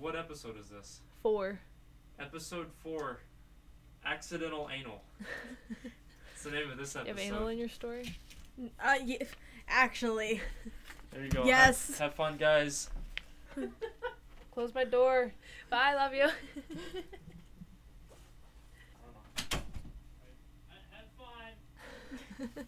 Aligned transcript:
What 0.00 0.16
episode 0.16 0.58
is 0.58 0.68
this? 0.70 1.00
Four. 1.22 1.60
Episode 2.18 2.68
four. 2.82 3.18
Accidental 4.02 4.70
anal. 4.74 5.02
That's 5.82 6.42
the 6.42 6.50
name 6.52 6.70
of 6.70 6.78
this 6.78 6.96
episode. 6.96 7.18
You 7.18 7.24
have 7.24 7.34
anal 7.34 7.48
in 7.48 7.58
your 7.58 7.68
story? 7.68 8.10
Uh, 8.82 8.94
yeah, 9.04 9.18
actually, 9.68 10.40
There 11.10 11.22
you 11.22 11.30
go. 11.30 11.44
Yes. 11.44 11.88
Have, 11.88 11.98
have 11.98 12.14
fun, 12.14 12.38
guys. 12.38 12.88
Close 14.54 14.74
my 14.74 14.84
door. 14.84 15.32
Bye, 15.68 15.94
love 15.94 16.14
you. 16.14 16.28
Have 20.90 21.08
fun. 22.38 22.64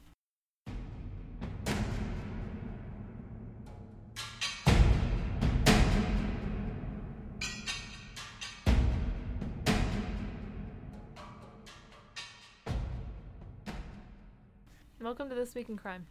Welcome 15.13 15.29
to 15.29 15.35
This 15.35 15.55
Week 15.55 15.69
in 15.69 15.77
Crime. 15.77 16.07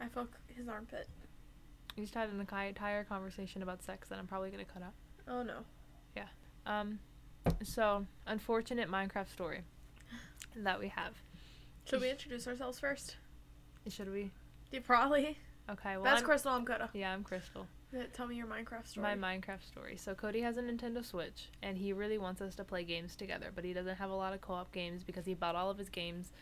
I 0.00 0.08
fuck 0.08 0.26
his 0.48 0.66
armpit. 0.66 1.08
We 1.96 2.02
just 2.02 2.12
had 2.16 2.28
an 2.28 2.40
entire 2.40 3.04
conversation 3.04 3.62
about 3.62 3.84
sex 3.84 4.08
that 4.08 4.18
I'm 4.18 4.26
probably 4.26 4.50
going 4.50 4.64
to 4.64 4.68
cut 4.68 4.82
out. 4.82 4.94
Oh 5.28 5.44
no. 5.44 5.58
Yeah. 6.16 6.24
Um, 6.66 6.98
so, 7.62 8.04
unfortunate 8.26 8.90
Minecraft 8.90 9.30
story 9.30 9.60
that 10.56 10.80
we 10.80 10.88
have. 10.88 11.12
Should 11.84 12.00
we 12.00 12.10
introduce 12.10 12.48
ourselves 12.48 12.80
first? 12.80 13.14
Should 13.86 14.12
we? 14.12 14.32
You 14.72 14.80
probably. 14.80 15.38
Okay, 15.70 15.94
well, 15.94 16.02
That's 16.02 16.22
I'm, 16.22 16.26
Crystal. 16.26 16.50
I'm 16.50 16.64
Coda. 16.64 16.90
yeah, 16.94 17.12
I'm 17.12 17.22
Crystal. 17.22 17.68
Uh, 17.96 18.02
Tell 18.12 18.26
me 18.26 18.34
your 18.34 18.48
Minecraft 18.48 18.88
story. 18.88 19.14
My 19.14 19.14
Minecraft 19.14 19.64
story. 19.64 19.96
So 19.96 20.16
Cody 20.16 20.40
has 20.40 20.56
a 20.56 20.62
Nintendo 20.62 21.06
Switch, 21.06 21.48
and 21.62 21.78
he 21.78 21.92
really 21.92 22.18
wants 22.18 22.40
us 22.40 22.56
to 22.56 22.64
play 22.64 22.82
games 22.82 23.14
together, 23.14 23.52
but 23.54 23.62
he 23.62 23.72
doesn't 23.72 23.98
have 23.98 24.10
a 24.10 24.16
lot 24.16 24.32
of 24.32 24.40
co-op 24.40 24.72
games 24.72 25.04
because 25.04 25.26
he 25.26 25.34
bought 25.34 25.54
all 25.54 25.70
of 25.70 25.78
his 25.78 25.88
games 25.88 26.32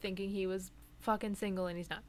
thinking 0.00 0.30
he 0.30 0.46
was 0.46 0.70
fucking 1.02 1.34
single, 1.34 1.66
and 1.66 1.76
he's 1.76 1.90
not. 1.90 2.02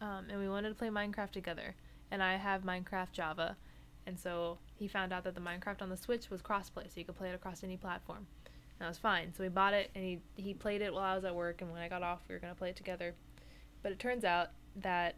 Um, 0.00 0.26
and 0.30 0.38
we 0.38 0.48
wanted 0.48 0.68
to 0.68 0.74
play 0.74 0.88
Minecraft 0.88 1.32
together, 1.32 1.74
and 2.10 2.22
I 2.22 2.36
have 2.36 2.62
Minecraft 2.62 3.12
Java, 3.12 3.56
and 4.06 4.18
so 4.18 4.58
he 4.74 4.86
found 4.86 5.12
out 5.12 5.24
that 5.24 5.34
the 5.34 5.40
Minecraft 5.40 5.82
on 5.82 5.88
the 5.88 5.96
Switch 5.96 6.30
was 6.30 6.42
crossplay, 6.42 6.84
so 6.84 6.92
you 6.96 7.04
could 7.04 7.16
play 7.16 7.30
it 7.30 7.34
across 7.34 7.64
any 7.64 7.76
platform. 7.76 8.26
And 8.46 8.80
that 8.80 8.88
was 8.88 8.98
fine. 8.98 9.32
So 9.34 9.42
we 9.42 9.48
bought 9.48 9.74
it, 9.74 9.90
and 9.94 10.04
he 10.04 10.20
he 10.36 10.52
played 10.52 10.82
it 10.82 10.92
while 10.92 11.04
I 11.04 11.14
was 11.14 11.24
at 11.24 11.34
work, 11.34 11.62
and 11.62 11.72
when 11.72 11.80
I 11.80 11.88
got 11.88 12.02
off, 12.02 12.20
we 12.28 12.34
were 12.34 12.38
gonna 12.38 12.54
play 12.54 12.70
it 12.70 12.76
together. 12.76 13.14
But 13.82 13.92
it 13.92 13.98
turns 13.98 14.24
out 14.24 14.48
that 14.76 15.16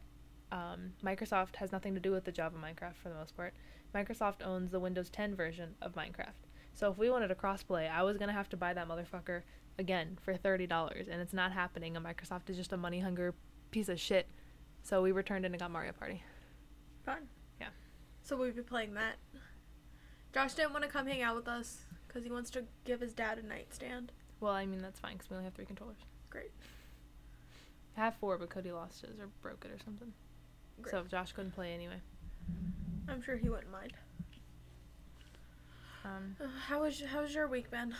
um, 0.52 0.92
Microsoft 1.04 1.56
has 1.56 1.72
nothing 1.72 1.94
to 1.94 2.00
do 2.00 2.12
with 2.12 2.24
the 2.24 2.32
Java 2.32 2.56
Minecraft 2.56 2.94
for 3.02 3.08
the 3.08 3.14
most 3.14 3.36
part. 3.36 3.54
Microsoft 3.94 4.44
owns 4.44 4.70
the 4.70 4.80
Windows 4.80 5.08
10 5.10 5.34
version 5.34 5.74
of 5.80 5.94
Minecraft. 5.94 6.34
So 6.74 6.90
if 6.90 6.98
we 6.98 7.10
wanted 7.10 7.28
to 7.28 7.34
crossplay, 7.34 7.90
I 7.90 8.02
was 8.02 8.18
gonna 8.18 8.32
have 8.32 8.50
to 8.50 8.56
buy 8.56 8.74
that 8.74 8.86
motherfucker 8.86 9.42
again 9.78 10.18
for 10.22 10.36
thirty 10.36 10.66
dollars, 10.66 11.08
and 11.08 11.20
it's 11.20 11.32
not 11.32 11.52
happening. 11.52 11.96
And 11.96 12.04
Microsoft 12.04 12.48
is 12.50 12.56
just 12.56 12.72
a 12.72 12.76
money 12.76 13.00
hunger 13.00 13.34
piece 13.70 13.88
of 13.88 14.00
shit. 14.00 14.26
So 14.82 15.02
we 15.02 15.12
returned 15.12 15.44
and 15.44 15.58
got 15.58 15.70
Mario 15.70 15.92
Party. 15.92 16.22
Fun. 17.04 17.28
Yeah. 17.60 17.68
So 18.22 18.36
we'll 18.36 18.52
be 18.52 18.62
playing 18.62 18.94
that. 18.94 19.16
Josh 20.32 20.54
didn't 20.54 20.72
want 20.72 20.84
to 20.84 20.90
come 20.90 21.06
hang 21.06 21.22
out 21.22 21.34
with 21.36 21.48
us 21.48 21.78
because 22.06 22.24
he 22.24 22.30
wants 22.30 22.50
to 22.50 22.64
give 22.84 23.00
his 23.00 23.12
dad 23.14 23.38
a 23.38 23.46
nightstand. 23.46 24.12
Well, 24.40 24.52
I 24.52 24.66
mean 24.66 24.80
that's 24.80 25.00
fine 25.00 25.14
because 25.14 25.30
we 25.30 25.36
only 25.36 25.44
have 25.46 25.54
three 25.54 25.64
controllers. 25.64 25.96
Great. 26.30 26.50
I 27.96 28.00
have 28.00 28.14
four, 28.16 28.36
but 28.36 28.50
Cody 28.50 28.70
lost 28.72 29.00
his 29.00 29.18
or 29.18 29.28
broke 29.40 29.64
it 29.64 29.70
or 29.70 29.82
something. 29.84 30.12
Great. 30.82 30.90
So 30.90 31.04
Josh 31.08 31.32
couldn't 31.32 31.52
play 31.54 31.72
anyway. 31.72 32.00
I'm 33.08 33.22
sure 33.22 33.36
he 33.36 33.48
wouldn't 33.48 33.72
mind. 33.72 33.92
Um, 36.04 36.36
Uh, 36.40 36.46
how 36.68 36.82
was 36.82 37.02
how 37.02 37.22
was 37.22 37.34
your 37.34 37.48
week 37.48 37.70
been? 37.70 37.94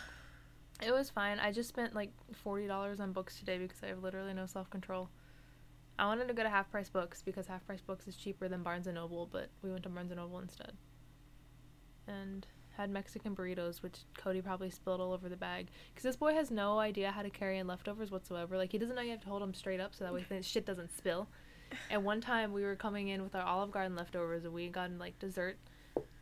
It 0.81 0.91
was 0.91 1.09
fine. 1.09 1.39
I 1.39 1.51
just 1.51 1.69
spent 1.69 1.95
like 1.95 2.11
forty 2.33 2.67
dollars 2.67 2.99
on 2.99 3.11
books 3.11 3.39
today 3.39 3.57
because 3.57 3.83
I 3.83 3.87
have 3.87 4.03
literally 4.03 4.33
no 4.33 4.45
self 4.45 4.69
control. 4.69 5.09
I 5.99 6.05
wanted 6.05 6.27
to 6.27 6.33
go 6.35 6.43
to 6.43 6.49
Half 6.49 6.69
Price 6.69 6.89
Books 6.89 7.23
because 7.25 7.47
Half 7.47 7.65
Price 7.65 7.81
Books 7.81 8.07
is 8.07 8.15
cheaper 8.15 8.47
than 8.47 8.61
Barnes 8.61 8.85
and 8.85 8.95
Noble, 8.95 9.27
but 9.31 9.49
we 9.63 9.71
went 9.71 9.81
to 9.83 9.89
Barnes 9.89 10.11
and 10.11 10.19
Noble 10.19 10.39
instead. 10.39 10.73
And 12.07 12.45
had 12.77 12.91
Mexican 12.91 13.35
burritos, 13.35 13.81
which 13.81 14.01
Cody 14.15 14.39
probably 14.39 14.69
spilled 14.69 15.01
all 15.01 15.11
over 15.11 15.27
the 15.27 15.35
bag. 15.35 15.67
Because 15.89 16.03
this 16.03 16.15
boy 16.15 16.33
has 16.33 16.51
no 16.51 16.77
idea 16.77 17.11
how 17.11 17.23
to 17.23 17.29
carry 17.29 17.57
in 17.57 17.65
leftovers 17.65 18.11
whatsoever. 18.11 18.55
Like 18.55 18.71
he 18.71 18.77
doesn't 18.77 18.95
know 18.95 19.01
you 19.01 19.11
have 19.11 19.21
to 19.21 19.29
hold 19.29 19.41
them 19.41 19.55
straight 19.55 19.79
up 19.79 19.95
so 19.95 20.03
that 20.03 20.13
way 20.13 20.23
th- 20.29 20.45
shit 20.45 20.65
doesn't 20.65 20.95
spill. 20.95 21.27
And 21.89 22.05
one 22.05 22.21
time 22.21 22.53
we 22.53 22.63
were 22.63 22.75
coming 22.75 23.07
in 23.09 23.23
with 23.23 23.35
our 23.35 23.41
Olive 23.41 23.71
Garden 23.71 23.95
leftovers 23.95 24.45
and 24.45 24.53
we 24.53 24.65
had 24.65 24.73
gotten 24.73 24.99
like 24.99 25.17
dessert 25.19 25.57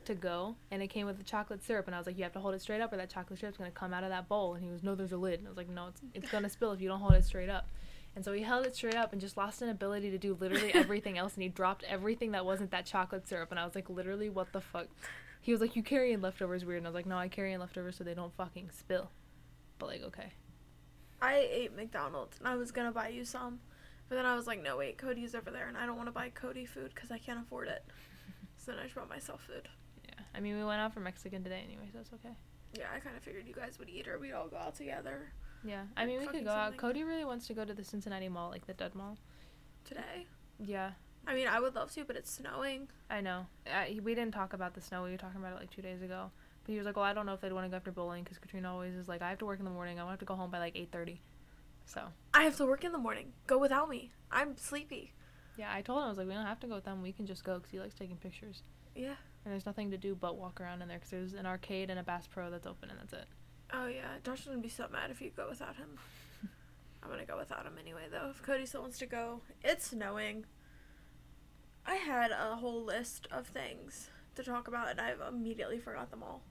to 0.05 0.15
go 0.15 0.55
and 0.71 0.81
it 0.81 0.87
came 0.87 1.05
with 1.05 1.17
the 1.17 1.23
chocolate 1.23 1.63
syrup 1.63 1.87
and 1.87 1.95
I 1.95 1.97
was 1.97 2.07
like, 2.07 2.17
You 2.17 2.23
have 2.23 2.33
to 2.33 2.39
hold 2.39 2.53
it 2.53 2.61
straight 2.61 2.81
up 2.81 2.91
or 2.93 2.97
that 2.97 3.09
chocolate 3.09 3.39
syrup's 3.39 3.57
gonna 3.57 3.71
come 3.71 3.93
out 3.93 4.03
of 4.03 4.09
that 4.09 4.27
bowl 4.27 4.53
and 4.53 4.63
he 4.63 4.69
was, 4.69 4.83
No, 4.83 4.95
there's 4.95 5.11
a 5.11 5.17
lid 5.17 5.39
and 5.39 5.47
I 5.47 5.51
was 5.51 5.57
like, 5.57 5.69
No, 5.69 5.87
it's 5.87 6.01
it's 6.13 6.31
gonna 6.31 6.49
spill 6.49 6.71
if 6.71 6.81
you 6.81 6.87
don't 6.87 6.99
hold 6.99 7.13
it 7.13 7.25
straight 7.25 7.49
up. 7.49 7.67
And 8.15 8.23
so 8.23 8.31
he 8.31 8.43
held 8.43 8.65
it 8.65 8.75
straight 8.75 8.95
up 8.95 9.11
and 9.11 9.19
just 9.19 9.35
lost 9.35 9.61
an 9.61 9.69
ability 9.69 10.09
to 10.11 10.17
do 10.17 10.37
literally 10.39 10.71
everything 10.73 11.17
else 11.17 11.33
and 11.33 11.43
he 11.43 11.49
dropped 11.49 11.83
everything 11.83 12.31
that 12.31 12.45
wasn't 12.45 12.71
that 12.71 12.85
chocolate 12.85 13.27
syrup 13.27 13.51
and 13.51 13.59
I 13.59 13.65
was 13.65 13.75
like, 13.75 13.89
literally 13.89 14.29
what 14.29 14.51
the 14.53 14.61
fuck? 14.61 14.87
He 15.41 15.51
was 15.51 15.61
like, 15.61 15.75
You 15.75 15.83
carry 15.83 16.13
in 16.13 16.21
leftovers 16.21 16.65
weird 16.65 16.79
and 16.79 16.87
I 16.87 16.89
was 16.89 16.95
like, 16.95 17.05
No, 17.05 17.17
I 17.17 17.27
carry 17.27 17.53
in 17.53 17.59
leftovers 17.59 17.97
so 17.97 18.03
they 18.03 18.13
don't 18.13 18.35
fucking 18.35 18.69
spill. 18.71 19.11
But 19.79 19.87
like, 19.87 20.03
okay. 20.03 20.33
I 21.21 21.47
ate 21.51 21.75
McDonald's 21.75 22.37
and 22.39 22.47
I 22.47 22.55
was 22.55 22.71
gonna 22.71 22.91
buy 22.91 23.09
you 23.09 23.25
some, 23.25 23.59
but 24.09 24.15
then 24.15 24.25
I 24.25 24.35
was 24.35 24.47
like, 24.47 24.61
no 24.61 24.77
wait, 24.77 24.97
Cody's 24.97 25.33
over 25.35 25.51
there 25.51 25.67
and 25.67 25.77
I 25.77 25.85
don't 25.85 25.97
want 25.97 26.07
to 26.07 26.13
buy 26.13 26.29
Cody 26.29 26.65
food 26.65 26.91
because 26.93 27.11
I 27.11 27.17
can't 27.17 27.39
afford 27.39 27.67
it. 27.67 27.83
So 28.57 28.71
then 28.71 28.79
I 28.79 28.83
just 28.85 28.95
bought 28.95 29.09
myself 29.09 29.43
food. 29.43 29.67
I 30.33 30.39
mean 30.39 30.57
we 30.57 30.63
went 30.63 30.79
out 30.81 30.93
for 30.93 30.99
Mexican 30.99 31.43
today 31.43 31.63
anyway, 31.65 31.89
so 31.93 31.99
it's 31.99 32.11
okay. 32.13 32.33
Yeah, 32.77 32.85
I 32.95 32.99
kind 32.99 33.15
of 33.15 33.23
figured 33.23 33.47
you 33.47 33.53
guys 33.53 33.79
would 33.79 33.89
eat 33.89 34.07
or 34.07 34.19
we'd 34.19 34.33
all 34.33 34.47
go 34.47 34.57
out 34.57 34.75
together 34.75 35.31
Yeah. 35.63 35.83
I 35.95 36.05
mean 36.05 36.19
we 36.19 36.27
could 36.27 36.43
go 36.43 36.51
out. 36.51 36.75
Cody 36.77 37.03
really 37.03 37.25
wants 37.25 37.47
to 37.47 37.53
go 37.53 37.63
to 37.65 37.73
the 37.73 37.83
Cincinnati 37.83 38.29
Mall, 38.29 38.49
like 38.49 38.67
the 38.67 38.73
Dud 38.73 38.95
Mall. 38.95 39.17
today. 39.85 40.27
Yeah. 40.59 40.91
I 41.27 41.33
mean, 41.33 41.47
I 41.47 41.59
would 41.59 41.73
love 41.73 41.91
to, 41.93 42.03
but 42.05 42.15
it's 42.15 42.29
snowing. 42.29 42.87
I 43.09 43.19
know. 43.21 43.47
I, 43.65 43.99
we 44.03 44.13
didn't 44.13 44.33
talk 44.33 44.53
about 44.53 44.75
the 44.75 44.81
snow. 44.81 45.03
We 45.03 45.09
were 45.11 45.17
talking 45.17 45.39
about 45.39 45.53
it 45.53 45.59
like 45.59 45.71
two 45.71 45.81
days 45.81 46.03
ago. 46.03 46.29
But 46.63 46.71
he 46.71 46.77
was 46.77 46.85
like, 46.85 46.95
"Well, 46.97 47.05
I 47.05 47.13
don't 47.13 47.25
know 47.25 47.33
if 47.33 47.41
they'd 47.41 47.51
want 47.51 47.65
to 47.65 47.69
go 47.69 47.77
after 47.77 47.91
bowling 47.91 48.23
because 48.23 48.37
Katrina 48.37 48.71
always 48.71 48.93
is 48.93 49.07
like, 49.07 49.23
I 49.23 49.29
have 49.29 49.39
to 49.39 49.45
work 49.45 49.57
in 49.57 49.65
the 49.65 49.71
morning. 49.71 49.99
I 49.99 50.03
want 50.03 50.09
to 50.11 50.13
have 50.13 50.19
to 50.19 50.25
go 50.25 50.35
home 50.35 50.51
by 50.51 50.59
like 50.59 50.75
8:30." 50.75 51.17
So 51.85 52.01
I 52.33 52.43
have 52.43 52.57
to 52.57 52.65
work 52.67 52.83
in 52.83 52.91
the 52.91 52.99
morning. 52.99 53.33
Go 53.47 53.57
without 53.57 53.89
me. 53.89 54.11
I'm 54.31 54.55
sleepy. 54.55 55.13
yeah, 55.57 55.71
I 55.73 55.81
told 55.81 55.99
him 55.99 56.05
I 56.05 56.09
was 56.09 56.17
like, 56.19 56.27
we 56.27 56.33
don't 56.33 56.45
have 56.45 56.59
to 56.59 56.67
go 56.67 56.75
with 56.75 56.83
them. 56.85 57.01
We 57.01 57.11
can 57.11 57.25
just 57.25 57.43
go 57.43 57.55
because 57.55 57.71
he 57.71 57.79
likes 57.79 57.95
taking 57.95 58.17
pictures. 58.17 58.61
Yeah. 58.95 59.15
And 59.45 59.53
there's 59.53 59.65
nothing 59.65 59.91
to 59.91 59.97
do 59.97 60.15
but 60.15 60.37
walk 60.37 60.59
around 60.59 60.81
in 60.81 60.87
there 60.87 60.97
because 60.97 61.11
there's 61.11 61.33
an 61.33 61.45
arcade 61.45 61.91
and 61.91 61.99
a 61.99 62.03
Bass 62.03 62.27
Pro 62.27 62.49
that's 62.49 62.65
open 62.65 62.89
and 62.89 62.99
that's 62.99 63.13
it. 63.13 63.27
Oh 63.71 63.85
yeah, 63.85 64.17
Josh 64.23 64.41
is 64.41 64.47
gonna 64.47 64.57
be 64.57 64.69
so 64.69 64.87
mad 64.91 65.11
if 65.11 65.21
you 65.21 65.31
go 65.35 65.47
without 65.47 65.75
him. 65.75 65.99
I'm 67.03 67.09
gonna 67.09 67.25
go 67.25 67.37
without 67.37 67.65
him 67.65 67.77
anyway, 67.79 68.07
though. 68.11 68.29
If 68.31 68.41
Cody 68.41 68.65
still 68.65 68.81
wants 68.81 68.97
to 68.99 69.05
go, 69.05 69.41
it's 69.63 69.87
snowing. 69.87 70.45
I 71.85 71.95
had 71.95 72.31
a 72.31 72.55
whole 72.55 72.83
list 72.83 73.27
of 73.31 73.45
things 73.45 74.09
to 74.35 74.43
talk 74.43 74.67
about, 74.67 74.89
and 74.89 74.99
I've 74.99 75.21
immediately 75.21 75.77
forgot 75.77 76.09
them 76.09 76.23
all. 76.23 76.41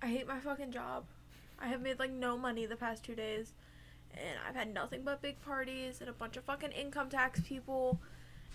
I 0.00 0.06
hate 0.06 0.28
my 0.28 0.38
fucking 0.38 0.70
job. 0.70 1.06
I 1.58 1.68
have 1.68 1.80
made 1.80 1.98
like 1.98 2.12
no 2.12 2.38
money 2.38 2.66
the 2.66 2.76
past 2.76 3.02
two 3.02 3.16
days, 3.16 3.54
and 4.12 4.38
I've 4.48 4.54
had 4.54 4.72
nothing 4.72 5.02
but 5.02 5.22
big 5.22 5.40
parties 5.40 6.00
and 6.00 6.08
a 6.08 6.12
bunch 6.12 6.36
of 6.36 6.44
fucking 6.44 6.72
income 6.72 7.08
tax 7.08 7.40
people. 7.40 8.00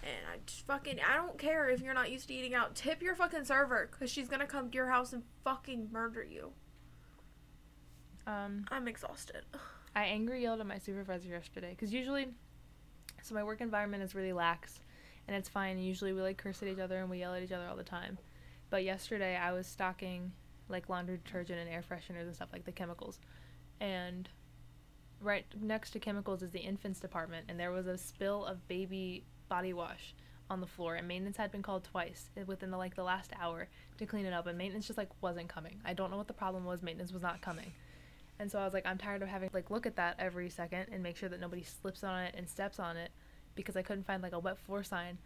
And 0.04 0.26
I 0.34 0.38
just 0.46 0.66
fucking 0.66 1.00
I 1.00 1.16
don't 1.16 1.38
care 1.38 1.70
if 1.70 1.82
you're 1.82 1.94
not 1.94 2.12
used 2.12 2.28
to 2.30 2.34
eating 2.34 2.56
out. 2.56 2.76
Tip 2.76 3.02
your 3.02 3.16
fucking 3.16 3.46
server, 3.46 3.88
cause 3.88 4.10
she's 4.10 4.28
gonna 4.28 4.48
come 4.48 4.70
to 4.70 4.76
your 4.76 4.90
house 4.90 5.14
and 5.14 5.24
fucking 5.44 5.90
murder 5.92 6.24
you. 6.24 6.52
Um, 8.26 8.66
I'm 8.72 8.88
exhausted. 8.88 9.44
I 9.96 10.06
angry 10.06 10.42
yelled 10.42 10.62
at 10.62 10.68
my 10.68 10.78
supervisor 10.78 11.30
yesterday 11.30 11.72
because 11.72 11.94
usually, 11.94 12.30
so 13.22 13.36
my 13.36 13.44
work 13.44 13.62
environment 13.62 14.04
is 14.04 14.16
really 14.16 14.32
lax, 14.32 14.80
and 15.28 15.36
it's 15.36 15.50
fine. 15.50 15.78
Usually 15.78 16.14
we 16.14 16.22
like 16.22 16.38
curse 16.38 16.62
at 16.62 16.70
each 16.70 16.80
other 16.80 17.00
and 17.00 17.10
we 17.10 17.20
yell 17.20 17.34
at 17.34 17.44
each 17.44 17.52
other 17.52 17.68
all 17.68 17.76
the 17.76 17.84
time, 17.84 18.18
but 18.70 18.84
yesterday 18.84 19.36
I 19.36 19.52
was 19.52 19.68
stocking 19.68 20.32
like 20.70 20.88
laundry 20.88 21.20
detergent 21.24 21.60
and 21.60 21.70
air 21.70 21.84
fresheners 21.88 22.22
and 22.22 22.34
stuff 22.34 22.50
like 22.54 22.66
the 22.66 22.72
chemicals, 22.72 23.20
and 23.80 24.30
right 25.20 25.46
next 25.60 25.92
to 25.92 26.00
chemicals 26.00 26.42
is 26.42 26.52
the 26.52 26.60
infants 26.60 27.00
department, 27.00 27.46
and 27.50 27.60
there 27.60 27.72
was 27.72 27.86
a 27.86 27.98
spill 27.98 28.46
of 28.46 28.68
baby 28.68 29.26
body 29.52 29.74
wash 29.74 30.16
on 30.50 30.62
the 30.62 30.66
floor, 30.66 30.96
and 30.96 31.08
maintenance 31.08 31.36
had 31.36 31.52
been 31.52 31.62
called 31.62 31.84
twice 31.84 32.30
eh, 32.38 32.44
within 32.48 32.72
the 32.72 32.78
like 32.78 32.96
the 32.96 33.04
last 33.04 33.32
hour 33.38 33.68
to 33.98 34.06
clean 34.06 34.26
it 34.26 34.32
up, 34.34 34.48
and 34.48 34.58
maintenance 34.58 34.88
just 34.88 34.98
like 34.98 35.10
wasn't 35.22 35.50
coming. 35.50 35.82
I 35.84 35.94
don't 35.94 36.10
know 36.10 36.18
what 36.18 36.28
the 36.28 36.34
problem 36.34 36.64
was. 36.64 36.82
Maintenance 36.82 37.12
was 37.12 37.22
not 37.22 37.42
coming. 37.42 37.74
And 38.40 38.50
so 38.50 38.60
I 38.60 38.64
was 38.64 38.74
like, 38.74 38.88
I'm 38.88 38.98
tired 38.98 39.22
of 39.22 39.28
having 39.28 39.50
like 39.54 39.70
look 39.70 39.86
at 39.86 39.98
that 39.98 40.16
every 40.20 40.50
second 40.50 40.88
and 40.94 41.04
make 41.04 41.18
sure 41.18 41.28
that 41.28 41.42
nobody 41.42 41.64
slips 41.64 42.04
on 42.04 42.22
it 42.22 42.34
and 42.36 42.50
steps 42.50 42.80
on 42.80 42.96
it 42.96 43.12
because 43.54 43.76
I 43.76 43.82
couldn't 43.82 44.08
find 44.08 44.24
like 44.24 44.32
a 44.32 44.40
wet 44.40 44.58
floor 44.58 44.84
sign. 44.84 45.18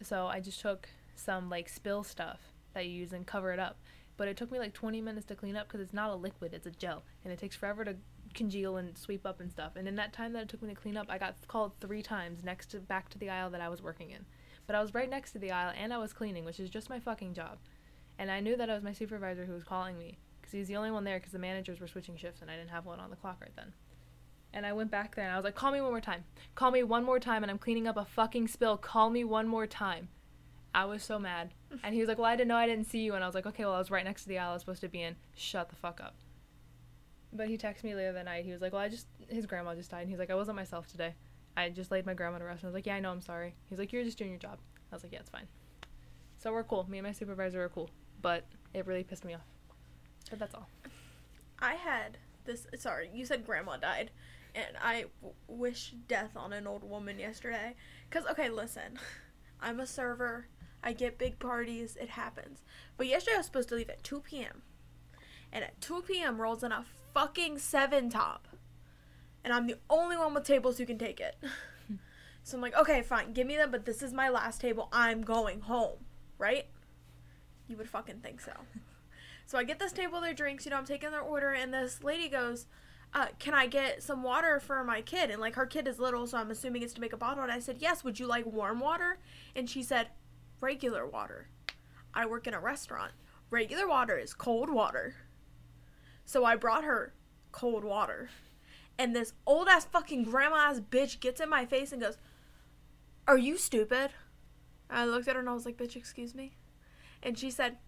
So 0.00 0.26
I 0.26 0.40
just 0.40 0.60
took 0.60 0.88
some 1.14 1.50
like 1.50 1.68
spill 1.68 2.02
stuff 2.02 2.40
that 2.72 2.86
you 2.86 2.92
use 2.92 3.12
and 3.12 3.26
cover 3.26 3.52
it 3.52 3.60
up. 3.60 3.76
But 4.16 4.28
it 4.28 4.38
took 4.38 4.50
me 4.50 4.58
like 4.58 4.72
20 4.72 5.00
minutes 5.02 5.26
to 5.26 5.34
clean 5.34 5.54
up 5.54 5.68
because 5.68 5.80
it's 5.80 5.92
not 5.92 6.10
a 6.10 6.14
liquid, 6.14 6.54
it's 6.54 6.66
a 6.66 6.70
gel, 6.70 7.02
and 7.24 7.32
it 7.32 7.38
takes 7.38 7.56
forever 7.56 7.84
to 7.84 7.96
congeal 8.34 8.76
and 8.76 8.96
sweep 8.96 9.24
up 9.24 9.40
and 9.40 9.50
stuff. 9.50 9.72
And 9.76 9.88
in 9.88 9.96
that 9.96 10.12
time 10.12 10.32
that 10.32 10.42
it 10.42 10.48
took 10.48 10.62
me 10.62 10.74
to 10.74 10.80
clean 10.80 10.96
up, 10.96 11.06
I 11.08 11.18
got 11.18 11.36
called 11.48 11.72
three 11.80 12.02
times 12.02 12.44
next 12.44 12.70
to 12.72 12.78
back 12.78 13.08
to 13.10 13.18
the 13.18 13.30
aisle 13.30 13.50
that 13.50 13.60
I 13.60 13.68
was 13.68 13.82
working 13.82 14.10
in. 14.10 14.26
But 14.66 14.76
I 14.76 14.82
was 14.82 14.94
right 14.94 15.08
next 15.08 15.32
to 15.32 15.38
the 15.38 15.50
aisle 15.50 15.72
and 15.76 15.92
I 15.92 15.98
was 15.98 16.12
cleaning, 16.12 16.44
which 16.44 16.60
is 16.60 16.70
just 16.70 16.90
my 16.90 16.98
fucking 16.98 17.34
job. 17.34 17.58
And 18.18 18.30
I 18.30 18.40
knew 18.40 18.56
that 18.56 18.68
it 18.68 18.72
was 18.72 18.82
my 18.82 18.92
supervisor 18.92 19.44
who 19.44 19.52
was 19.52 19.64
calling 19.64 19.98
me 19.98 20.18
because 20.40 20.52
he's 20.52 20.68
the 20.68 20.76
only 20.76 20.90
one 20.90 21.04
there 21.04 21.18
because 21.18 21.32
the 21.32 21.38
managers 21.38 21.80
were 21.80 21.88
switching 21.88 22.16
shifts 22.16 22.42
and 22.42 22.50
I 22.50 22.56
didn't 22.56 22.70
have 22.70 22.86
one 22.86 23.00
on 23.00 23.10
the 23.10 23.16
clock 23.16 23.38
right 23.40 23.54
then. 23.56 23.72
And 24.52 24.64
I 24.64 24.72
went 24.72 24.90
back 24.90 25.14
there 25.14 25.24
and 25.24 25.32
I 25.32 25.36
was 25.36 25.44
like, 25.44 25.56
call 25.56 25.72
me 25.72 25.80
one 25.80 25.90
more 25.90 26.00
time. 26.00 26.24
Call 26.54 26.70
me 26.70 26.82
one 26.82 27.04
more 27.04 27.18
time 27.18 27.42
and 27.42 27.50
I'm 27.50 27.58
cleaning 27.58 27.88
up 27.88 27.96
a 27.96 28.04
fucking 28.04 28.48
spill. 28.48 28.76
Call 28.76 29.10
me 29.10 29.24
one 29.24 29.48
more 29.48 29.66
time. 29.66 30.08
I 30.74 30.84
was 30.84 31.02
so 31.02 31.18
mad. 31.18 31.54
And 31.82 31.94
he 31.94 32.00
was 32.00 32.08
like, 32.08 32.18
well, 32.18 32.26
I 32.26 32.36
didn't 32.36 32.48
know 32.48 32.56
I 32.56 32.66
didn't 32.66 32.86
see 32.86 33.00
you. 33.00 33.14
And 33.14 33.22
I 33.22 33.26
was 33.26 33.34
like, 33.34 33.46
okay, 33.46 33.64
well, 33.64 33.74
I 33.74 33.78
was 33.78 33.90
right 33.90 34.04
next 34.04 34.22
to 34.22 34.28
the 34.28 34.38
aisle 34.38 34.50
I 34.50 34.52
was 34.54 34.62
supposed 34.62 34.80
to 34.80 34.88
be 34.88 35.02
in. 35.02 35.16
Shut 35.34 35.68
the 35.68 35.76
fuck 35.76 36.00
up. 36.00 36.14
But 37.34 37.48
he 37.48 37.58
texted 37.58 37.84
me 37.84 37.94
later 37.94 38.12
that 38.12 38.24
night. 38.24 38.44
He 38.44 38.52
was 38.52 38.60
like, 38.60 38.72
well, 38.72 38.82
I 38.82 38.88
just, 38.88 39.08
his 39.28 39.44
grandma 39.44 39.74
just 39.74 39.90
died. 39.90 40.02
And 40.02 40.10
he's 40.10 40.18
like, 40.18 40.30
I 40.30 40.34
wasn't 40.34 40.56
myself 40.56 40.86
today. 40.86 41.14
I 41.56 41.68
just 41.68 41.90
laid 41.90 42.06
my 42.06 42.14
grandma 42.14 42.38
to 42.38 42.44
rest. 42.44 42.62
And 42.62 42.68
I 42.68 42.70
was 42.70 42.74
like, 42.74 42.86
yeah, 42.86 42.94
I 42.94 43.00
know, 43.00 43.10
I'm 43.10 43.20
sorry. 43.20 43.54
He's 43.68 43.78
like, 43.78 43.92
you're 43.92 44.04
just 44.04 44.18
doing 44.18 44.30
your 44.30 44.38
job. 44.38 44.58
I 44.92 44.94
was 44.94 45.02
like, 45.02 45.12
yeah, 45.12 45.20
it's 45.20 45.30
fine. 45.30 45.48
So 46.38 46.52
we're 46.52 46.64
cool. 46.64 46.86
Me 46.88 46.98
and 46.98 47.06
my 47.06 47.12
supervisor 47.12 47.62
are 47.64 47.68
cool. 47.68 47.90
But 48.22 48.44
it 48.72 48.86
really 48.86 49.02
pissed 49.02 49.24
me 49.24 49.34
off. 49.34 49.46
But 50.30 50.38
that's 50.38 50.54
all. 50.54 50.68
I 51.58 51.74
had 51.74 52.18
this. 52.44 52.66
Sorry, 52.78 53.10
you 53.12 53.24
said 53.24 53.46
grandma 53.46 53.76
died, 53.76 54.10
and 54.54 54.76
I 54.82 55.06
w- 55.22 55.34
wish 55.48 55.94
death 56.08 56.30
on 56.36 56.52
an 56.52 56.66
old 56.66 56.88
woman 56.88 57.18
yesterday. 57.18 57.74
Cause 58.10 58.24
okay, 58.30 58.48
listen, 58.48 58.98
I'm 59.60 59.80
a 59.80 59.86
server. 59.86 60.48
I 60.82 60.92
get 60.92 61.18
big 61.18 61.38
parties. 61.38 61.96
It 62.00 62.10
happens. 62.10 62.62
But 62.96 63.06
yesterday 63.06 63.34
I 63.34 63.38
was 63.38 63.46
supposed 63.46 63.70
to 63.70 63.74
leave 63.74 63.88
at 63.88 64.04
2 64.04 64.20
p.m. 64.20 64.62
And 65.52 65.64
at 65.64 65.80
2 65.80 66.02
p.m. 66.02 66.40
rolls 66.40 66.62
in 66.62 66.72
a 66.72 66.84
fucking 67.14 67.58
seven 67.58 68.10
top, 68.10 68.48
and 69.42 69.54
I'm 69.54 69.66
the 69.66 69.76
only 69.88 70.16
one 70.16 70.34
with 70.34 70.44
tables 70.44 70.76
who 70.76 70.84
can 70.84 70.98
take 70.98 71.20
it. 71.20 71.36
so 72.42 72.56
I'm 72.56 72.60
like, 72.60 72.76
okay, 72.76 73.02
fine, 73.02 73.32
give 73.32 73.46
me 73.46 73.56
them. 73.56 73.70
But 73.70 73.86
this 73.86 74.02
is 74.02 74.12
my 74.12 74.28
last 74.28 74.60
table. 74.60 74.88
I'm 74.92 75.22
going 75.22 75.62
home, 75.62 76.04
right? 76.36 76.66
You 77.68 77.76
would 77.78 77.88
fucking 77.88 78.20
think 78.20 78.40
so. 78.40 78.52
So 79.46 79.58
I 79.58 79.64
get 79.64 79.78
this 79.78 79.92
table 79.92 80.22
their 80.22 80.32
drinks, 80.32 80.64
you 80.64 80.70
know, 80.70 80.78
I'm 80.78 80.86
taking 80.86 81.10
their 81.10 81.20
order, 81.20 81.52
and 81.52 81.72
this 81.72 82.02
lady 82.02 82.30
goes, 82.30 82.66
uh, 83.12 83.26
Can 83.38 83.52
I 83.54 83.66
get 83.66 84.02
some 84.02 84.22
water 84.22 84.58
for 84.58 84.82
my 84.84 85.02
kid? 85.02 85.30
And 85.30 85.40
like 85.40 85.54
her 85.54 85.66
kid 85.66 85.86
is 85.86 85.98
little, 85.98 86.26
so 86.26 86.38
I'm 86.38 86.50
assuming 86.50 86.82
it's 86.82 86.94
to 86.94 87.00
make 87.00 87.12
a 87.12 87.18
bottle. 87.18 87.42
And 87.42 87.52
I 87.52 87.58
said, 87.58 87.76
Yes, 87.78 88.02
would 88.02 88.18
you 88.18 88.26
like 88.26 88.46
warm 88.46 88.80
water? 88.80 89.18
And 89.54 89.68
she 89.68 89.82
said, 89.82 90.08
Regular 90.62 91.06
water. 91.06 91.48
I 92.14 92.24
work 92.24 92.46
in 92.46 92.54
a 92.54 92.60
restaurant. 92.60 93.12
Regular 93.50 93.86
water 93.86 94.16
is 94.16 94.32
cold 94.32 94.70
water. 94.70 95.14
So 96.24 96.44
I 96.44 96.56
brought 96.56 96.84
her 96.84 97.12
cold 97.52 97.84
water. 97.84 98.30
And 98.98 99.14
this 99.14 99.32
old 99.46 99.68
ass 99.68 99.84
fucking 99.84 100.24
grandma 100.24 100.56
ass 100.56 100.80
bitch 100.80 101.20
gets 101.20 101.40
in 101.40 101.48
my 101.48 101.66
face 101.66 101.92
and 101.92 102.00
goes, 102.00 102.18
Are 103.26 103.38
you 103.38 103.56
stupid? 103.56 104.10
I 104.88 105.04
looked 105.04 105.28
at 105.28 105.34
her 105.34 105.40
and 105.40 105.48
I 105.48 105.54
was 105.54 105.66
like, 105.66 105.76
Bitch, 105.76 105.96
excuse 105.96 106.34
me? 106.34 106.52
And 107.22 107.38
she 107.38 107.50
said, 107.50 107.78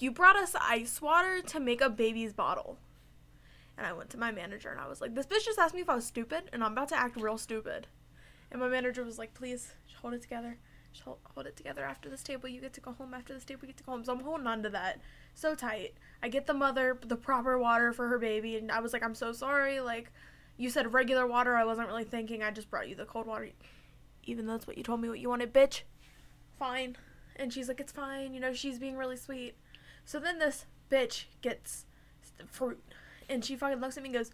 you 0.00 0.10
brought 0.10 0.36
us 0.36 0.54
ice 0.58 1.02
water 1.02 1.42
to 1.42 1.60
make 1.60 1.82
a 1.82 1.90
baby's 1.90 2.32
bottle. 2.32 2.78
And 3.76 3.86
I 3.86 3.92
went 3.92 4.08
to 4.10 4.18
my 4.18 4.32
manager 4.32 4.70
and 4.70 4.80
I 4.80 4.88
was 4.88 5.00
like, 5.00 5.14
this 5.14 5.26
bitch 5.26 5.44
just 5.44 5.58
asked 5.58 5.74
me 5.74 5.82
if 5.82 5.90
I 5.90 5.94
was 5.94 6.06
stupid 6.06 6.44
and 6.52 6.64
I'm 6.64 6.72
about 6.72 6.88
to 6.88 6.98
act 6.98 7.16
real 7.16 7.36
stupid. 7.36 7.86
And 8.50 8.60
my 8.60 8.68
manager 8.68 9.04
was 9.04 9.18
like, 9.18 9.34
please 9.34 9.74
hold 10.00 10.14
it 10.14 10.22
together. 10.22 10.56
Hold, 11.04 11.18
hold 11.34 11.46
it 11.46 11.56
together 11.56 11.84
after 11.84 12.08
this 12.08 12.22
table. 12.22 12.48
You 12.48 12.60
get 12.60 12.72
to 12.74 12.80
go 12.80 12.92
home. 12.92 13.14
After 13.14 13.32
this 13.32 13.44
table, 13.44 13.62
you 13.62 13.68
get 13.68 13.78
to 13.78 13.84
go 13.84 13.92
home. 13.92 14.04
So 14.04 14.12
I'm 14.12 14.20
holding 14.20 14.46
on 14.46 14.62
to 14.64 14.70
that 14.70 15.00
so 15.34 15.54
tight. 15.54 15.94
I 16.22 16.28
get 16.28 16.46
the 16.46 16.54
mother 16.54 16.98
the 17.06 17.16
proper 17.16 17.58
water 17.58 17.92
for 17.92 18.08
her 18.08 18.18
baby. 18.18 18.56
And 18.56 18.70
I 18.70 18.80
was 18.80 18.92
like, 18.92 19.02
I'm 19.02 19.14
so 19.14 19.32
sorry. 19.32 19.80
Like, 19.80 20.12
you 20.56 20.68
said 20.70 20.92
regular 20.92 21.26
water. 21.26 21.56
I 21.56 21.64
wasn't 21.64 21.88
really 21.88 22.04
thinking. 22.04 22.42
I 22.42 22.50
just 22.50 22.70
brought 22.70 22.88
you 22.88 22.94
the 22.94 23.04
cold 23.04 23.26
water. 23.26 23.50
Even 24.24 24.46
though 24.46 24.52
that's 24.52 24.66
what 24.66 24.76
you 24.76 24.82
told 24.82 25.00
me 25.00 25.08
what 25.08 25.20
you 25.20 25.28
wanted, 25.28 25.54
bitch. 25.54 25.82
Fine. 26.58 26.96
And 27.36 27.52
she's 27.52 27.68
like, 27.68 27.80
it's 27.80 27.92
fine. 27.92 28.34
You 28.34 28.40
know, 28.40 28.52
she's 28.52 28.78
being 28.78 28.96
really 28.96 29.16
sweet. 29.16 29.54
So 30.04 30.18
then 30.18 30.38
this 30.38 30.66
bitch 30.90 31.26
gets 31.40 31.86
fruit, 32.50 32.82
and 33.28 33.44
she 33.44 33.56
fucking 33.56 33.80
looks 33.80 33.96
at 33.96 34.02
me 34.02 34.08
and 34.08 34.18
goes, 34.18 34.32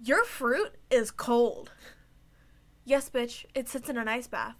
"Your 0.00 0.24
fruit 0.24 0.76
is 0.90 1.10
cold." 1.10 1.72
Yes, 2.84 3.10
bitch. 3.10 3.44
It 3.54 3.68
sits 3.68 3.88
in 3.88 3.96
an 3.96 4.08
ice 4.08 4.26
bath. 4.26 4.56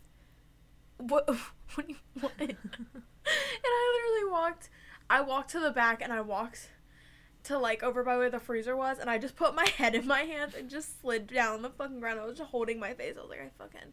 What? 1.01 1.29
What 1.77 1.87
do 1.87 1.95
you 1.95 2.19
want? 2.21 2.35
and 2.41 2.57
I 3.65 3.93
literally 3.95 4.33
walked. 4.33 4.71
I 5.09 5.21
walked 5.21 5.51
to 5.51 5.61
the 5.61 5.71
back, 5.71 6.03
and 6.03 6.13
I 6.13 6.21
walked 6.21 6.69
to 7.45 7.59
like 7.59 7.83
over 7.85 8.03
by 8.03 8.17
where 8.17 8.29
the 8.29 8.41
freezer 8.41 8.77
was, 8.77 8.99
and 8.99 9.09
I 9.09 9.19
just 9.19 9.37
put 9.37 9.55
my 9.55 9.69
head 9.77 9.95
in 9.95 10.07
my 10.07 10.23
hands 10.23 10.55
and 10.55 10.69
just 10.69 11.01
slid 11.01 11.29
down 11.29 11.55
on 11.55 11.63
the 11.63 11.71
fucking 11.71 12.01
ground. 12.01 12.19
I 12.19 12.27
was 12.27 12.39
just 12.39 12.51
holding 12.51 12.81
my 12.81 12.93
face. 12.95 13.15
I 13.17 13.21
was 13.21 13.31
like, 13.31 13.41
I 13.41 13.51
fucking, 13.57 13.93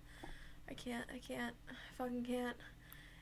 I 0.70 0.74
can't, 0.74 1.06
I 1.14 1.20
can't, 1.20 1.56
I 1.70 1.74
fucking 1.98 2.24
can't. 2.24 2.58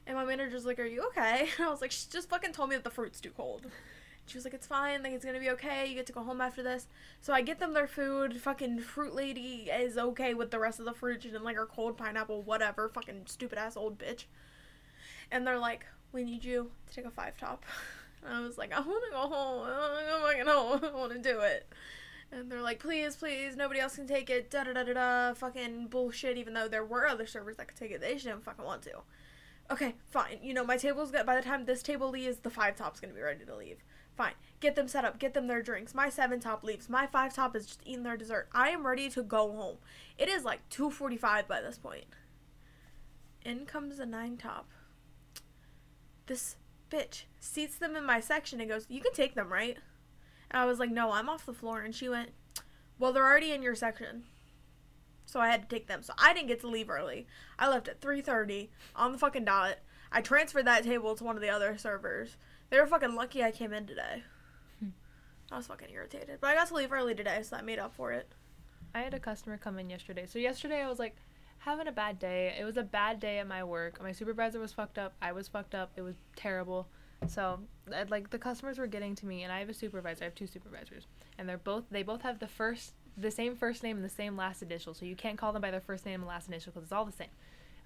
And 0.08 0.16
my 0.16 0.26
manager's 0.26 0.66
like, 0.66 0.80
Are 0.80 0.86
you 0.86 1.06
okay? 1.08 1.50
And 1.58 1.68
I 1.68 1.70
was 1.70 1.82
like, 1.82 1.92
She 1.92 2.08
just 2.10 2.30
fucking 2.30 2.54
told 2.54 2.70
me 2.70 2.76
that 2.76 2.84
the 2.84 2.92
fruit's 2.92 3.20
too 3.20 3.32
cold. 3.32 3.68
She 4.26 4.38
was 4.38 4.46
like, 4.46 4.54
It's 4.54 4.68
fine. 4.68 5.04
Like, 5.04 5.14
it's 5.14 5.26
gonna 5.26 5.40
be 5.40 5.50
okay. 5.52 5.88
You 5.88 5.96
get 5.96 6.06
to 6.08 6.14
go 6.14 6.24
home 6.24 6.42
after 6.42 6.64
this. 6.64 6.88
So 7.22 7.34
I 7.34 7.42
get 7.42 7.60
them 7.60 7.74
their 7.74 7.88
food. 7.88 8.40
Fucking 8.42 8.80
fruit 8.80 9.14
lady 9.14 9.70
is 9.72 9.98
okay 9.98 10.34
with 10.34 10.52
the 10.52 10.60
rest 10.60 10.80
of 10.80 10.86
the 10.86 10.94
fruit. 10.94 11.24
She 11.24 11.30
didn't 11.30 11.44
like 11.44 11.56
her 11.56 11.66
cold 11.66 11.98
pineapple, 11.98 12.42
whatever. 12.42 12.90
Fucking 12.90 13.24
stupid 13.26 13.58
ass 13.58 13.78
old 13.78 13.98
bitch. 13.98 14.26
And 15.32 15.46
they're 15.46 15.60
like, 15.60 15.86
We 16.12 16.24
need 16.24 16.44
you 16.44 16.72
to 16.88 16.96
take 16.96 17.06
a 17.06 17.12
five 17.12 17.38
top. 17.38 17.66
And 18.28 18.34
I 18.34 18.42
was 18.42 18.58
like, 18.58 18.74
I 18.74 18.80
wanna 18.80 19.12
go 19.12 19.20
home. 19.20 19.68
I 19.68 20.20
wanna 20.20 20.44
go 20.44 20.52
home. 20.52 20.82
I 20.96 20.98
wanna 20.98 21.20
do 21.20 21.42
it. 21.42 21.72
And 22.32 22.52
they're 22.52 22.60
like, 22.60 22.80
please, 22.80 23.16
please, 23.16 23.56
nobody 23.56 23.80
else 23.80 23.98
can 23.98 24.08
take 24.08 24.32
it. 24.32 24.50
Da 24.50 24.64
da 24.64 24.74
da 24.74 24.84
da 24.84 24.94
da. 24.94 25.34
Fucking 25.36 25.90
bullshit. 25.90 26.36
Even 26.36 26.56
though 26.56 26.68
there 26.68 26.84
were 26.84 27.06
other 27.06 27.28
servers 27.28 27.58
that 27.58 27.68
could 27.68 27.78
take 27.78 27.92
it, 27.92 28.02
they 28.02 28.16
didn't 28.16 28.44
fucking 28.44 28.66
want 28.66 28.82
to 28.82 29.04
okay, 29.72 29.96
fine. 30.12 30.40
You 30.42 30.54
know, 30.54 30.64
my 30.64 30.78
table's 30.78 31.12
got 31.12 31.26
by 31.26 31.36
the 31.36 31.42
time 31.42 31.66
this 31.66 31.84
table 31.84 32.10
leaves, 32.10 32.38
the 32.38 32.50
five 32.50 32.76
top's 32.76 33.00
gonna 33.00 33.14
be 33.14 33.22
ready 33.22 33.46
to 33.46 33.56
leave. 33.56 33.84
Fine. 34.16 34.34
Get 34.60 34.76
them 34.76 34.88
set 34.88 35.06
up, 35.06 35.20
get 35.20 35.34
them 35.34 35.48
their 35.48 35.62
drinks. 35.62 35.94
My 35.94 36.10
seven 36.10 36.40
top 36.40 36.64
leaves. 36.64 36.90
My 36.90 37.06
five 37.06 37.34
top 37.34 37.56
is 37.56 37.66
just 37.66 37.82
eating 37.86 38.04
their 38.04 38.18
dessert. 38.18 38.48
I 38.54 38.70
am 38.70 38.88
ready 38.88 39.10
to 39.10 39.24
go 39.24 39.52
home. 39.52 39.78
It 40.18 40.30
is 40.30 40.44
like 40.44 40.68
two 40.70 40.90
forty 40.90 41.18
five 41.18 41.48
by 41.48 41.62
this 41.62 41.78
point. 41.78 42.06
In 43.44 43.66
comes 43.66 43.98
the 43.98 44.06
nine 44.06 44.38
top. 44.38 44.70
This 46.28 46.56
bitch 46.90 47.24
seats 47.40 47.78
them 47.78 47.96
in 47.96 48.06
my 48.06 48.20
section 48.20 48.60
and 48.60 48.70
goes, 48.70 48.86
You 48.90 49.02
can 49.02 49.14
take 49.14 49.36
them, 49.36 49.52
right? 49.52 49.78
And 50.50 50.62
I 50.62 50.66
was 50.66 50.80
like, 50.80 50.92
No, 50.92 51.12
I'm 51.12 51.30
off 51.30 51.46
the 51.46 51.54
floor. 51.54 51.82
And 51.82 51.94
she 51.94 52.10
went, 52.10 52.30
Well, 52.98 53.12
they're 53.12 53.26
already 53.26 53.52
in 53.52 53.62
your 53.62 53.76
section 53.76 54.24
so 55.26 55.40
I 55.40 55.50
had 55.50 55.68
to 55.68 55.76
take 55.76 55.88
them. 55.88 56.02
So 56.02 56.14
I 56.18 56.34
didn't 56.34 56.48
get 56.48 56.62
to 56.62 56.68
leave 56.68 56.90
early. 56.90 57.28
I 57.60 57.68
left 57.68 57.88
at 57.88 58.00
3:30 58.00 58.70
on 58.96 59.12
the 59.12 59.18
fucking 59.18 59.46
dot. 59.46 59.80
I 60.12 60.22
transferred 60.22 60.66
that 60.66 60.84
table 60.84 61.16
to 61.16 61.24
one 61.24 61.36
of 61.36 61.42
the 61.42 61.50
other 61.50 61.78
servers. 61.78 62.38
They 62.76 62.82
were 62.82 62.88
fucking 62.88 63.16
lucky 63.16 63.42
I 63.42 63.52
came 63.52 63.72
in 63.72 63.88
today. 63.88 64.22
Hmm. 64.82 64.90
I 65.50 65.56
was 65.56 65.68
fucking 65.68 65.88
irritated, 65.94 66.40
but 66.42 66.48
I 66.48 66.56
got 66.56 66.68
to 66.68 66.74
leave 66.74 66.92
early 66.92 67.16
today, 67.16 67.40
so 67.42 67.56
that 67.56 67.64
made 67.64 67.80
up 67.80 67.96
for 67.96 68.12
it. 68.12 68.28
I 68.94 69.00
had 69.00 69.14
a 69.14 69.20
customer 69.20 69.58
come 69.58 69.80
in 69.80 69.90
yesterday. 69.90 70.26
So 70.26 70.40
yesterday 70.40 70.82
I 70.82 70.90
was 70.90 71.00
like 71.00 71.16
having 71.60 71.88
a 71.88 71.94
bad 71.94 72.20
day. 72.20 72.54
It 72.60 72.66
was 72.66 72.76
a 72.76 72.84
bad 72.84 73.22
day 73.22 73.40
at 73.40 73.48
my 73.48 73.64
work. 73.64 74.04
My 74.04 74.12
supervisor 74.12 74.60
was 74.60 74.74
fucked 74.74 74.98
up. 74.98 75.14
I 75.22 75.32
was 75.32 75.48
fucked 75.48 75.74
up. 75.74 75.92
It 75.96 76.02
was 76.02 76.16
terrible. 76.36 76.90
So, 77.28 77.62
like 78.10 78.30
the 78.32 78.38
customers 78.38 78.78
were 78.78 78.88
getting 78.88 79.16
to 79.16 79.26
me, 79.26 79.44
and 79.44 79.54
I 79.54 79.60
have 79.60 79.70
a 79.70 79.74
supervisor. 79.74 80.26
I 80.26 80.26
have 80.26 80.36
two 80.36 80.46
supervisors, 80.46 81.08
and 81.38 81.48
they're 81.48 81.58
both 81.58 81.86
they 81.90 82.04
both 82.04 82.24
have 82.24 82.40
the 82.40 82.48
first 82.50 82.92
the 83.16 83.32
same 83.32 83.56
first 83.56 83.84
name 83.84 83.96
and 83.96 84.04
the 84.04 84.10
same 84.10 84.36
last 84.36 84.62
initial. 84.62 84.94
So 84.94 85.06
you 85.06 85.16
can't 85.16 85.38
call 85.38 85.54
them 85.54 85.62
by 85.62 85.72
their 85.72 85.80
first 85.80 86.06
name 86.06 86.20
and 86.20 86.28
last 86.28 86.50
initial 86.50 86.74
because 86.74 86.84
it's 86.84 86.92
all 86.92 87.06
the 87.06 87.14
same. 87.14 87.32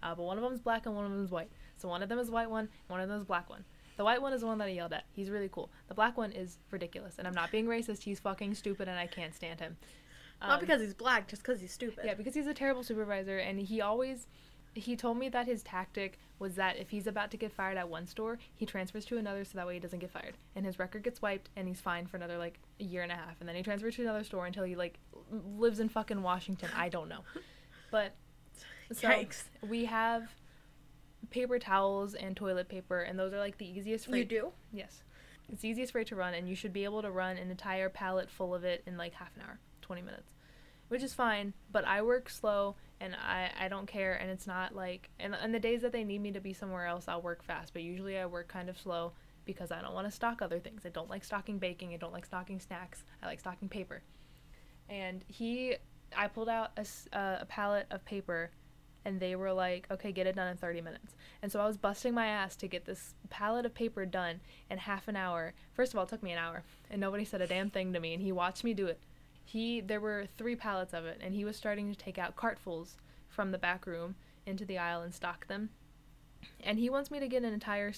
Uh, 0.02 0.16
but 0.16 0.24
one 0.24 0.38
of 0.38 0.44
them 0.44 0.54
is 0.54 0.62
black 0.62 0.88
and 0.88 0.96
one 0.96 1.06
of 1.06 1.12
them 1.12 1.24
is 1.24 1.30
white. 1.30 1.52
So 1.78 1.88
one 1.90 2.02
of 2.02 2.10
them 2.10 2.18
is 2.18 2.32
white 2.32 2.50
one, 2.50 2.70
one 2.88 3.02
of 3.02 3.08
them 3.08 3.20
is 3.20 3.26
black 3.26 3.52
one. 3.52 3.66
The 4.00 4.06
white 4.06 4.22
one 4.22 4.32
is 4.32 4.40
the 4.40 4.48
one 4.48 4.60
that 4.60 4.70
I 4.70 4.72
yelled 4.72 4.94
at. 4.94 5.04
He's 5.12 5.30
really 5.30 5.50
cool. 5.52 5.70
The 5.90 5.94
black 5.94 6.18
one 6.18 6.32
is 6.32 6.58
ridiculous, 6.72 7.16
and 7.20 7.28
I'm 7.28 7.34
not 7.34 7.52
being 7.52 7.66
racist. 7.66 8.04
He's 8.04 8.18
fucking 8.18 8.56
stupid, 8.56 8.88
and 8.88 8.98
I 8.98 9.08
can't 9.08 9.36
stand 9.36 9.60
him. 9.60 9.76
Um, 10.42 10.52
not 10.52 10.62
because 10.62 10.80
he's 10.80 10.94
black, 10.94 11.28
just 11.28 11.44
because 11.44 11.60
he's 11.60 11.74
stupid. 11.74 12.06
Yeah, 12.06 12.14
because 12.14 12.34
he's 12.34 12.48
a 12.48 12.54
terrible 12.54 12.82
supervisor, 12.82 13.40
and 13.40 13.60
he 13.60 13.82
always 13.82 14.28
he 14.74 14.96
told 14.96 15.18
me 15.18 15.28
that 15.28 15.48
his 15.48 15.64
tactic 15.64 16.18
was 16.38 16.56
that 16.56 16.78
if 16.78 16.92
he's 16.92 17.08
about 17.08 17.30
to 17.32 17.38
get 17.38 17.52
fired 17.52 17.78
at 17.78 17.90
one 17.90 18.08
store, 18.08 18.40
he 18.56 18.66
transfers 18.66 19.04
to 19.04 19.18
another 19.18 19.44
so 19.44 19.58
that 19.58 19.68
way 19.68 19.74
he 19.74 19.82
doesn't 19.82 20.00
get 20.00 20.12
fired. 20.12 20.36
And 20.56 20.66
his 20.66 20.80
record 20.80 21.04
gets 21.04 21.22
wiped 21.22 21.50
and 21.58 21.68
he's 21.68 21.82
fine 21.82 22.08
for 22.08 22.16
another 22.16 22.38
like 22.38 22.58
a 22.80 22.84
year 22.86 23.02
and 23.02 23.12
a 23.12 23.16
half. 23.16 23.36
And 23.42 23.50
then 23.50 23.58
he 23.58 23.64
transfers 23.64 23.98
to 23.98 24.04
another 24.04 24.24
store 24.24 24.46
until 24.46 24.64
he 24.64 24.78
like 24.78 24.98
lives 25.58 25.82
in 25.82 25.90
fucking 25.90 26.22
Washington. 26.22 26.70
I 26.74 26.88
don't 26.88 27.10
know. 27.10 27.24
But 27.92 28.14
so 28.94 29.10
Yikes. 29.10 29.44
we 29.68 29.86
have 29.86 30.30
paper 31.30 31.60
towels 31.60 32.14
and 32.14 32.36
toilet 32.36 32.70
paper 32.70 33.02
and 33.02 33.18
those 33.18 33.34
are 33.34 33.40
like 33.40 33.58
the 33.58 33.70
easiest 33.70 34.08
for 34.08 34.18
You 34.18 34.26
do? 34.26 34.52
Yes. 34.72 35.04
It's 35.52 35.62
the 35.62 35.70
easiest 35.70 35.94
way 35.94 36.04
to 36.06 36.16
run 36.16 36.34
and 36.34 36.48
you 36.48 36.56
should 36.56 36.74
be 36.74 36.84
able 36.84 37.02
to 37.02 37.12
run 37.12 37.38
an 37.38 37.50
entire 37.50 37.90
pallet 37.90 38.30
full 38.30 38.54
of 38.54 38.64
it 38.64 38.84
in 38.86 38.98
like 38.98 39.14
half 39.14 39.36
an 39.36 39.44
hour, 39.48 39.60
20 39.82 40.02
minutes. 40.02 40.32
Which 40.88 41.04
is 41.04 41.14
fine, 41.14 41.54
but 41.72 41.86
I 41.86 42.02
work 42.02 42.30
slow 42.30 42.76
and 43.00 43.16
I, 43.16 43.52
I 43.60 43.68
don't 43.68 43.88
care 43.88 44.16
and 44.16 44.30
it's 44.30 44.48
not 44.48 44.76
like 44.76 45.10
and, 45.20 45.36
and 45.36 45.54
the 45.54 45.60
days 45.60 45.82
that 45.82 45.92
they 45.92 46.04
need 46.04 46.22
me 46.22 46.32
to 46.32 46.40
be 46.40 46.54
somewhere 46.54 46.86
else 46.86 47.08
I'll 47.08 47.22
work 47.22 47.44
fast 47.44 47.74
but 47.74 47.82
usually 47.82 48.18
I 48.18 48.26
work 48.26 48.48
kind 48.48 48.70
of 48.70 48.78
slow 48.78 49.14
because 49.46 49.72
I 49.72 49.82
don't 49.82 49.94
want 49.94 50.08
to 50.08 50.12
stock 50.12 50.42
other 50.42 50.60
things 50.60 50.82
I 50.86 50.90
don't 50.90 51.10
like 51.10 51.24
stocking 51.24 51.60
baking 51.60 51.94
I 51.94 51.98
don't 51.98 52.14
like 52.14 52.26
stocking 52.26 52.60
snacks 52.60 53.04
I 53.24 53.28
like 53.28 53.40
stocking 53.40 53.70
paper 53.70 54.02
and 54.90 55.24
he 55.28 55.76
I 56.16 56.28
pulled 56.28 56.50
out 56.50 56.72
a, 56.78 57.18
uh, 57.18 57.38
a 57.42 57.46
pallet 57.46 57.88
of 57.92 58.04
paper 58.04 58.52
and 59.06 59.20
they 59.20 59.36
were 59.36 59.54
like, 59.54 59.88
okay, 59.90 60.12
get 60.12 60.28
it 60.28 60.36
done 60.36 60.48
in 60.48 60.58
30 60.58 60.82
minutes. 60.82 61.16
And 61.42 61.52
so 61.52 61.60
I 61.60 61.68
was 61.68 61.78
busting 61.78 62.14
my 62.14 62.28
ass 62.28 62.56
to 62.58 62.68
get 62.68 62.86
this 62.86 63.14
pallet 63.30 63.66
of 63.66 63.74
paper 63.74 64.06
done 64.06 64.42
in 64.70 64.78
half 64.78 65.08
an 65.08 65.16
hour. 65.16 65.54
First 65.74 65.94
of 65.94 65.98
all, 65.98 66.04
it 66.04 66.10
took 66.10 66.24
me 66.24 66.32
an 66.32 66.38
hour, 66.38 66.64
and 66.90 67.00
nobody 67.00 67.26
said 67.26 67.42
a 67.42 67.48
damn 67.48 67.70
thing 67.70 67.94
to 67.94 68.00
me, 68.00 68.14
and 68.14 68.22
he 68.22 68.32
watched 68.32 68.64
me 68.64 68.74
do 68.74 68.88
it. 68.88 69.00
He 69.46 69.82
there 69.82 70.00
were 70.00 70.28
three 70.38 70.56
pallets 70.56 70.94
of 70.94 71.06
it, 71.06 71.20
and 71.24 71.34
he 71.34 71.46
was 71.46 71.56
starting 71.56 71.92
to 71.92 71.98
take 71.98 72.18
out 72.18 72.36
cartfuls 72.36 72.96
from 73.28 73.52
the 73.52 73.58
back 73.58 73.88
room 73.88 74.16
into 74.46 74.66
the 74.66 74.78
aisle 74.78 75.02
and 75.02 75.14
stock 75.14 75.48
them. 75.48 75.70
And 76.62 76.78
he 76.78 76.90
wants 76.90 77.10
me 77.10 77.20
to 77.20 77.28
get 77.28 77.44
an 77.44 77.54
entire 77.54 77.94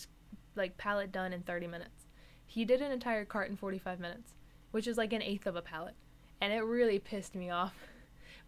like 0.56 0.78
pallet 0.78 1.12
done 1.12 1.34
in 1.34 1.42
30 1.42 1.68
minutes. 1.68 2.08
He 2.46 2.66
did 2.66 2.82
an 2.82 2.92
entire 2.92 3.26
cart 3.26 3.50
in 3.50 3.56
45 3.56 4.00
minutes, 4.00 4.34
which 4.72 4.88
is 4.88 4.98
like 4.98 5.14
an 5.14 5.22
eighth 5.22 5.48
of 5.48 5.56
a 5.56 5.62
pallet. 5.62 5.96
And 6.40 6.52
it 6.52 6.62
really 6.62 7.00
pissed 7.00 7.36
me 7.36 7.50
off. 7.50 7.74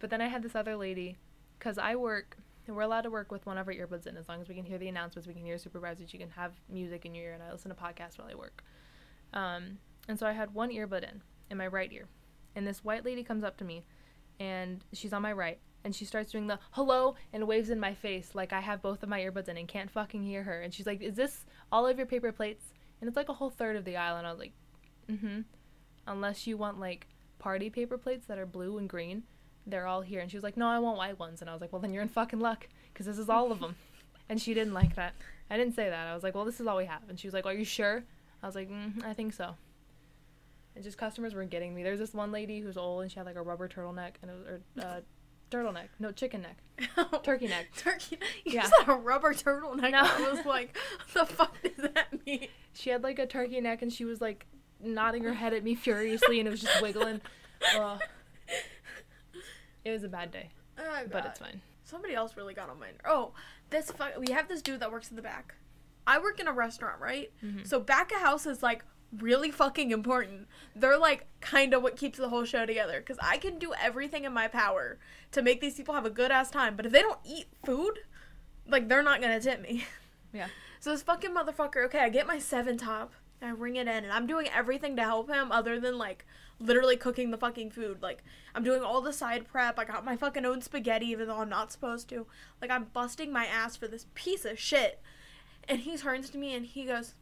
But 0.00 0.10
then 0.10 0.20
I 0.20 0.26
had 0.26 0.42
this 0.42 0.56
other 0.56 0.76
lady, 0.76 1.16
because 1.58 1.78
I 1.78 1.96
work, 1.96 2.36
we're 2.68 2.82
allowed 2.82 3.02
to 3.02 3.10
work 3.10 3.30
with 3.30 3.44
one 3.46 3.58
of 3.58 3.68
our 3.68 3.74
earbuds 3.74 4.06
in 4.06 4.16
as 4.16 4.28
long 4.28 4.40
as 4.40 4.48
we 4.48 4.54
can 4.54 4.64
hear 4.64 4.78
the 4.78 4.88
announcements, 4.88 5.26
we 5.26 5.34
can 5.34 5.44
hear 5.44 5.58
supervisors, 5.58 6.12
you 6.12 6.18
can 6.18 6.30
have 6.30 6.52
music 6.68 7.04
in 7.04 7.14
your 7.14 7.26
ear, 7.26 7.32
and 7.34 7.42
I 7.42 7.52
listen 7.52 7.70
to 7.70 7.76
podcasts 7.76 8.18
while 8.18 8.28
I 8.30 8.34
work. 8.34 8.62
Um, 9.32 9.78
and 10.08 10.18
so 10.18 10.26
I 10.26 10.32
had 10.32 10.54
one 10.54 10.70
earbud 10.70 11.02
in, 11.02 11.22
in 11.50 11.58
my 11.58 11.66
right 11.66 11.92
ear. 11.92 12.06
And 12.56 12.66
this 12.66 12.84
white 12.84 13.04
lady 13.04 13.24
comes 13.24 13.44
up 13.44 13.56
to 13.58 13.64
me, 13.64 13.84
and 14.38 14.84
she's 14.92 15.12
on 15.12 15.22
my 15.22 15.32
right, 15.32 15.58
and 15.84 15.94
she 15.94 16.04
starts 16.04 16.32
doing 16.32 16.46
the 16.46 16.58
hello 16.70 17.16
and 17.32 17.46
waves 17.46 17.70
in 17.70 17.78
my 17.78 17.94
face 17.94 18.30
like 18.34 18.52
I 18.52 18.60
have 18.60 18.80
both 18.80 19.02
of 19.02 19.08
my 19.08 19.20
earbuds 19.20 19.48
in 19.48 19.58
and 19.58 19.68
can't 19.68 19.90
fucking 19.90 20.22
hear 20.22 20.42
her. 20.42 20.62
And 20.62 20.72
she's 20.72 20.86
like, 20.86 21.02
Is 21.02 21.14
this 21.14 21.44
all 21.70 21.86
of 21.86 21.98
your 21.98 22.06
paper 22.06 22.32
plates? 22.32 22.72
And 23.00 23.08
it's 23.08 23.16
like 23.16 23.28
a 23.28 23.34
whole 23.34 23.50
third 23.50 23.76
of 23.76 23.84
the 23.84 23.96
aisle. 23.96 24.16
And 24.16 24.26
I 24.26 24.30
was 24.30 24.40
like, 24.40 24.52
Mm 25.10 25.20
hmm. 25.20 25.40
Unless 26.06 26.46
you 26.46 26.56
want 26.56 26.80
like 26.80 27.06
party 27.38 27.68
paper 27.68 27.98
plates 27.98 28.26
that 28.26 28.38
are 28.38 28.46
blue 28.46 28.78
and 28.78 28.88
green 28.88 29.24
they're 29.66 29.86
all 29.86 30.02
here. 30.02 30.20
And 30.20 30.30
she 30.30 30.36
was 30.36 30.44
like, 30.44 30.56
no, 30.56 30.68
I 30.68 30.78
want 30.78 30.96
white 30.98 31.18
ones. 31.18 31.40
And 31.40 31.48
I 31.48 31.52
was 31.52 31.60
like, 31.60 31.72
well, 31.72 31.80
then 31.80 31.92
you're 31.92 32.02
in 32.02 32.08
fucking 32.08 32.40
luck 32.40 32.68
because 32.92 33.06
this 33.06 33.18
is 33.18 33.28
all 33.28 33.50
of 33.52 33.60
them. 33.60 33.76
and 34.28 34.40
she 34.40 34.54
didn't 34.54 34.74
like 34.74 34.96
that. 34.96 35.14
I 35.50 35.56
didn't 35.56 35.74
say 35.74 35.88
that. 35.90 36.06
I 36.08 36.14
was 36.14 36.22
like, 36.22 36.34
well, 36.34 36.44
this 36.44 36.60
is 36.60 36.66
all 36.66 36.76
we 36.76 36.86
have. 36.86 37.02
And 37.08 37.18
she 37.18 37.26
was 37.26 37.34
like, 37.34 37.46
are 37.46 37.52
you 37.52 37.64
sure? 37.64 38.04
I 38.42 38.46
was 38.46 38.54
like, 38.54 38.70
mm, 38.70 39.04
I 39.04 39.14
think 39.14 39.32
so. 39.32 39.54
And 40.74 40.82
just 40.82 40.98
customers 40.98 41.34
were 41.34 41.44
getting 41.44 41.74
me. 41.74 41.82
There's 41.82 41.98
this 42.00 42.12
one 42.14 42.32
lady 42.32 42.60
who's 42.60 42.76
old 42.76 43.02
and 43.02 43.10
she 43.10 43.16
had 43.18 43.26
like 43.26 43.36
a 43.36 43.42
rubber 43.42 43.68
turtleneck 43.68 44.12
and 44.22 44.30
it 44.30 44.34
was, 44.34 44.46
or, 44.46 44.60
uh, 44.84 45.00
turtleneck. 45.50 45.88
No, 46.00 46.10
chicken 46.10 46.42
neck. 46.42 46.58
Turkey 47.22 47.46
neck. 47.46 47.66
Turkey. 47.76 48.18
You 48.44 48.54
Yeah. 48.54 48.64
said 48.64 48.88
a 48.88 48.94
rubber 48.96 49.32
turtleneck. 49.34 49.92
No. 49.92 50.00
I 50.02 50.30
was 50.34 50.44
like, 50.44 50.76
what 51.12 51.28
the 51.28 51.34
fuck 51.34 51.56
does 51.62 51.90
that 51.94 52.26
mean? 52.26 52.48
She 52.72 52.90
had 52.90 53.02
like 53.04 53.18
a 53.20 53.26
turkey 53.26 53.60
neck 53.60 53.82
and 53.82 53.92
she 53.92 54.04
was 54.04 54.20
like 54.20 54.46
nodding 54.82 55.22
her 55.24 55.34
head 55.34 55.54
at 55.54 55.62
me 55.62 55.74
furiously 55.76 56.40
and 56.40 56.48
it 56.48 56.50
was 56.50 56.60
just 56.60 56.82
wiggling. 56.82 57.20
Ugh. 57.76 58.00
It 59.84 59.90
was 59.90 60.02
a 60.04 60.08
bad 60.08 60.30
day, 60.30 60.50
Oh, 60.78 61.02
but 61.10 61.26
it's 61.26 61.38
fine. 61.38 61.60
Somebody 61.84 62.14
else 62.14 62.36
really 62.36 62.54
got 62.54 62.70
on 62.70 62.78
my. 62.80 62.88
Oh, 63.04 63.32
this 63.70 63.90
fu- 63.90 64.18
we 64.20 64.32
have 64.32 64.48
this 64.48 64.62
dude 64.62 64.80
that 64.80 64.90
works 64.90 65.10
in 65.10 65.16
the 65.16 65.22
back. 65.22 65.54
I 66.06 66.18
work 66.18 66.40
in 66.40 66.48
a 66.48 66.52
restaurant, 66.52 67.00
right? 67.00 67.30
Mhm. 67.42 67.66
So 67.66 67.78
back 67.80 68.10
of 68.12 68.20
house 68.20 68.46
is 68.46 68.62
like 68.62 68.84
really 69.18 69.50
fucking 69.50 69.90
important. 69.90 70.48
They're 70.74 70.98
like 70.98 71.26
kind 71.40 71.72
of 71.74 71.82
what 71.82 71.96
keeps 71.96 72.18
the 72.18 72.28
whole 72.30 72.44
show 72.44 72.64
together 72.66 73.00
because 73.00 73.18
I 73.22 73.36
can 73.38 73.58
do 73.58 73.72
everything 73.80 74.24
in 74.24 74.32
my 74.32 74.48
power 74.48 74.98
to 75.32 75.42
make 75.42 75.60
these 75.60 75.74
people 75.76 75.94
have 75.94 76.06
a 76.06 76.10
good 76.10 76.30
ass 76.30 76.50
time. 76.50 76.74
But 76.76 76.86
if 76.86 76.92
they 76.92 77.02
don't 77.02 77.20
eat 77.24 77.46
food, 77.64 78.00
like 78.66 78.88
they're 78.88 79.02
not 79.02 79.20
gonna 79.20 79.40
tip 79.40 79.60
me. 79.60 79.84
Yeah. 80.32 80.48
So 80.80 80.90
this 80.90 81.02
fucking 81.02 81.30
motherfucker. 81.30 81.86
Okay, 81.86 82.00
I 82.00 82.10
get 82.10 82.26
my 82.26 82.38
seven 82.38 82.76
top. 82.76 83.14
I 83.44 83.50
ring 83.50 83.76
it 83.76 83.82
in, 83.82 84.04
and 84.04 84.12
I'm 84.12 84.26
doing 84.26 84.48
everything 84.54 84.96
to 84.96 85.02
help 85.02 85.28
him, 85.28 85.52
other 85.52 85.78
than 85.78 85.98
like 85.98 86.24
literally 86.60 86.96
cooking 86.96 87.30
the 87.30 87.36
fucking 87.36 87.70
food. 87.70 88.02
Like 88.02 88.22
I'm 88.54 88.64
doing 88.64 88.82
all 88.82 89.00
the 89.00 89.12
side 89.12 89.46
prep. 89.46 89.78
I 89.78 89.84
got 89.84 90.04
my 90.04 90.16
fucking 90.16 90.44
own 90.44 90.62
spaghetti, 90.62 91.06
even 91.06 91.28
though 91.28 91.38
I'm 91.38 91.48
not 91.48 91.72
supposed 91.72 92.08
to. 92.10 92.26
Like 92.60 92.70
I'm 92.70 92.84
busting 92.92 93.32
my 93.32 93.46
ass 93.46 93.76
for 93.76 93.88
this 93.88 94.06
piece 94.14 94.44
of 94.44 94.58
shit. 94.58 95.00
And 95.68 95.80
he 95.80 95.96
turns 95.96 96.30
to 96.30 96.38
me 96.38 96.54
and 96.54 96.66
he 96.66 96.84
goes, 96.84 97.14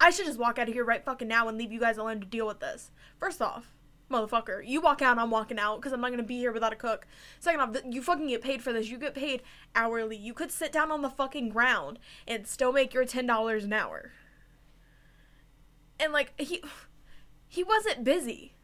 "I 0.00 0.10
should 0.10 0.26
just 0.26 0.38
walk 0.38 0.58
out 0.58 0.68
of 0.68 0.74
here 0.74 0.84
right 0.84 1.04
fucking 1.04 1.28
now 1.28 1.48
and 1.48 1.58
leave 1.58 1.72
you 1.72 1.80
guys 1.80 1.98
alone 1.98 2.20
to 2.20 2.26
deal 2.26 2.46
with 2.46 2.60
this." 2.60 2.90
First 3.18 3.40
off, 3.42 3.72
motherfucker, 4.10 4.62
you 4.66 4.80
walk 4.80 5.00
out, 5.00 5.18
I'm 5.18 5.30
walking 5.30 5.58
out 5.58 5.80
because 5.80 5.92
I'm 5.92 6.00
not 6.00 6.10
gonna 6.10 6.22
be 6.22 6.38
here 6.38 6.52
without 6.52 6.72
a 6.72 6.76
cook. 6.76 7.06
Second 7.40 7.60
off, 7.60 7.76
you 7.88 8.02
fucking 8.02 8.28
get 8.28 8.42
paid 8.42 8.62
for 8.62 8.72
this. 8.72 8.88
You 8.88 8.98
get 8.98 9.14
paid 9.14 9.42
hourly. 9.74 10.16
You 10.16 10.34
could 10.34 10.52
sit 10.52 10.70
down 10.70 10.90
on 10.90 11.02
the 11.02 11.10
fucking 11.10 11.48
ground 11.48 11.98
and 12.28 12.46
still 12.46 12.72
make 12.72 12.92
your 12.92 13.06
ten 13.06 13.26
dollars 13.26 13.64
an 13.64 13.72
hour. 13.72 14.12
And 16.02 16.12
like 16.12 16.32
he, 16.40 16.62
he 17.46 17.62
wasn't 17.62 18.02
busy, 18.02 18.54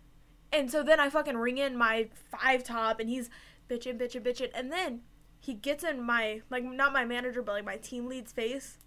and 0.53 0.71
so 0.71 0.83
then 0.83 0.99
I 0.99 1.09
fucking 1.09 1.37
ring 1.37 1.59
in 1.59 1.77
my 1.77 2.09
five 2.31 2.65
top, 2.65 2.99
and 2.99 3.09
he's 3.09 3.31
bitching, 3.69 3.99
bitching, 3.99 4.23
bitching, 4.23 4.51
and 4.55 4.73
then 4.73 5.03
he 5.39 5.55
gets 5.55 5.85
in 5.85 6.03
my 6.03 6.43
like 6.51 6.65
not 6.65 6.93
my 6.93 7.05
manager, 7.05 7.43
but 7.43 7.53
like 7.53 7.65
my 7.65 7.77
team 7.77 8.07
lead's 8.07 8.33
face, 8.33 8.79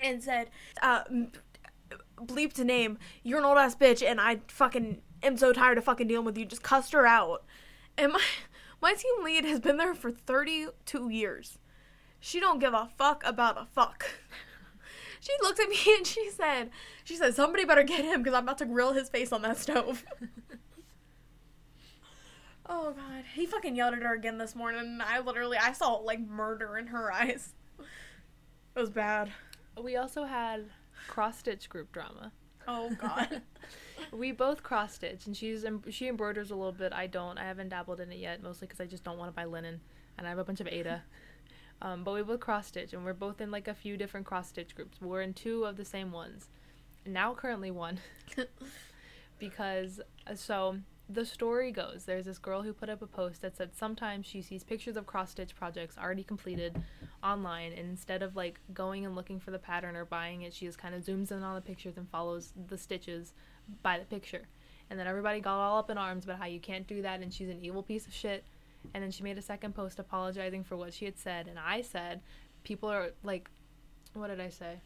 and 0.00 0.22
said, 0.22 0.50
uh, 0.82 1.04
bleeped 2.16 2.58
name. 2.58 2.98
You're 3.22 3.38
an 3.38 3.44
old 3.44 3.58
ass 3.58 3.74
bitch, 3.74 4.04
and 4.04 4.20
I 4.20 4.40
fucking 4.48 5.00
am 5.22 5.36
so 5.36 5.52
tired 5.52 5.78
of 5.78 5.84
fucking 5.84 6.08
dealing 6.08 6.26
with 6.26 6.38
you. 6.38 6.44
Just 6.44 6.62
cussed 6.62 6.92
her 6.92 7.06
out. 7.06 7.44
And 7.96 8.12
my 8.12 8.22
my 8.82 8.94
team 8.94 9.24
lead 9.24 9.44
has 9.44 9.60
been 9.60 9.76
there 9.76 9.94
for 9.94 10.10
32 10.10 11.08
years. 11.08 11.58
She 12.20 12.40
don't 12.40 12.58
give 12.58 12.74
a 12.74 12.88
fuck 12.96 13.22
about 13.24 13.60
a 13.60 13.66
fuck. 13.66 14.06
She 15.24 15.32
looked 15.42 15.58
at 15.58 15.70
me 15.70 15.78
and 15.96 16.06
she 16.06 16.30
said, 16.30 16.68
she 17.02 17.16
said, 17.16 17.34
somebody 17.34 17.64
better 17.64 17.82
get 17.82 18.04
him 18.04 18.22
because 18.22 18.36
I'm 18.36 18.42
about 18.42 18.58
to 18.58 18.66
grill 18.66 18.92
his 18.92 19.08
face 19.08 19.32
on 19.32 19.40
that 19.40 19.56
stove. 19.56 20.04
oh 22.68 22.92
god. 22.92 23.24
He 23.34 23.46
fucking 23.46 23.74
yelled 23.74 23.94
at 23.94 24.02
her 24.02 24.12
again 24.12 24.36
this 24.36 24.54
morning 24.54 24.80
and 24.80 25.02
I 25.02 25.20
literally 25.20 25.56
I 25.56 25.72
saw 25.72 25.94
like 25.94 26.20
murder 26.20 26.76
in 26.76 26.88
her 26.88 27.10
eyes. 27.10 27.54
It 27.78 28.80
was 28.80 28.90
bad. 28.90 29.32
We 29.82 29.96
also 29.96 30.24
had 30.24 30.66
cross 31.08 31.38
stitch 31.38 31.70
group 31.70 31.90
drama. 31.90 32.32
Oh 32.68 32.90
god. 33.00 33.40
We 34.12 34.32
both 34.32 34.62
cross 34.62 34.94
stitch, 34.94 35.26
and 35.26 35.36
she's 35.36 35.64
em- 35.64 35.90
she 35.90 36.08
embroiders 36.08 36.50
a 36.50 36.56
little 36.56 36.72
bit. 36.72 36.92
I 36.92 37.06
don't. 37.06 37.38
I 37.38 37.44
haven't 37.44 37.70
dabbled 37.70 38.00
in 38.00 38.12
it 38.12 38.18
yet, 38.18 38.42
mostly 38.42 38.66
because 38.66 38.80
I 38.80 38.86
just 38.86 39.02
don't 39.02 39.18
want 39.18 39.28
to 39.28 39.34
buy 39.34 39.44
linen, 39.44 39.80
and 40.18 40.26
I 40.26 40.30
have 40.30 40.38
a 40.38 40.44
bunch 40.44 40.60
of 40.60 40.66
Aida. 40.66 41.02
Um, 41.84 42.02
but 42.02 42.14
we 42.14 42.22
both 42.22 42.40
cross 42.40 42.66
stitch, 42.68 42.94
and 42.94 43.04
we're 43.04 43.12
both 43.12 43.40
in 43.40 43.50
like 43.50 43.68
a 43.68 43.74
few 43.74 43.96
different 43.96 44.26
cross 44.26 44.48
stitch 44.48 44.74
groups. 44.74 45.00
We're 45.00 45.20
in 45.20 45.34
two 45.34 45.64
of 45.64 45.76
the 45.76 45.84
same 45.84 46.10
ones, 46.10 46.48
now 47.04 47.34
currently 47.34 47.70
one, 47.70 48.00
because 49.38 50.00
uh, 50.26 50.34
so 50.34 50.78
the 51.06 51.26
story 51.26 51.70
goes 51.70 52.04
there's 52.06 52.24
this 52.24 52.38
girl 52.38 52.62
who 52.62 52.72
put 52.72 52.88
up 52.88 53.02
a 53.02 53.06
post 53.06 53.42
that 53.42 53.54
said 53.54 53.76
sometimes 53.76 54.24
she 54.24 54.40
sees 54.40 54.64
pictures 54.64 54.96
of 54.96 55.04
cross 55.04 55.32
stitch 55.32 55.54
projects 55.54 55.98
already 55.98 56.24
completed 56.24 56.82
online 57.22 57.72
and 57.72 57.90
instead 57.90 58.22
of 58.22 58.34
like 58.34 58.58
going 58.72 59.04
and 59.04 59.14
looking 59.14 59.38
for 59.38 59.50
the 59.50 59.58
pattern 59.58 59.96
or 59.96 60.06
buying 60.06 60.40
it 60.42 60.54
she 60.54 60.64
just 60.64 60.78
kind 60.78 60.94
of 60.94 61.02
zooms 61.02 61.30
in 61.30 61.42
on 61.42 61.54
the 61.54 61.60
pictures 61.60 61.98
and 61.98 62.08
follows 62.08 62.54
the 62.68 62.78
stitches 62.78 63.34
by 63.82 63.98
the 63.98 64.04
picture. 64.04 64.48
And 64.90 64.98
then 64.98 65.06
everybody 65.06 65.40
got 65.40 65.58
all 65.58 65.78
up 65.78 65.90
in 65.90 65.98
arms 65.98 66.24
about 66.24 66.38
how 66.38 66.46
you 66.46 66.60
can't 66.60 66.86
do 66.86 67.02
that 67.02 67.20
and 67.20 67.32
she's 67.32 67.48
an 67.48 67.58
evil 67.62 67.82
piece 67.82 68.06
of 68.06 68.14
shit 68.14 68.44
and 68.92 69.02
then 69.02 69.10
she 69.10 69.22
made 69.22 69.38
a 69.38 69.42
second 69.42 69.74
post 69.74 69.98
apologizing 69.98 70.64
for 70.64 70.76
what 70.76 70.92
she 70.92 71.04
had 71.04 71.18
said. 71.18 71.48
And 71.48 71.58
i 71.58 71.80
said 71.80 72.20
people 72.62 72.88
are 72.88 73.10
like 73.22 73.50
what 74.14 74.28
did 74.28 74.40
i 74.40 74.48
say? 74.48 74.80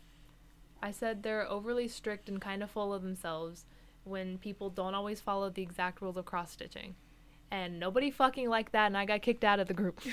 I 0.82 0.90
said 0.90 1.22
they're 1.22 1.48
overly 1.48 1.88
strict 1.88 2.28
and 2.28 2.40
kind 2.40 2.62
of 2.62 2.70
full 2.70 2.94
of 2.94 3.02
themselves 3.02 3.66
when 4.04 4.38
people 4.38 4.70
don't 4.70 4.94
always 4.94 5.20
follow 5.20 5.50
the 5.50 5.62
exact 5.62 6.00
rules 6.00 6.16
of 6.16 6.24
cross 6.24 6.52
stitching. 6.52 6.94
And 7.50 7.80
nobody 7.80 8.10
fucking 8.10 8.48
liked 8.48 8.72
that 8.72 8.86
and 8.86 8.96
i 8.96 9.04
got 9.04 9.22
kicked 9.22 9.44
out 9.44 9.60
of 9.60 9.68
the 9.68 9.74
group. 9.74 10.00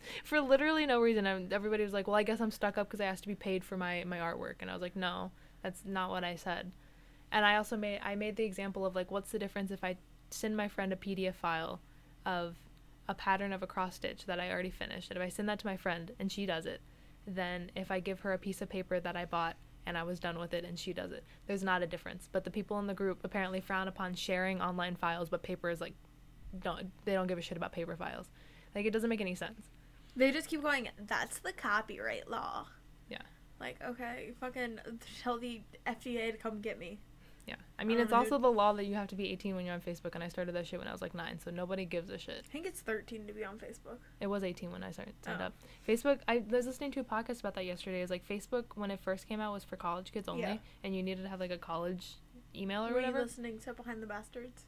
For 0.24 0.40
literally 0.40 0.86
no 0.86 1.00
reason. 1.00 1.26
And 1.26 1.52
everybody 1.52 1.82
was 1.82 1.92
like 1.92 2.06
well 2.06 2.16
i 2.16 2.22
guess 2.22 2.40
i'm 2.40 2.50
stuck 2.50 2.78
up 2.78 2.88
because 2.88 3.00
i 3.00 3.06
asked 3.06 3.24
to 3.24 3.28
be 3.28 3.34
paid 3.34 3.64
for 3.64 3.76
my 3.76 4.04
my 4.04 4.18
artwork. 4.18 4.56
And 4.60 4.70
i 4.70 4.74
was 4.74 4.82
like 4.82 4.96
no 4.96 5.30
that's 5.62 5.82
not 5.84 6.10
what 6.10 6.24
i 6.24 6.36
said. 6.36 6.72
And 7.32 7.44
i 7.44 7.56
also 7.56 7.76
made 7.76 8.00
i 8.02 8.14
made 8.14 8.36
the 8.36 8.44
example 8.44 8.86
of 8.86 8.94
like 8.94 9.10
what's 9.10 9.30
the 9.30 9.38
difference 9.38 9.70
if 9.70 9.84
i 9.84 9.96
send 10.30 10.56
my 10.56 10.68
friend 10.68 10.92
a 10.92 10.96
pdf 10.96 11.34
file 11.34 11.80
of 12.26 12.56
a 13.08 13.14
pattern 13.14 13.52
of 13.52 13.62
a 13.62 13.66
cross 13.66 13.96
stitch 13.96 14.26
that 14.26 14.40
i 14.40 14.50
already 14.50 14.70
finished 14.70 15.10
and 15.10 15.18
if 15.18 15.24
i 15.24 15.28
send 15.28 15.48
that 15.48 15.58
to 15.58 15.66
my 15.66 15.76
friend 15.76 16.12
and 16.18 16.30
she 16.30 16.46
does 16.46 16.66
it 16.66 16.80
then 17.26 17.70
if 17.76 17.90
i 17.90 18.00
give 18.00 18.20
her 18.20 18.32
a 18.32 18.38
piece 18.38 18.60
of 18.62 18.68
paper 18.68 19.00
that 19.00 19.16
i 19.16 19.24
bought 19.24 19.56
and 19.88 19.96
I 19.96 20.02
was 20.02 20.20
done 20.20 20.38
with 20.38 20.52
it 20.52 20.64
and 20.64 20.78
she 20.78 20.92
does 20.92 21.12
it. 21.12 21.24
There's 21.46 21.62
not 21.62 21.82
a 21.82 21.86
difference. 21.86 22.28
But 22.30 22.44
the 22.44 22.50
people 22.50 22.78
in 22.78 22.86
the 22.86 22.92
group 22.92 23.20
apparently 23.24 23.62
frown 23.62 23.88
upon 23.88 24.14
sharing 24.14 24.60
online 24.60 24.96
files, 24.96 25.30
but 25.30 25.42
paper 25.42 25.70
is 25.70 25.80
like 25.80 25.94
don't 26.60 26.90
they 27.06 27.14
don't 27.14 27.26
give 27.26 27.38
a 27.38 27.42
shit 27.42 27.56
about 27.56 27.72
paper 27.72 27.96
files. 27.96 28.26
Like 28.74 28.84
it 28.84 28.92
doesn't 28.92 29.08
make 29.08 29.22
any 29.22 29.34
sense. 29.34 29.70
They 30.14 30.30
just 30.30 30.48
keep 30.48 30.62
going, 30.62 30.90
that's 31.06 31.38
the 31.38 31.52
copyright 31.52 32.28
law. 32.28 32.66
Yeah. 33.08 33.22
Like, 33.60 33.78
okay, 33.82 34.32
fucking 34.40 34.78
tell 35.22 35.38
the 35.38 35.62
FDA 35.86 36.32
to 36.32 36.36
come 36.36 36.60
get 36.60 36.78
me. 36.78 37.00
Yeah. 37.48 37.54
I 37.78 37.84
mean 37.84 37.98
I 37.98 38.02
it's 38.02 38.10
know, 38.10 38.18
also 38.18 38.38
the 38.38 38.50
law 38.50 38.72
that 38.74 38.84
you 38.84 38.94
have 38.94 39.08
to 39.08 39.14
be 39.16 39.30
18 39.32 39.56
when 39.56 39.64
you're 39.64 39.74
on 39.74 39.80
Facebook 39.80 40.14
and 40.14 40.22
I 40.22 40.28
started 40.28 40.54
that 40.54 40.66
shit 40.66 40.78
when 40.78 40.86
I 40.88 40.92
was 40.92 41.00
like 41.02 41.14
9, 41.14 41.38
so 41.40 41.50
nobody 41.50 41.84
gives 41.84 42.10
a 42.10 42.18
shit. 42.18 42.44
I 42.44 42.48
think 42.52 42.66
it's 42.66 42.80
13 42.80 43.26
to 43.26 43.32
be 43.32 43.44
on 43.44 43.56
Facebook. 43.58 43.98
It 44.20 44.26
was 44.26 44.44
18 44.44 44.70
when 44.70 44.82
I 44.82 44.90
started 44.92 45.14
signed 45.24 45.40
Oh. 45.42 45.46
up. 45.46 45.54
Facebook 45.88 46.20
I 46.28 46.44
was 46.50 46.66
listening 46.66 46.92
to 46.92 47.00
a 47.00 47.04
podcast 47.04 47.40
about 47.40 47.54
that 47.54 47.64
yesterday. 47.64 48.02
Is 48.02 48.10
like 48.10 48.26
Facebook 48.28 48.64
when 48.76 48.90
it 48.90 49.00
first 49.00 49.26
came 49.28 49.40
out 49.40 49.52
was 49.52 49.64
for 49.64 49.76
college 49.76 50.12
kids 50.12 50.28
only 50.28 50.42
Yeah. 50.42 50.56
and 50.84 50.94
you 50.94 51.02
needed 51.02 51.22
to 51.22 51.28
have 51.28 51.40
like 51.40 51.50
a 51.50 51.58
college 51.58 52.16
email 52.54 52.84
or 52.84 52.88
Were 52.90 52.94
whatever. 52.96 53.18
you 53.18 53.24
listening 53.24 53.58
to 53.60 53.72
Behind 53.72 54.02
the 54.02 54.06
Bastards? 54.06 54.64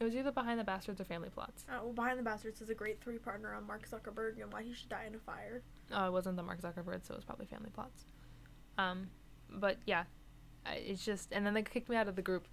It 0.00 0.04
was 0.04 0.14
either 0.14 0.30
Behind 0.30 0.60
the 0.60 0.64
Bastards 0.64 1.00
or 1.00 1.04
Family 1.04 1.28
Plots. 1.28 1.64
Uh, 1.68 1.78
well, 1.82 1.92
Behind 1.92 2.18
the 2.18 2.22
Bastards 2.22 2.60
is 2.60 2.70
a 2.70 2.74
great 2.74 3.00
three 3.00 3.18
partner 3.18 3.52
on 3.52 3.66
Mark 3.66 3.88
Zuckerberg 3.90 4.40
and 4.40 4.52
why 4.52 4.62
he 4.62 4.72
should 4.72 4.88
die 4.88 5.04
in 5.08 5.14
a 5.16 5.18
fire. 5.18 5.60
Oh, 5.92 6.06
it 6.06 6.12
wasn't 6.12 6.36
the 6.36 6.42
Mark 6.44 6.60
Zuckerberg, 6.60 7.04
so 7.04 7.14
it 7.14 7.16
was 7.16 7.24
probably 7.24 7.46
Family 7.46 7.70
Plots. 7.70 8.04
Um, 8.78 9.08
but 9.50 9.78
yeah, 9.86 10.04
it's 10.74 11.04
just, 11.04 11.32
and 11.32 11.46
then 11.46 11.54
they 11.54 11.62
kicked 11.62 11.88
me 11.88 11.96
out 11.96 12.08
of 12.08 12.16
the 12.16 12.22
group. 12.22 12.46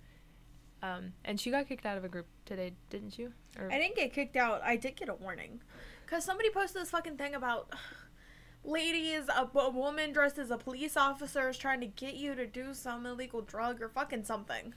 Um, 0.82 1.14
and 1.24 1.40
she 1.40 1.52
got 1.52 1.68
kicked 1.68 1.86
out 1.86 1.98
of 1.98 2.04
a 2.04 2.10
group 2.10 2.28
today, 2.46 2.74
didn't 2.90 3.18
you? 3.18 3.32
Or 3.58 3.72
I 3.72 3.78
didn't 3.80 3.96
get 3.96 4.14
kicked 4.14 4.36
out. 4.36 4.62
I 4.64 4.76
did 4.76 4.96
get 4.96 5.10
a 5.10 5.16
warning. 5.16 5.62
Because 6.06 6.24
somebody 6.24 6.50
posted 6.52 6.82
this 6.82 6.92
fucking 6.92 7.18
thing 7.18 7.34
about 7.34 7.74
ladies, 8.64 9.24
a, 9.30 9.50
a 9.58 9.70
woman 9.70 10.12
dressed 10.12 10.38
as 10.38 10.52
a 10.52 10.58
police 10.58 10.98
officer 10.98 11.50
is 11.50 11.58
trying 11.58 11.80
to 11.82 11.88
get 11.88 12.16
you 12.16 12.36
to 12.36 12.46
do 12.46 12.74
some 12.74 13.06
illegal 13.06 13.42
drug 13.42 13.82
or 13.82 13.90
fucking 13.90 14.24
something. 14.24 14.74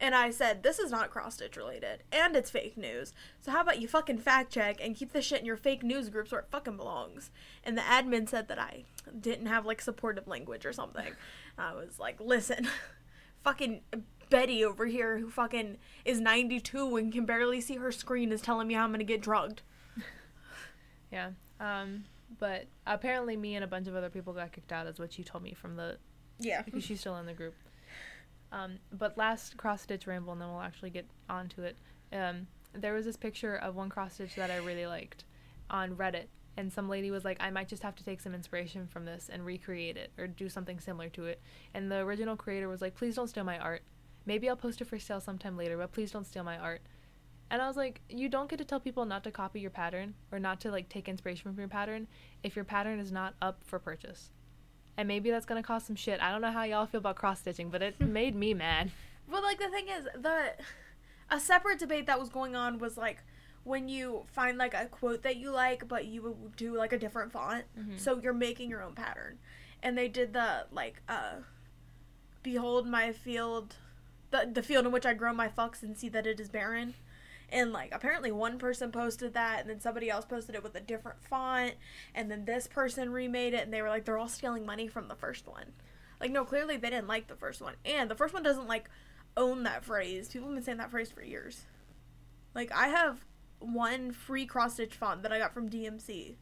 And 0.00 0.14
I 0.16 0.30
said, 0.30 0.62
this 0.62 0.78
is 0.80 0.90
not 0.90 1.10
cross 1.10 1.34
stitch 1.34 1.56
related. 1.56 2.02
And 2.10 2.34
it's 2.34 2.50
fake 2.50 2.76
news. 2.76 3.12
So 3.40 3.52
how 3.52 3.60
about 3.60 3.80
you 3.80 3.86
fucking 3.86 4.18
fact 4.18 4.52
check 4.52 4.78
and 4.82 4.96
keep 4.96 5.12
this 5.12 5.24
shit 5.24 5.38
in 5.40 5.46
your 5.46 5.56
fake 5.56 5.84
news 5.84 6.08
groups 6.08 6.32
where 6.32 6.40
it 6.40 6.48
fucking 6.50 6.76
belongs? 6.76 7.30
And 7.62 7.78
the 7.78 7.82
admin 7.82 8.28
said 8.28 8.48
that 8.48 8.58
I 8.58 8.84
didn't 9.20 9.46
have 9.46 9.64
like 9.64 9.80
supportive 9.80 10.26
language 10.26 10.66
or 10.66 10.72
something. 10.72 11.12
I 11.56 11.72
was 11.74 12.00
like, 12.00 12.20
listen, 12.20 12.66
fucking 13.44 13.82
Betty 14.28 14.64
over 14.64 14.86
here 14.86 15.18
who 15.18 15.30
fucking 15.30 15.76
is 16.04 16.18
92 16.20 16.96
and 16.96 17.12
can 17.12 17.24
barely 17.24 17.60
see 17.60 17.76
her 17.76 17.92
screen 17.92 18.32
is 18.32 18.40
telling 18.40 18.66
me 18.66 18.74
how 18.74 18.84
I'm 18.84 18.90
gonna 18.90 19.04
get 19.04 19.20
drugged. 19.20 19.62
yeah. 21.12 21.30
Um, 21.60 22.04
but 22.40 22.64
apparently, 22.86 23.36
me 23.36 23.54
and 23.54 23.62
a 23.62 23.68
bunch 23.68 23.86
of 23.86 23.94
other 23.94 24.08
people 24.10 24.32
got 24.32 24.52
kicked 24.52 24.72
out, 24.72 24.86
is 24.86 24.98
what 24.98 25.12
she 25.12 25.22
told 25.22 25.44
me 25.44 25.52
from 25.54 25.76
the 25.76 25.98
Yeah. 26.40 26.62
because 26.62 26.82
she's 26.82 26.98
still 27.00 27.16
in 27.18 27.26
the 27.26 27.34
group. 27.34 27.54
Um, 28.52 28.78
but 28.92 29.16
last 29.16 29.56
cross 29.56 29.82
stitch 29.82 30.06
ramble, 30.06 30.32
and 30.32 30.40
then 30.42 30.48
we'll 30.48 30.60
actually 30.60 30.90
get 30.90 31.06
onto 31.28 31.62
it. 31.62 31.76
Um, 32.12 32.46
there 32.74 32.92
was 32.92 33.06
this 33.06 33.16
picture 33.16 33.56
of 33.56 33.74
one 33.74 33.88
cross 33.88 34.14
stitch 34.14 34.34
that 34.36 34.50
I 34.50 34.56
really 34.56 34.86
liked 34.86 35.24
on 35.70 35.96
Reddit, 35.96 36.26
and 36.58 36.70
some 36.70 36.88
lady 36.88 37.10
was 37.10 37.24
like, 37.24 37.38
"I 37.40 37.50
might 37.50 37.68
just 37.68 37.82
have 37.82 37.96
to 37.96 38.04
take 38.04 38.20
some 38.20 38.34
inspiration 38.34 38.86
from 38.86 39.06
this 39.06 39.30
and 39.32 39.44
recreate 39.46 39.96
it 39.96 40.12
or 40.18 40.26
do 40.26 40.50
something 40.50 40.78
similar 40.78 41.08
to 41.10 41.24
it." 41.24 41.40
And 41.72 41.90
the 41.90 42.00
original 42.00 42.36
creator 42.36 42.68
was 42.68 42.82
like, 42.82 42.94
"Please 42.94 43.16
don't 43.16 43.28
steal 43.28 43.44
my 43.44 43.58
art. 43.58 43.82
Maybe 44.26 44.48
I'll 44.48 44.56
post 44.56 44.80
it 44.82 44.86
for 44.86 44.98
sale 44.98 45.20
sometime 45.20 45.56
later, 45.56 45.78
but 45.78 45.92
please 45.92 46.10
don't 46.12 46.26
steal 46.26 46.44
my 46.44 46.58
art." 46.58 46.82
And 47.50 47.62
I 47.62 47.66
was 47.66 47.76
like, 47.76 48.02
"You 48.08 48.28
don't 48.28 48.50
get 48.50 48.58
to 48.58 48.64
tell 48.66 48.80
people 48.80 49.06
not 49.06 49.24
to 49.24 49.30
copy 49.30 49.60
your 49.60 49.70
pattern 49.70 50.14
or 50.30 50.38
not 50.38 50.60
to 50.60 50.70
like 50.70 50.90
take 50.90 51.08
inspiration 51.08 51.50
from 51.50 51.58
your 51.58 51.68
pattern 51.68 52.06
if 52.42 52.54
your 52.54 52.66
pattern 52.66 52.98
is 52.98 53.10
not 53.10 53.34
up 53.40 53.64
for 53.64 53.78
purchase." 53.78 54.30
And 54.96 55.08
maybe 55.08 55.30
that's 55.30 55.46
gonna 55.46 55.62
cause 55.62 55.84
some 55.84 55.96
shit. 55.96 56.20
I 56.20 56.30
don't 56.30 56.40
know 56.42 56.50
how 56.50 56.64
y'all 56.64 56.86
feel 56.86 56.98
about 56.98 57.16
cross 57.16 57.40
stitching, 57.40 57.70
but 57.70 57.82
it 57.82 58.00
made 58.18 58.34
me 58.36 58.52
mad. 58.54 58.90
But 59.28 59.42
like 59.42 59.58
the 59.58 59.68
thing 59.68 59.88
is, 59.88 60.04
the 60.14 60.52
a 61.30 61.40
separate 61.40 61.78
debate 61.78 62.06
that 62.06 62.20
was 62.20 62.28
going 62.28 62.54
on 62.54 62.78
was 62.78 62.96
like 62.98 63.22
when 63.64 63.88
you 63.88 64.24
find 64.32 64.58
like 64.58 64.74
a 64.74 64.86
quote 64.86 65.22
that 65.22 65.36
you 65.36 65.50
like, 65.50 65.86
but 65.88 66.04
you 66.06 66.20
would 66.22 66.56
do 66.56 66.76
like 66.76 66.92
a 66.92 66.98
different 66.98 67.32
font, 67.32 67.64
Mhm. 67.78 67.98
so 67.98 68.18
you're 68.18 68.32
making 68.34 68.68
your 68.68 68.82
own 68.82 68.94
pattern. 68.94 69.38
And 69.82 69.96
they 69.96 70.08
did 70.08 70.32
the 70.32 70.66
like, 70.72 71.00
uh, 71.08 71.36
behold 72.42 72.86
my 72.86 73.12
field, 73.12 73.76
the 74.30 74.48
the 74.52 74.62
field 74.62 74.84
in 74.86 74.92
which 74.92 75.06
I 75.06 75.14
grow 75.14 75.32
my 75.32 75.48
fucks 75.48 75.82
and 75.82 75.96
see 75.96 76.08
that 76.10 76.26
it 76.26 76.40
is 76.40 76.48
barren. 76.48 76.94
And 77.52 77.70
like 77.72 77.94
apparently 77.94 78.32
one 78.32 78.58
person 78.58 78.90
posted 78.90 79.34
that, 79.34 79.60
and 79.60 79.70
then 79.70 79.80
somebody 79.80 80.08
else 80.08 80.24
posted 80.24 80.54
it 80.54 80.62
with 80.62 80.74
a 80.74 80.80
different 80.80 81.22
font, 81.22 81.74
and 82.14 82.30
then 82.30 82.46
this 82.46 82.66
person 82.66 83.12
remade 83.12 83.52
it, 83.52 83.62
and 83.62 83.72
they 83.72 83.82
were 83.82 83.90
like, 83.90 84.06
they're 84.06 84.18
all 84.18 84.28
stealing 84.28 84.64
money 84.64 84.88
from 84.88 85.06
the 85.06 85.14
first 85.14 85.46
one. 85.46 85.66
Like 86.18 86.30
no, 86.30 86.44
clearly 86.44 86.78
they 86.78 86.90
didn't 86.90 87.08
like 87.08 87.28
the 87.28 87.36
first 87.36 87.60
one, 87.60 87.74
and 87.84 88.10
the 88.10 88.14
first 88.14 88.32
one 88.32 88.42
doesn't 88.42 88.68
like 88.68 88.88
own 89.36 89.64
that 89.64 89.84
phrase. 89.84 90.28
People 90.28 90.48
have 90.48 90.56
been 90.56 90.64
saying 90.64 90.78
that 90.78 90.90
phrase 90.90 91.12
for 91.12 91.22
years. 91.22 91.66
Like 92.54 92.72
I 92.72 92.88
have 92.88 93.24
one 93.58 94.12
free 94.12 94.46
cross 94.46 94.74
stitch 94.74 94.94
font 94.94 95.22
that 95.22 95.32
I 95.32 95.38
got 95.38 95.54
from 95.54 95.68
DMC 95.68 96.36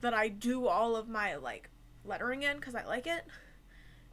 that 0.00 0.14
I 0.14 0.28
do 0.28 0.66
all 0.66 0.96
of 0.96 1.08
my 1.08 1.36
like 1.36 1.70
lettering 2.04 2.42
in 2.42 2.56
because 2.56 2.74
I 2.74 2.84
like 2.84 3.06
it. 3.06 3.24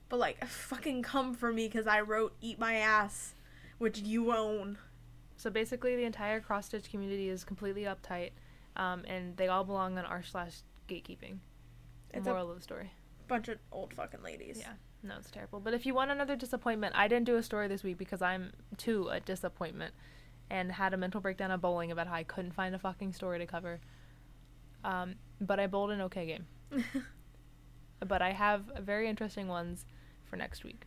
But 0.10 0.20
like 0.20 0.46
fucking 0.48 1.04
come 1.04 1.34
for 1.34 1.52
me 1.52 1.68
because 1.68 1.88
I 1.88 2.02
wrote 2.02 2.34
"eat 2.42 2.60
my 2.60 2.76
ass," 2.76 3.34
which 3.78 4.00
you 4.00 4.32
own. 4.34 4.78
So 5.38 5.50
basically, 5.50 5.96
the 5.96 6.04
entire 6.04 6.40
cross 6.40 6.68
stitch 6.68 6.90
community 6.90 7.30
is 7.30 7.44
completely 7.44 7.84
uptight, 7.84 8.32
um, 8.76 9.04
and 9.08 9.36
they 9.38 9.48
all 9.48 9.64
belong 9.64 9.98
on 9.98 10.06
r 10.06 10.24
slash 10.24 10.62
gatekeeping. 10.88 11.38
It's 12.14 12.26
Moral 12.26 12.52
of 12.52 12.58
the 12.58 12.62
story. 12.62 12.92
bunch 13.28 13.50
of 13.50 13.58
old 13.72 13.94
fucking 13.94 14.24
ladies. 14.24 14.60
Yeah. 14.60 14.74
No, 15.04 15.16
it's 15.18 15.30
terrible. 15.30 15.60
But 15.60 15.74
if 15.74 15.86
you 15.86 15.94
want 15.94 16.12
another 16.12 16.36
disappointment, 16.36 16.96
I 16.98 17.08
didn't 17.08 17.26
do 17.26 17.36
a 17.36 17.44
story 17.44 17.68
this 17.68 17.84
week 17.84 17.98
because 17.98 18.22
I'm 18.22 18.54
too 18.78 19.10
a 19.10 19.20
disappointment, 19.20 19.94
and 20.50 20.72
had 20.72 20.94
a 20.94 20.98
mental 20.98 21.22
breakdown 21.22 21.52
at 21.52 21.62
bowling 21.62 21.92
about 21.92 22.08
how 22.08 22.16
I 22.16 22.24
couldn't 22.24 22.54
find 22.54 22.74
a 22.74 22.80
fucking 22.80 23.14
story 23.14 23.40
to 23.40 23.46
cover. 23.46 23.82
Um, 24.84 25.16
but 25.42 25.60
I 25.60 25.68
bowled 25.68 25.92
an 25.92 26.02
okay 26.02 26.26
game. 26.26 26.48
but 28.08 28.22
I 28.22 28.32
have 28.32 28.72
very 28.80 29.10
interesting 29.10 29.48
ones 29.48 29.86
for 30.24 30.38
next 30.38 30.64
week. 30.64 30.86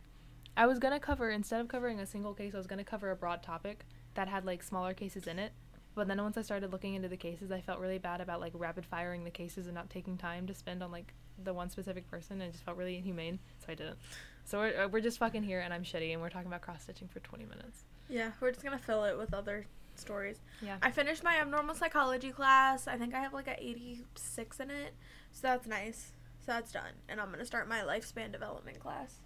I 0.57 0.65
was 0.65 0.79
gonna 0.79 0.99
cover 0.99 1.29
instead 1.29 1.61
of 1.61 1.67
covering 1.67 1.99
a 1.99 2.05
single 2.05 2.33
case, 2.33 2.53
I 2.53 2.57
was 2.57 2.67
gonna 2.67 2.83
cover 2.83 3.11
a 3.11 3.15
broad 3.15 3.43
topic 3.43 3.85
that 4.15 4.27
had 4.27 4.45
like 4.45 4.63
smaller 4.63 4.93
cases 4.93 5.27
in 5.27 5.39
it. 5.39 5.51
But 5.95 6.07
then 6.07 6.21
once 6.21 6.37
I 6.37 6.43
started 6.43 6.71
looking 6.71 6.93
into 6.93 7.07
the 7.07 7.17
cases, 7.17 7.51
I 7.51 7.61
felt 7.61 7.79
really 7.79 7.97
bad 7.97 8.21
about 8.21 8.39
like 8.39 8.53
rapid 8.55 8.85
firing 8.85 9.23
the 9.23 9.31
cases 9.31 9.65
and 9.65 9.75
not 9.75 9.89
taking 9.89 10.17
time 10.17 10.47
to 10.47 10.53
spend 10.53 10.81
on 10.83 10.91
like 10.91 11.13
the 11.43 11.53
one 11.53 11.69
specific 11.69 12.09
person. 12.09 12.41
And 12.41 12.51
just 12.51 12.63
felt 12.63 12.77
really 12.77 12.97
inhumane, 12.97 13.39
so 13.59 13.65
I 13.71 13.75
didn't. 13.75 13.97
So 14.45 14.59
we're, 14.59 14.83
uh, 14.83 14.87
we're 14.87 15.01
just 15.01 15.19
fucking 15.19 15.43
here, 15.43 15.59
and 15.59 15.73
I'm 15.73 15.83
shitty, 15.83 16.11
and 16.13 16.21
we're 16.21 16.29
talking 16.29 16.47
about 16.47 16.61
cross 16.61 16.83
stitching 16.83 17.07
for 17.07 17.19
20 17.19 17.45
minutes. 17.45 17.83
Yeah, 18.07 18.31
we're 18.39 18.51
just 18.51 18.63
gonna 18.63 18.79
fill 18.79 19.03
it 19.03 19.17
with 19.17 19.33
other 19.33 19.65
stories. 19.95 20.39
Yeah. 20.61 20.77
I 20.81 20.91
finished 20.91 21.23
my 21.23 21.35
abnormal 21.39 21.75
psychology 21.75 22.31
class. 22.31 22.87
I 22.87 22.97
think 22.97 23.13
I 23.13 23.19
have 23.19 23.33
like 23.33 23.47
a 23.47 23.61
86 23.61 24.59
in 24.59 24.71
it. 24.71 24.93
So 25.31 25.47
that's 25.47 25.67
nice. 25.67 26.13
So 26.39 26.53
that's 26.53 26.71
done. 26.71 26.93
And 27.07 27.19
I'm 27.19 27.31
to 27.33 27.45
start 27.45 27.67
my 27.67 27.81
lifespan 27.81 28.31
development 28.31 28.79
class. 28.79 29.19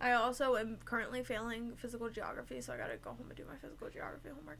I 0.00 0.12
also 0.12 0.56
am 0.56 0.78
currently 0.84 1.22
failing 1.24 1.72
physical 1.76 2.08
geography, 2.10 2.60
so 2.60 2.72
I 2.72 2.76
got 2.76 2.88
to 2.88 2.96
go 2.96 3.10
home 3.10 3.26
and 3.28 3.36
do 3.36 3.44
my 3.48 3.56
physical 3.56 3.88
geography 3.88 4.28
homework. 4.28 4.58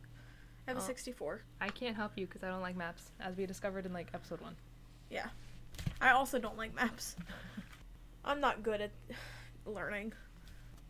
I 0.66 0.70
have 0.70 0.78
a 0.78 0.80
Oh. 0.80 0.84
64. 0.86 1.42
I 1.60 1.68
can't 1.68 1.94
help 1.96 2.12
you 2.16 2.26
because 2.26 2.42
I 2.42 2.48
don't 2.48 2.62
like 2.62 2.76
maps, 2.76 3.10
as 3.20 3.36
we 3.36 3.46
discovered 3.46 3.86
in 3.86 3.92
like 3.92 4.08
episode 4.14 4.40
one. 4.40 4.56
Yeah. 5.10 5.28
I 6.00 6.10
also 6.10 6.38
don't 6.38 6.56
like 6.56 6.74
maps. 6.74 7.16
I'm 8.24 8.40
not 8.40 8.62
good 8.62 8.80
at 8.80 8.90
learning. 9.66 10.12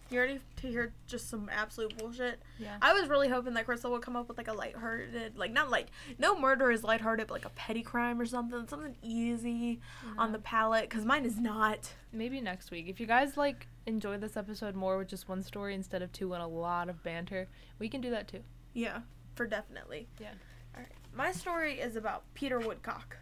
You 0.09 0.21
ready 0.21 0.38
to 0.57 0.69
hear 0.69 0.92
just 1.09 1.29
some 1.29 1.51
absolute 1.53 1.99
bullshit? 1.99 2.40
Yeah. 2.61 2.77
I 2.81 2.92
was 2.92 3.09
really 3.09 3.29
hoping 3.29 3.55
that 3.55 3.64
Crystal 3.64 3.90
would 3.90 4.03
come 4.03 4.14
up 4.14 4.29
with 4.29 4.38
like 4.38 4.47
a 4.47 4.53
lighthearted, 4.53 5.37
like 5.37 5.53
not 5.53 5.69
like 5.69 5.88
no 6.19 6.38
murder 6.38 6.71
is 6.71 6.85
lighthearted, 6.85 7.27
but 7.27 7.35
like 7.35 7.45
a 7.45 7.51
petty 7.51 7.83
crime 7.83 8.21
or 8.21 8.25
something, 8.25 8.69
something 8.69 8.95
easy 9.03 9.81
on 10.16 10.31
the 10.31 10.38
palate, 10.38 10.88
because 10.88 11.05
mine 11.05 11.25
is 11.25 11.40
not. 11.40 11.90
Maybe 12.12 12.40
next 12.40 12.71
week. 12.71 12.87
If 12.88 13.01
you 13.01 13.07
guys 13.07 13.37
like 13.37 13.66
enjoy 13.87 14.19
this 14.19 14.37
episode 14.37 14.77
more 14.77 14.97
with 14.97 15.09
just 15.09 15.29
one 15.29 15.42
story 15.42 15.75
instead 15.75 16.03
of 16.03 16.12
two 16.12 16.33
and 16.35 16.42
a 16.42 16.47
lot 16.47 16.88
of 16.88 17.03
banter, 17.03 17.49
we 17.81 17.88
can 17.88 18.01
do 18.01 18.11
that 18.11 18.29
too. 18.29 18.40
Yeah, 18.75 19.01
for 19.35 19.47
definitely. 19.47 20.07
Yeah. 20.21 20.35
All 20.77 20.83
right, 20.83 20.92
my 21.16 21.33
story 21.33 21.81
is 21.81 21.97
about 21.97 22.23
Peter 22.35 22.61
Woodcock. 22.61 23.16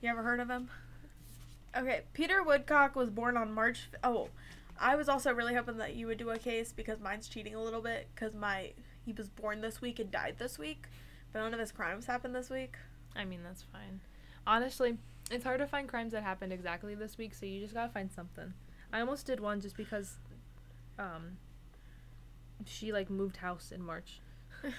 You 0.00 0.10
ever 0.10 0.22
heard 0.22 0.38
of 0.38 0.48
him? 0.48 0.70
Okay, 1.76 2.02
Peter 2.12 2.42
Woodcock 2.42 2.94
was 2.94 3.10
born 3.10 3.36
on 3.36 3.52
March. 3.52 3.88
Oh, 4.04 4.28
I 4.80 4.94
was 4.96 5.08
also 5.08 5.32
really 5.32 5.54
hoping 5.54 5.76
that 5.78 5.96
you 5.96 6.06
would 6.06 6.18
do 6.18 6.30
a 6.30 6.38
case 6.38 6.72
because 6.72 7.00
mine's 7.00 7.28
cheating 7.28 7.54
a 7.54 7.62
little 7.62 7.80
bit 7.80 8.08
because 8.14 8.34
my 8.34 8.72
he 9.04 9.12
was 9.12 9.28
born 9.28 9.60
this 9.60 9.80
week 9.80 9.98
and 9.98 10.10
died 10.10 10.36
this 10.38 10.58
week, 10.58 10.86
but 11.32 11.40
none 11.40 11.54
of 11.54 11.60
his 11.60 11.72
crimes 11.72 12.06
happened 12.06 12.34
this 12.34 12.50
week. 12.50 12.76
I 13.16 13.24
mean, 13.24 13.40
that's 13.42 13.62
fine. 13.62 14.00
Honestly, 14.46 14.98
it's 15.30 15.44
hard 15.44 15.60
to 15.60 15.66
find 15.66 15.88
crimes 15.88 16.12
that 16.12 16.22
happened 16.22 16.52
exactly 16.52 16.94
this 16.94 17.18
week, 17.18 17.34
so 17.34 17.46
you 17.46 17.60
just 17.60 17.74
gotta 17.74 17.92
find 17.92 18.12
something. 18.12 18.52
I 18.92 19.00
almost 19.00 19.26
did 19.26 19.40
one 19.40 19.60
just 19.60 19.76
because, 19.76 20.18
um, 20.98 21.38
she 22.64 22.92
like 22.92 23.10
moved 23.10 23.38
house 23.38 23.72
in 23.72 23.82
March. 23.82 24.20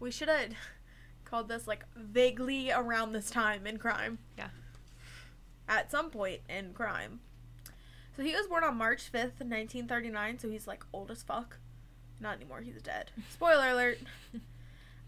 We 0.00 0.10
should 0.10 0.28
have 0.28 0.52
called 1.26 1.48
this 1.48 1.68
like 1.68 1.84
vaguely 1.94 2.72
around 2.72 3.12
this 3.12 3.30
time 3.30 3.66
in 3.66 3.76
crime. 3.76 4.18
Yeah. 4.36 4.48
At 5.68 5.90
some 5.90 6.10
point 6.10 6.40
in 6.48 6.72
crime. 6.72 7.20
So 8.16 8.22
he 8.22 8.34
was 8.34 8.46
born 8.46 8.64
on 8.64 8.76
March 8.76 9.10
5th, 9.12 9.40
1939, 9.40 10.38
so 10.38 10.48
he's 10.50 10.66
like 10.66 10.84
old 10.92 11.10
as 11.10 11.22
fuck. 11.22 11.58
Not 12.20 12.36
anymore, 12.36 12.60
he's 12.60 12.82
dead. 12.82 13.10
Spoiler 13.30 13.70
alert. 13.70 13.98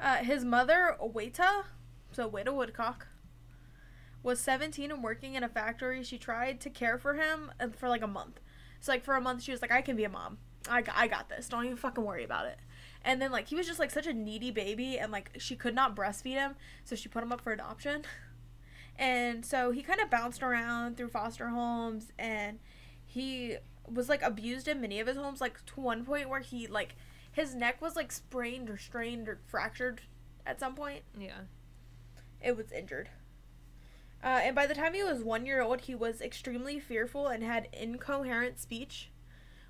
Uh, 0.00 0.16
his 0.16 0.44
mother, 0.44 0.96
Weta, 1.00 1.64
so 2.12 2.28
Weta 2.28 2.52
Woodcock, 2.52 3.06
was 4.22 4.40
17 4.40 4.90
and 4.90 5.02
working 5.02 5.34
in 5.34 5.44
a 5.44 5.48
factory. 5.48 6.02
She 6.02 6.18
tried 6.18 6.60
to 6.60 6.70
care 6.70 6.98
for 6.98 7.14
him 7.14 7.50
uh, 7.60 7.68
for 7.76 7.88
like 7.88 8.02
a 8.02 8.06
month. 8.06 8.40
So, 8.80 8.90
like, 8.90 9.04
for 9.04 9.14
a 9.14 9.20
month, 9.20 9.42
she 9.42 9.52
was 9.52 9.62
like, 9.62 9.70
I 9.70 9.80
can 9.80 9.94
be 9.94 10.04
a 10.04 10.08
mom. 10.08 10.38
I, 10.68 10.82
I 10.92 11.06
got 11.06 11.28
this. 11.28 11.48
Don't 11.48 11.64
even 11.64 11.76
fucking 11.76 12.02
worry 12.02 12.24
about 12.24 12.46
it. 12.46 12.58
And 13.04 13.22
then, 13.22 13.30
like, 13.30 13.48
he 13.48 13.54
was 13.54 13.66
just 13.66 13.78
like 13.78 13.90
such 13.90 14.06
a 14.06 14.12
needy 14.12 14.50
baby, 14.50 14.98
and 14.98 15.12
like, 15.12 15.30
she 15.38 15.54
could 15.54 15.74
not 15.74 15.94
breastfeed 15.94 16.34
him, 16.34 16.56
so 16.84 16.96
she 16.96 17.08
put 17.08 17.22
him 17.22 17.32
up 17.32 17.40
for 17.40 17.52
adoption. 17.52 18.02
And 18.98 19.44
so 19.46 19.70
he 19.70 19.82
kind 19.82 20.00
of 20.00 20.10
bounced 20.10 20.42
around 20.42 20.96
through 20.96 21.08
foster 21.08 21.48
homes, 21.48 22.12
and 22.18 22.58
he 23.12 23.57
was 23.87 24.09
like 24.09 24.22
abused 24.22 24.68
in 24.68 24.81
many 24.81 25.01
of 25.01 25.07
his 25.07 25.16
homes, 25.16 25.40
like 25.40 25.64
to 25.66 25.81
one 25.81 26.05
point 26.05 26.29
where 26.31 26.40
he 26.40 26.66
like 26.66 26.94
his 27.31 27.55
neck 27.55 27.83
was 27.83 27.94
like 27.94 28.11
sprained 28.11 28.70
or 28.70 28.79
strained 28.79 29.29
or 29.29 29.40
fractured 29.46 30.01
at 30.46 30.59
some 30.59 30.75
point. 30.75 31.03
Yeah. 31.18 31.42
It 32.40 32.57
was 32.57 32.72
injured. 32.72 33.11
Uh, 34.25 34.40
and 34.42 34.55
by 34.55 34.66
the 34.66 34.75
time 34.75 34.94
he 34.94 35.03
was 35.03 35.22
one 35.22 35.44
year 35.44 35.61
old, 35.61 35.83
he 35.83 35.94
was 35.94 36.20
extremely 36.20 36.79
fearful 36.79 37.27
and 37.27 37.42
had 37.42 37.68
incoherent 37.72 38.59
speech, 38.59 39.11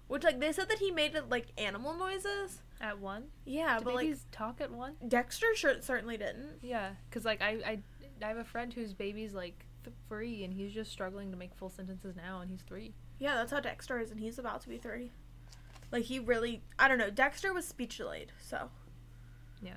which 0.06 0.22
like 0.22 0.38
they 0.38 0.52
said 0.52 0.68
that 0.68 0.78
he 0.78 0.90
made 0.90 1.18
like 1.28 1.46
animal 1.58 1.94
noises. 1.96 2.60
At 2.80 3.00
one? 3.00 3.24
Yeah, 3.44 3.78
Do 3.78 3.86
but 3.86 3.94
like 3.94 4.16
talk 4.30 4.60
at 4.60 4.70
one? 4.70 4.94
Dexter 5.08 5.54
sure, 5.54 5.80
certainly 5.80 6.16
didn't. 6.16 6.58
Yeah, 6.62 6.90
because 7.08 7.24
like 7.24 7.42
I, 7.42 7.50
I 7.64 7.78
I 8.22 8.28
have 8.28 8.36
a 8.36 8.44
friend 8.44 8.72
whose 8.72 8.92
baby's 8.92 9.34
like 9.34 9.64
th- 9.84 9.96
three 10.08 10.44
and 10.44 10.52
he's 10.52 10.72
just 10.72 10.92
struggling 10.92 11.30
to 11.30 11.36
make 11.36 11.54
full 11.54 11.70
sentences 11.70 12.14
now 12.16 12.40
and 12.40 12.50
he's 12.50 12.62
three. 12.62 12.94
Yeah, 13.22 13.36
that's 13.36 13.52
how 13.52 13.60
Dexter 13.60 14.00
is, 14.00 14.10
and 14.10 14.18
he's 14.18 14.40
about 14.40 14.62
to 14.62 14.68
be 14.68 14.78
three. 14.78 15.12
Like 15.92 16.02
he 16.02 16.18
really, 16.18 16.64
I 16.76 16.88
don't 16.88 16.98
know. 16.98 17.08
Dexter 17.08 17.52
was 17.52 17.64
speech 17.64 17.98
delayed, 17.98 18.32
so. 18.40 18.68
Yeah. 19.62 19.74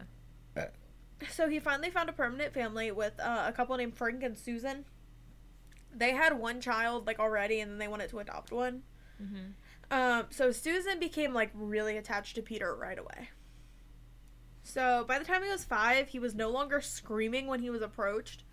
So 1.30 1.48
he 1.48 1.60
finally 1.60 1.92
found 1.92 2.10
a 2.10 2.14
permanent 2.14 2.56
family 2.56 2.92
with 2.92 3.14
uh, 3.20 3.46
a 3.48 3.54
couple 3.54 3.78
named 3.78 3.96
Frank 3.96 4.24
and 4.24 4.36
Susan. 4.36 4.84
They 5.96 6.12
had 6.12 6.40
one 6.40 6.60
child 6.60 7.06
like 7.06 7.20
already, 7.20 7.60
and 7.60 7.70
then 7.72 7.78
they 7.78 7.88
wanted 7.88 8.10
to 8.10 8.20
adopt 8.20 8.52
one. 8.52 8.82
Mm-hmm. 9.22 9.96
Um, 9.96 10.26
so 10.32 10.52
Susan 10.52 11.00
became 11.00 11.32
like 11.32 11.52
really 11.54 11.98
attached 11.98 12.34
to 12.36 12.42
Peter 12.42 12.76
right 12.76 12.98
away. 12.98 13.30
So 14.64 15.06
by 15.08 15.20
the 15.20 15.26
time 15.26 15.44
he 15.44 15.50
was 15.52 15.64
five, 15.64 16.08
he 16.08 16.18
was 16.18 16.34
no 16.34 16.50
longer 16.50 16.82
screaming 16.82 17.46
when 17.46 17.60
he 17.60 17.70
was 17.70 17.84
approached. 17.84 18.44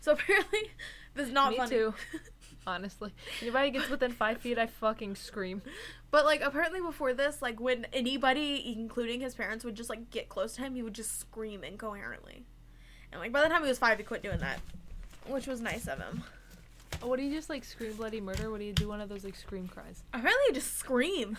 So 0.00 0.12
apparently, 0.12 0.70
this 1.14 1.26
is 1.26 1.34
not 1.34 1.50
Me 1.50 1.56
funny. 1.58 1.70
too. 1.70 1.94
Honestly, 2.68 3.14
anybody 3.40 3.70
gets 3.70 3.88
within 3.88 4.12
five 4.12 4.38
feet, 4.42 4.58
I 4.58 4.66
fucking 4.66 5.14
scream. 5.14 5.62
But 6.10 6.26
like 6.26 6.42
apparently 6.42 6.82
before 6.82 7.14
this, 7.14 7.40
like 7.40 7.58
when 7.58 7.86
anybody, 7.94 8.74
including 8.76 9.22
his 9.22 9.34
parents, 9.34 9.64
would 9.64 9.74
just 9.74 9.88
like 9.88 10.10
get 10.10 10.28
close 10.28 10.56
to 10.56 10.60
him, 10.60 10.74
he 10.74 10.82
would 10.82 10.92
just 10.92 11.18
scream 11.18 11.64
incoherently. 11.64 12.44
And 13.10 13.22
like 13.22 13.32
by 13.32 13.40
the 13.40 13.48
time 13.48 13.62
he 13.62 13.68
was 13.70 13.78
five, 13.78 13.96
he 13.96 14.04
quit 14.04 14.22
doing 14.22 14.40
that, 14.40 14.60
which 15.26 15.46
was 15.46 15.62
nice 15.62 15.88
of 15.88 15.98
him. 15.98 16.22
What 17.00 17.16
do 17.16 17.22
you 17.22 17.34
just 17.34 17.48
like 17.48 17.64
scream 17.64 17.94
bloody 17.94 18.20
murder? 18.20 18.50
What 18.50 18.60
do 18.60 18.66
you 18.66 18.74
do 18.74 18.88
one 18.88 19.00
of 19.00 19.08
those 19.08 19.24
like 19.24 19.36
scream 19.36 19.66
cries? 19.66 20.02
Apparently, 20.12 20.42
he 20.48 20.52
just 20.52 20.76
scream. 20.76 21.38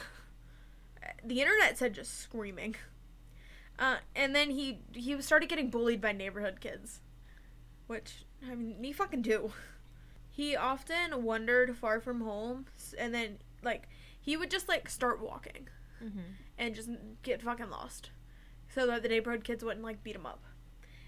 The 1.24 1.42
internet 1.42 1.78
said 1.78 1.94
just 1.94 2.22
screaming. 2.22 2.76
Uh, 3.78 3.98
and 4.16 4.36
then 4.36 4.50
he 4.50 4.80
he 4.94 5.22
started 5.22 5.48
getting 5.48 5.70
bullied 5.70 6.02
by 6.02 6.12
neighborhood 6.12 6.60
kids, 6.60 7.02
which 7.86 8.26
I 8.50 8.56
mean 8.56 8.82
me 8.82 8.92
fucking 8.94 9.22
do. 9.22 9.52
He 10.40 10.56
often 10.56 11.24
wandered 11.24 11.76
far 11.76 12.00
from 12.00 12.22
home, 12.22 12.66
and 12.98 13.14
then 13.14 13.40
like 13.62 13.90
he 14.22 14.38
would 14.38 14.50
just 14.50 14.70
like 14.70 14.90
start 14.90 15.22
walking. 15.22 15.68
Mm-hmm. 16.02 16.20
and 16.58 16.74
just 16.74 16.90
get 17.24 17.42
fucking 17.42 17.70
lost 17.70 18.12
so 18.70 18.88
that 18.88 19.04
the 19.04 19.10
neighborhood 19.10 19.44
kids 19.44 19.66
wouldn't 19.66 19.84
like 19.84 20.02
beat 20.02 20.16
him 20.16 20.26
up 20.26 20.42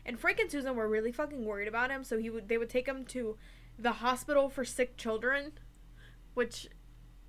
and 0.06 0.20
frank 0.20 0.38
and 0.38 0.52
susan 0.52 0.76
were 0.76 0.90
really 0.90 1.14
fucking 1.14 1.46
worried 1.46 1.70
about 1.70 1.90
him 1.92 2.04
so 2.04 2.18
he 2.18 2.30
would 2.30 2.50
they 2.50 2.58
would 2.58 2.70
take 2.70 2.88
him 2.90 3.06
to 3.06 3.38
the 3.80 3.94
hospital 3.94 4.50
for 4.50 4.66
sick 4.66 4.98
children 4.98 5.54
which 6.34 6.68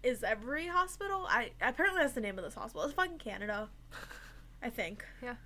is 0.03 0.25
every 0.25 0.67
hospital 0.67 1.25
i 1.29 1.51
apparently 1.61 2.03
that's 2.03 2.15
the 2.15 2.21
name 2.21 2.37
of 2.37 2.43
this 2.45 2.55
hospital 2.55 2.83
it's 2.85 2.95
fucking 2.95 3.19
canada 3.19 3.69
i 4.61 4.69
think 4.69 5.05
Yeah. 5.23 5.37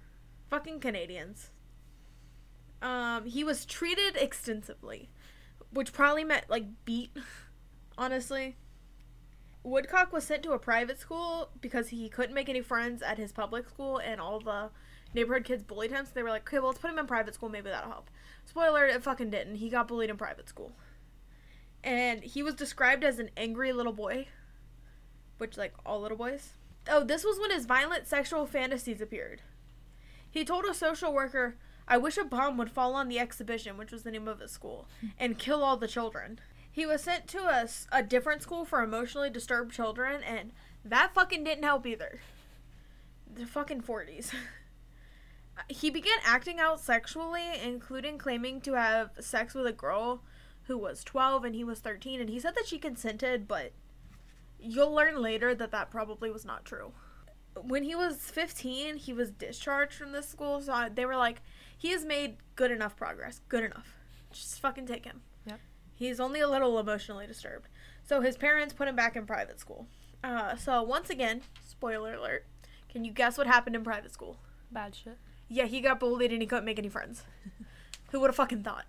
fucking 0.49 0.81
canadians 0.81 1.51
um 2.81 3.27
he 3.27 3.45
was 3.45 3.67
treated 3.67 4.17
extensively 4.17 5.11
which 5.73 5.93
probably 5.93 6.25
meant 6.25 6.49
like 6.49 6.65
beat 6.85 7.11
honestly 7.99 8.57
Woodcock 9.67 10.13
was 10.13 10.23
sent 10.23 10.45
to 10.45 10.53
a 10.53 10.61
private 10.61 11.01
school 11.01 11.51
because 11.61 11.89
he 11.89 12.09
couldn't 12.09 12.37
make 12.37 12.49
any 12.49 12.61
friends 12.61 13.03
at 13.03 13.19
his 13.19 13.33
public 13.33 13.69
school, 13.69 13.99
and 13.99 14.21
all 14.21 14.39
the 14.39 14.71
neighborhood 15.13 15.45
kids 15.45 15.65
bullied 15.65 15.91
him. 15.91 16.07
So 16.07 16.13
they 16.15 16.23
were 16.23 16.31
like, 16.31 16.43
"Okay, 16.43 16.61
well, 16.61 16.69
let's 16.69 16.79
put 16.79 16.93
him 16.93 17.01
in 17.01 17.07
private 17.09 17.35
school. 17.35 17.49
Maybe 17.49 17.69
that'll 17.69 17.91
help." 17.91 18.09
Spoiler: 18.45 18.87
It 18.87 19.03
fucking 19.03 19.31
didn't. 19.31 19.57
He 19.57 19.69
got 19.69 19.89
bullied 19.89 20.09
in 20.09 20.17
private 20.17 20.49
school, 20.49 20.77
and 21.83 22.23
he 22.23 22.45
was 22.45 22.55
described 22.55 23.03
as 23.03 23.19
an 23.19 23.31
angry 23.37 23.73
little 23.73 23.93
boy, 23.93 24.29
which 25.39 25.57
like 25.57 25.75
all 25.85 26.01
little 26.01 26.17
boys. 26.17 26.53
Oh, 26.89 27.03
this 27.03 27.25
was 27.25 27.41
when 27.41 27.51
his 27.51 27.67
violent 27.67 28.07
sexual 28.07 28.47
fantasies 28.47 29.01
appeared. 29.01 29.43
He 30.31 30.45
told 30.45 30.65
a 30.65 30.75
social 30.75 31.13
worker, 31.13 31.57
"I 31.89 31.99
wish 31.99 32.19
a 32.19 32.25
bomb 32.25 32.57
would 32.59 32.71
fall 32.71 32.95
on 32.95 33.09
the 33.09 33.19
exhibition, 33.19 33.77
which 33.77 33.93
was 33.93 34.03
the 34.03 34.11
name 34.11 34.29
of 34.29 34.41
his 34.41 34.51
school, 34.51 34.89
and 35.19 35.39
kill 35.39 35.63
all 35.63 35.77
the 35.77 35.89
children." 35.89 36.41
He 36.77 36.85
was 36.85 37.03
sent 37.03 37.27
to 37.29 37.69
a 37.91 38.03
different 38.03 38.43
school 38.43 38.67
for 38.67 38.83
emotionally 38.83 39.31
disturbed 39.31 39.73
children, 39.73 40.23
and 40.23 40.53
that 40.85 41.15
fucking 41.15 41.43
didn't 41.43 41.65
help 41.65 41.87
either. 41.87 42.21
The 43.35 43.47
fucking 43.47 43.81
40s. 43.81 44.35
he 45.69 45.89
began 45.89 46.19
acting 46.23 46.61
out 46.61 46.81
sexually, 46.81 47.59
including 47.65 48.19
claiming 48.19 48.61
to 48.61 48.75
have 48.75 49.13
sex 49.21 49.55
with 49.55 49.67
a 49.67 49.73
girl 49.73 50.23
who 50.65 50.77
was 50.77 51.03
12 51.03 51.45
and 51.45 51.55
he 51.55 51.65
was 51.65 51.81
13, 51.81 52.21
and 52.21 52.29
he 52.29 52.39
said 52.39 52.55
that 52.55 52.67
she 52.67 52.79
consented, 52.79 53.49
but 53.49 53.73
you'll 54.61 54.93
learn 54.93 55.23
later 55.23 55.55
that 55.55 55.71
that 55.71 55.91
probably 55.91 56.31
was 56.31 56.45
not 56.45 56.65
true. 56.65 56.93
When 57.55 57.85
he 57.85 57.95
was 57.95 58.19
15, 58.19 58.97
he 58.97 59.13
was 59.15 59.31
discharged 59.31 59.95
from 59.95 60.13
this 60.13 60.29
school, 60.29 60.61
so 60.61 60.73
I, 60.73 60.89
they 60.91 61.07
were 61.07 61.17
like, 61.17 61.41
he 61.77 61.91
has 61.91 62.05
made 62.05 62.37
good 62.55 62.71
enough 62.71 62.97
progress. 62.97 63.41
Good 63.49 63.65
enough. 63.65 63.97
Just 64.33 64.61
fucking 64.61 64.87
take 64.87 65.05
him. 65.05 65.21
Yep. 65.47 65.61
He's 65.95 66.21
only 66.21 66.41
a 66.41 66.49
little 66.49 66.79
emotionally 66.79 67.27
disturbed. 67.27 67.69
So 68.03 68.21
his 68.21 68.37
parents 68.37 68.75
put 68.75 68.89
him 68.89 68.97
back 68.97 69.17
in 69.17 69.27
private 69.27 69.61
school. 69.61 69.87
Uh, 70.23 70.57
so 70.57 70.83
once 70.83 71.11
again, 71.11 71.43
spoiler 71.67 72.15
alert, 72.15 72.47
can 72.89 73.05
you 73.05 73.13
guess 73.13 73.37
what 73.39 73.47
happened 73.47 73.77
in 73.77 73.85
private 73.85 74.13
school? 74.13 74.39
Bad 74.71 74.95
shit. 74.95 75.19
Yeah, 75.49 75.67
he 75.67 75.81
got 75.81 76.01
bullied 76.01 76.33
and 76.33 76.43
he 76.43 76.47
couldn't 76.47 76.65
make 76.65 76.79
any 76.79 76.89
friends. 76.89 77.25
Who 78.11 78.21
would 78.21 78.29
have 78.29 78.37
fucking 78.37 78.63
thought? 78.63 78.87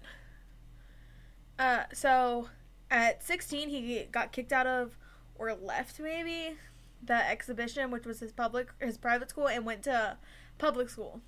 Uh, 1.59 1.83
so 1.93 2.49
at 2.89 3.23
16, 3.23 3.69
he 3.69 4.07
got 4.11 4.31
kicked 4.31 4.53
out 4.53 4.67
of 4.67 4.97
or 5.35 5.53
left 5.53 5.99
maybe 5.99 6.57
the 7.03 7.29
exhibition, 7.29 7.91
which 7.91 8.05
was 8.05 8.19
his 8.19 8.31
public 8.31 8.69
his 8.79 8.97
private 8.97 9.29
school, 9.29 9.47
and 9.47 9.65
went 9.65 9.83
to 9.83 10.17
public 10.57 10.89
school. 10.89 11.21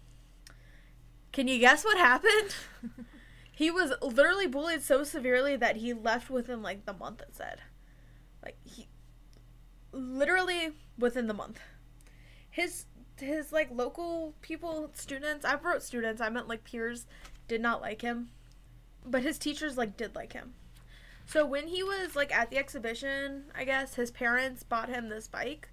Can 1.32 1.48
you 1.48 1.60
guess 1.60 1.84
what 1.84 1.98
happened? 1.98 2.56
he 3.52 3.70
was 3.70 3.94
literally 4.02 4.48
bullied 4.48 4.82
so 4.82 5.04
severely 5.04 5.56
that 5.56 5.78
he 5.78 5.94
left 5.94 6.30
within 6.30 6.62
like 6.62 6.86
the 6.86 6.94
month. 6.94 7.22
It 7.22 7.36
said, 7.36 7.60
like 8.44 8.58
he 8.63 8.88
literally 9.92 10.72
within 10.98 11.28
the 11.28 11.34
month. 11.34 11.60
His 12.50 12.86
his 13.18 13.52
like 13.52 13.70
local 13.72 14.34
people, 14.42 14.89
students. 14.94 15.46
I 15.46 15.56
wrote 15.56 15.84
students. 15.84 16.22
I 16.22 16.30
meant 16.30 16.48
like 16.48 16.63
peers. 16.63 17.06
Did 17.48 17.62
not 17.62 17.82
like 17.82 18.02
him, 18.02 18.30
but 19.06 19.24
his 19.24 19.39
teachers 19.39 19.78
like 19.78 19.98
did 19.98 20.15
like 20.15 20.34
him. 20.34 20.54
So 21.26 21.46
when 21.46 21.68
he 21.68 21.84
was 21.84 22.15
like 22.15 22.34
at 22.34 22.50
the 22.50 22.58
exhibition, 22.58 23.46
I 23.56 23.63
guess 23.63 23.96
his 23.96 24.12
parents 24.12 24.63
bought 24.63 24.89
him 24.89 25.10
this 25.10 25.28
bike, 25.28 25.70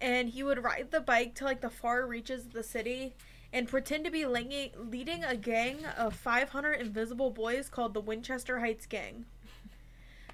and 0.00 0.30
he 0.30 0.42
would 0.42 0.64
ride 0.64 0.90
the 0.90 1.00
bike 1.00 1.34
to 1.36 1.44
like 1.44 1.60
the 1.60 1.70
far 1.70 2.06
reaches 2.06 2.46
of 2.46 2.52
the 2.52 2.62
city 2.62 3.14
and 3.52 3.68
pretend 3.68 4.04
to 4.04 4.10
be 4.10 4.24
leading, 4.26 5.24
a 5.24 5.36
gang 5.36 5.84
of 5.96 6.14
500 6.14 6.74
invisible 6.74 7.30
boys 7.30 7.68
called 7.68 7.94
the 7.94 8.00
Winchester 8.00 8.60
Heights 8.60 8.86
Gang. 8.86 9.26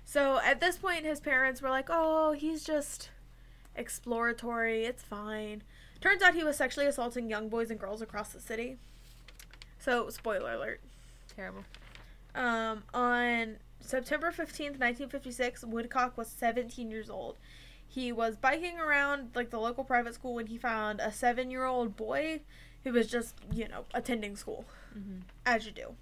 So 0.05 0.39
at 0.45 0.61
this 0.61 0.77
point, 0.79 1.05
his 1.05 1.21
parents 1.21 1.61
were 1.61 1.71
like, 1.71 1.89
"Oh, 1.91 2.33
he's 2.33 2.63
just 2.65 3.11
exploratory. 3.75 4.85
It's 4.85 5.03
fine." 5.03 5.63
Turns 6.01 6.23
out 6.23 6.35
he 6.35 6.45
was 6.45 6.57
sexually 6.57 6.87
assaulting 6.87 7.29
young 7.29 7.49
boys 7.49 7.71
and 7.71 7.81
girls 7.81 8.03
across 8.03 8.29
the 8.29 8.41
city. 8.41 8.79
So, 9.79 10.11
spoiler 10.11 10.53
alert. 10.53 10.81
Terrible. 11.35 11.65
Um, 12.35 12.83
on 12.93 13.57
September 13.81 14.31
15th, 14.31 14.79
1956, 14.79 15.65
Woodcock 15.65 16.17
was 16.17 16.29
17 16.29 16.91
years 16.91 17.09
old. 17.09 17.39
He 17.89 18.13
was 18.13 18.37
biking 18.37 18.79
around 18.79 19.31
like 19.35 19.51
the 19.51 19.61
local 19.61 19.85
private 19.85 20.15
school 20.15 20.35
when 20.35 20.47
he 20.47 20.59
found 20.59 21.01
a 21.01 21.09
7-year-old 21.09 21.97
boy 21.97 22.41
who 22.87 22.93
was 22.93 23.09
just, 23.09 23.35
you 23.53 23.67
know, 23.67 23.85
attending 23.93 24.37
school 24.37 24.65
Mm-hmm. 24.97 25.23
as 25.45 25.67
you 25.67 25.73
do. 25.73 25.95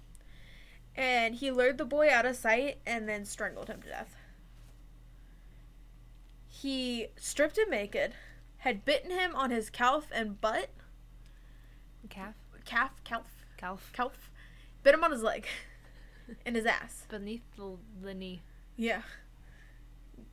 And 0.95 1.33
he 1.33 1.49
lured 1.49 1.79
the 1.79 1.83
boy 1.85 2.09
out 2.11 2.27
of 2.27 2.35
sight 2.35 2.77
and 2.85 3.09
then 3.09 3.25
strangled 3.25 3.69
him 3.69 3.81
to 3.81 3.89
death. 3.89 4.15
He 6.47 7.07
stripped 7.17 7.57
him 7.57 7.69
naked, 7.71 8.13
had 8.59 8.85
bitten 8.85 9.09
him 9.11 9.35
on 9.35 9.49
his 9.49 9.69
calf 9.71 10.05
and 10.13 10.39
butt, 10.39 10.69
Calf. 12.09 12.35
calf, 12.65 12.91
calf, 13.03 13.25
Calf. 13.57 13.89
calf, 13.91 14.29
bit 14.83 14.93
him 14.93 15.03
on 15.03 15.11
his 15.11 15.23
leg 15.23 15.45
and 16.45 16.55
his 16.55 16.65
ass. 16.67 17.05
Beneath 17.09 17.41
the, 17.57 17.77
the 18.01 18.13
knee. 18.13 18.41
Yeah. 18.77 19.01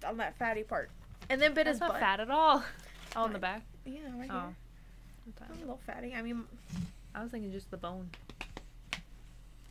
On 0.06 0.18
that 0.18 0.36
fatty 0.38 0.62
part. 0.62 0.90
And 1.30 1.40
then 1.40 1.54
bit 1.54 1.64
That's 1.64 1.76
his 1.76 1.80
not 1.80 1.92
butt. 1.92 2.00
fat 2.00 2.20
at 2.20 2.30
all. 2.30 2.62
Oh, 3.16 3.26
in 3.26 3.32
the 3.34 3.38
back. 3.38 3.62
Yeah, 3.84 3.98
right 4.16 4.30
Oh. 4.30 4.54
Here. 5.24 5.34
I'm 5.48 5.56
a 5.56 5.60
little 5.60 5.80
fatty. 5.86 6.14
I 6.14 6.22
mean, 6.22 6.44
I 7.14 7.22
was 7.22 7.30
thinking 7.30 7.52
just 7.52 7.70
the 7.70 7.76
bone. 7.76 8.10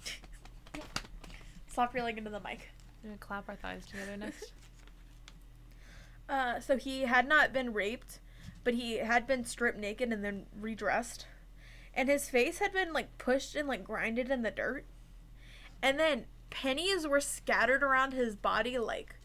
slap 1.67 1.93
your 1.93 2.03
leg 2.03 2.17
into 2.17 2.29
the 2.29 2.39
mic. 2.39 2.69
We're 3.03 3.09
gonna 3.09 3.19
clap 3.19 3.49
our 3.49 3.55
thighs 3.55 3.85
together 3.85 4.17
next. 4.17 4.51
Uh, 6.29 6.61
so 6.61 6.77
he 6.77 7.01
had 7.01 7.27
not 7.27 7.51
been 7.51 7.73
raped, 7.73 8.21
but 8.63 8.73
he 8.73 8.99
had 8.99 9.27
been 9.27 9.43
stripped 9.43 9.77
naked 9.77 10.13
and 10.13 10.23
then 10.23 10.45
redressed. 10.57 11.25
And 11.93 12.07
his 12.07 12.29
face 12.29 12.59
had 12.59 12.71
been 12.71 12.93
like 12.93 13.17
pushed 13.17 13.53
and 13.53 13.67
like 13.67 13.83
grinded 13.83 14.31
in 14.31 14.41
the 14.41 14.49
dirt. 14.49 14.85
And 15.81 15.99
then 15.99 16.27
pennies 16.49 17.05
were 17.05 17.19
scattered 17.19 17.83
around 17.83 18.13
his 18.13 18.37
body 18.37 18.77
like 18.77 19.15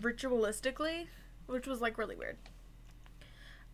ritualistically, 0.00 1.06
which 1.46 1.66
was 1.66 1.80
like 1.80 1.98
really 1.98 2.14
weird. 2.14 2.36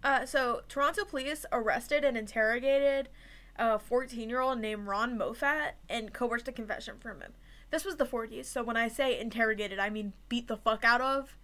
Uh, 0.02 0.24
so 0.24 0.62
Toronto 0.68 1.04
police 1.04 1.44
arrested 1.52 2.04
and 2.04 2.16
interrogated 2.16 3.08
a 3.56 3.78
14 3.78 4.28
year 4.28 4.40
old 4.40 4.60
named 4.60 4.86
Ron 4.86 5.18
Moffat 5.18 5.74
and 5.88 6.12
coerced 6.12 6.48
a 6.48 6.52
confession 6.52 6.96
from 7.00 7.20
him. 7.20 7.32
This 7.70 7.84
was 7.84 7.96
the 7.96 8.06
40s, 8.06 8.46
so 8.46 8.62
when 8.62 8.76
I 8.76 8.88
say 8.88 9.18
interrogated, 9.18 9.78
I 9.78 9.90
mean 9.90 10.14
beat 10.28 10.48
the 10.48 10.56
fuck 10.56 10.84
out 10.84 11.00
of 11.00 11.36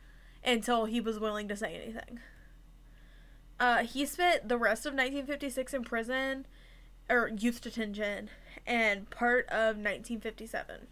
until 0.45 0.85
he 0.87 1.01
was 1.01 1.19
willing 1.19 1.49
to 1.49 1.57
say 1.57 1.75
anything. 1.75 2.21
Uh, 3.59 3.85
he 3.85 4.07
spent 4.07 4.49
the 4.49 4.59
rest 4.59 4.87
of 4.87 4.93
1956 4.93 5.75
in 5.75 5.85
prison 5.85 6.47
or 7.11 7.29
youth 7.29 7.61
detention 7.61 8.31
and 8.67 9.11
part 9.11 9.47
of 9.49 9.77
1957. 9.77 10.87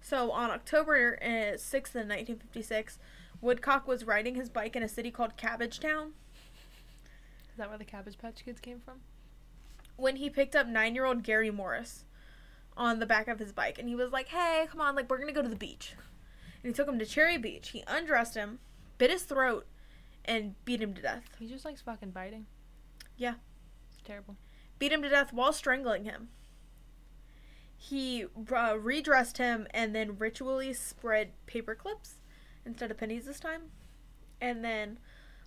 So 0.00 0.32
on 0.32 0.50
October 0.50 1.18
uh, 1.22 1.56
6th, 1.56 1.94
in 1.94 2.08
1956, 2.08 2.98
Woodcock 3.40 3.86
was 3.86 4.04
riding 4.04 4.34
his 4.34 4.48
bike 4.48 4.76
in 4.76 4.82
a 4.82 4.88
city 4.88 5.10
called 5.10 5.36
Cabbagetown 5.36 6.08
Is 6.08 6.21
that 7.62 7.70
where 7.70 7.78
the 7.78 7.84
Cabbage 7.84 8.18
Patch 8.18 8.44
Kids 8.44 8.60
came 8.60 8.80
from? 8.80 9.00
when 9.96 10.16
he 10.16 10.30
picked 10.30 10.56
up 10.56 10.66
nine 10.66 10.94
year 10.94 11.04
old 11.04 11.22
Gary 11.22 11.50
Morris 11.50 12.04
on 12.76 12.98
the 12.98 13.06
back 13.06 13.28
of 13.28 13.38
his 13.38 13.52
bike. 13.52 13.78
And 13.78 13.88
he 13.88 13.94
was 13.94 14.12
like, 14.12 14.28
hey, 14.28 14.66
come 14.70 14.80
on, 14.80 14.96
like, 14.96 15.08
we're 15.08 15.24
to 15.24 15.32
go 15.32 15.42
to 15.42 15.48
the 15.48 15.56
beach. 15.56 15.94
And 16.62 16.70
he 16.70 16.72
took 16.72 16.88
him 16.88 16.98
to 16.98 17.06
Cherry 17.06 17.38
Beach. 17.38 17.70
He 17.70 17.84
undressed 17.86 18.34
him, 18.34 18.60
bit 18.98 19.10
his 19.10 19.22
throat, 19.22 19.66
and 20.24 20.54
beat 20.64 20.80
him 20.80 20.94
to 20.94 21.02
death. 21.02 21.24
He 21.38 21.48
just 21.48 21.64
likes 21.64 21.82
fucking 21.82 22.10
biting. 22.10 22.46
Yeah. 23.16 23.34
It's 23.92 24.02
terrible. 24.02 24.36
Beat 24.78 24.92
him 24.92 25.02
to 25.02 25.08
death 25.08 25.32
while 25.32 25.52
strangling 25.52 26.04
him. 26.04 26.28
He 27.76 28.26
uh, 28.54 28.78
redressed 28.78 29.38
him 29.38 29.66
and 29.72 29.94
then 29.94 30.18
ritually 30.18 30.72
spread 30.72 31.32
paper 31.46 31.74
clips 31.74 32.14
instead 32.64 32.90
of 32.90 32.96
pennies 32.96 33.26
this 33.26 33.40
time. 33.40 33.62
And 34.40 34.64
then 34.64 34.98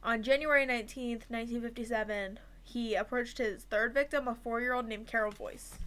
on 0.05 0.23
January 0.23 0.65
19th, 0.65 1.29
1957, 1.29 2.39
he 2.63 2.95
approached 2.95 3.39
his 3.39 3.63
third 3.63 3.93
victim, 3.93 4.27
a 4.27 4.35
four 4.35 4.61
year 4.61 4.73
old 4.73 4.87
named 4.87 5.07
Carole 5.07 5.31
Voyce. 5.31 5.79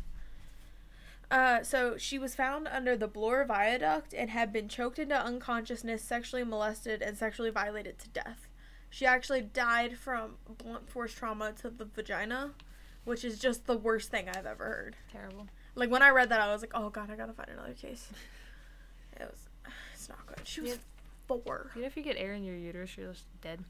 Uh, 1.31 1.63
so 1.63 1.97
she 1.99 2.19
was 2.19 2.35
found 2.35 2.67
under 2.67 2.97
the 2.97 3.07
Bloor 3.07 3.45
Viaduct 3.45 4.15
and 4.15 4.31
had 4.31 4.53
been 4.53 4.69
choked 4.69 4.99
into 4.99 5.15
unconsciousness, 5.15 6.03
sexually 6.03 6.43
molested, 6.43 7.03
and 7.03 7.17
sexually 7.17 7.51
violated 7.51 7.99
to 7.99 8.09
death. 8.09 8.49
She 8.91 9.05
actually 9.05 9.43
died 9.43 9.99
from 9.99 10.37
blunt 10.57 10.89
force 10.89 11.13
trauma 11.13 11.53
to 11.61 11.69
the 11.69 11.85
vagina, 11.85 12.53
which 13.05 13.25
is 13.25 13.39
just 13.39 13.67
the 13.67 13.77
worst 13.77 14.11
thing 14.11 14.29
I've 14.29 14.47
ever 14.47 14.65
heard. 14.65 14.97
Terrible. 15.13 15.47
Like 15.75 15.91
when 15.91 16.03
I 16.03 16.11
read 16.11 16.31
that, 16.31 16.41
I 16.41 16.51
was 16.51 16.63
like, 16.63 16.73
"Oh 16.75 16.89
God, 16.89 17.11
I 17.11 17.17
gotta 17.17 17.35
find 17.35 17.51
another 17.51 17.75
case." 17.75 18.09
It 19.21 19.29
was, 19.31 19.49
it's 19.95 20.09
not 20.09 20.25
good. 20.27 20.41
She 20.45 20.61
was 20.61 20.79
four. 21.27 21.71
You 21.75 21.83
know, 21.83 21.87
if 21.87 21.97
you 21.97 22.03
get 22.03 22.17
air 22.17 22.33
in 22.33 22.45
your 22.45 22.57
uterus, 22.57 22.97
you're 22.97 23.13
just 23.13 23.25
dead. 23.43 23.65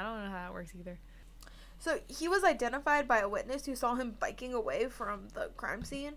I 0.00 0.02
don't 0.02 0.24
know 0.24 0.30
how 0.30 0.44
that 0.44 0.54
works 0.54 0.72
either. 0.78 0.98
So 1.78 1.98
he 2.08 2.28
was 2.28 2.44
identified 2.44 3.06
by 3.06 3.20
a 3.20 3.28
witness 3.28 3.66
who 3.66 3.74
saw 3.74 3.94
him 3.94 4.16
biking 4.18 4.54
away 4.54 4.86
from 4.88 5.28
the 5.34 5.50
crime 5.56 5.84
scene. 5.84 6.14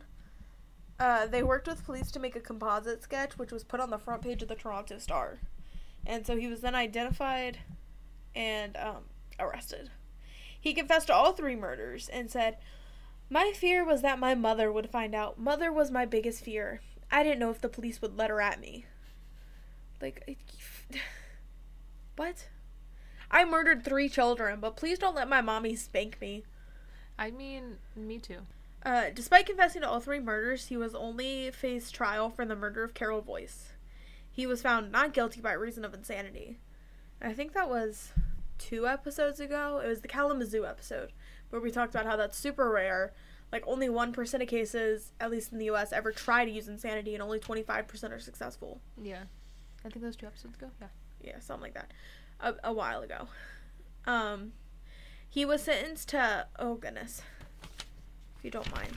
Uh, 1.00 1.26
they 1.26 1.44
worked 1.44 1.68
with 1.68 1.86
police 1.86 2.12
to 2.12 2.20
make 2.20 2.36
a 2.36 2.42
composite 2.42 3.04
sketch, 3.04 3.38
which 3.38 3.52
was 3.52 3.64
put 3.64 3.80
on 3.80 3.90
the 3.90 3.98
front 3.98 4.22
page 4.22 4.42
of 4.42 4.48
the 4.48 4.56
Toronto 4.56 4.98
Star. 5.00 5.40
And 6.06 6.26
so 6.26 6.38
he 6.38 6.48
was 6.48 6.62
then 6.62 6.76
identified 6.76 7.60
and 8.36 8.78
um, 8.78 9.04
arrested. 9.40 9.90
He 10.60 10.74
confessed 10.74 11.08
to 11.08 11.14
all 11.14 11.34
three 11.34 11.56
murders 11.56 12.10
and 12.10 12.32
said, 12.32 12.58
My 13.30 13.52
fear 13.54 13.86
was 13.86 14.02
that 14.02 14.20
my 14.20 14.36
mother 14.36 14.72
would 14.72 14.90
find 14.90 15.16
out. 15.16 15.40
Mother 15.40 15.72
was 15.72 15.92
my 15.92 16.06
biggest 16.06 16.44
fear. 16.44 16.82
I 17.12 17.24
didn't 17.24 17.40
know 17.40 17.52
if 17.52 17.62
the 17.62 17.70
police 17.70 18.02
would 18.02 18.18
let 18.18 18.30
her 18.30 18.42
at 18.42 18.60
me. 18.60 18.86
Like, 20.02 20.38
what? 22.16 22.48
I 23.34 23.44
murdered 23.46 23.84
three 23.84 24.08
children, 24.08 24.60
but 24.60 24.78
please 24.78 25.00
don't 25.00 25.16
let 25.16 25.28
my 25.28 25.42
mommy 25.42 25.76
spank 25.76 26.22
me. 26.22 26.44
I 27.18 27.32
mean, 27.32 27.78
me 27.96 28.20
too. 28.20 28.42
Uh, 28.86 29.06
despite 29.14 29.48
confessing 29.48 29.82
to 29.82 29.90
all 29.90 30.00
three 30.00 30.20
murders, 30.20 30.68
he 30.68 30.78
was 30.78 30.94
only 30.94 31.50
faced 31.52 31.96
trial 31.96 32.30
for 32.30 32.46
the 32.46 32.56
murder 32.56 32.84
of 32.84 32.94
Carole 32.94 33.22
Voyce. 33.22 33.70
He 34.32 34.46
was 34.46 34.62
found 34.62 34.92
not 34.92 35.14
guilty 35.14 35.42
by 35.42 35.54
reason 35.54 35.84
of 35.84 35.94
insanity. 35.94 36.60
I 37.22 37.34
think 37.34 37.54
that 37.54 37.70
was 37.70 38.12
two 38.60 38.88
episodes 38.88 39.40
ago. 39.40 39.82
It 39.84 39.88
was 39.88 40.02
the 40.02 40.08
Kalamazoo 40.08 40.66
episode 40.66 41.12
where 41.50 41.62
we 41.62 41.72
talked 41.72 41.96
about 41.96 42.06
how 42.06 42.16
that's 42.16 42.38
super 42.38 42.70
rare. 42.70 43.14
Like 43.52 43.64
only 43.68 43.90
one 43.90 44.14
percent 44.14 44.44
of 44.44 44.50
cases, 44.50 45.12
at 45.20 45.32
least 45.32 45.52
in 45.52 45.60
the 45.60 45.66
U.S., 45.66 45.94
ever 45.94 46.12
try 46.12 46.44
to 46.44 46.52
use 46.52 46.68
insanity, 46.68 47.14
and 47.14 47.22
only 47.22 47.40
twenty 47.40 47.62
five 47.64 47.88
percent 47.88 48.12
are 48.12 48.20
successful. 48.20 48.82
Yeah. 49.02 49.24
I 49.86 49.90
think 49.90 50.04
those 50.04 50.16
two 50.16 50.26
episodes 50.26 50.56
ago. 50.56 50.72
Yeah. 50.82 50.88
yeah, 51.22 51.40
something 51.40 51.64
like 51.64 51.74
that, 51.76 51.92
a, 52.44 52.56
a 52.66 52.74
while 52.74 53.02
ago. 53.02 53.28
Um, 54.06 54.52
he 55.30 55.46
was 55.46 55.64
sentenced 55.64 56.10
to 56.10 56.48
oh 56.60 56.76
goodness, 56.76 57.22
if 58.38 58.44
you 58.44 58.52
don't 58.52 58.72
mind. 58.76 58.92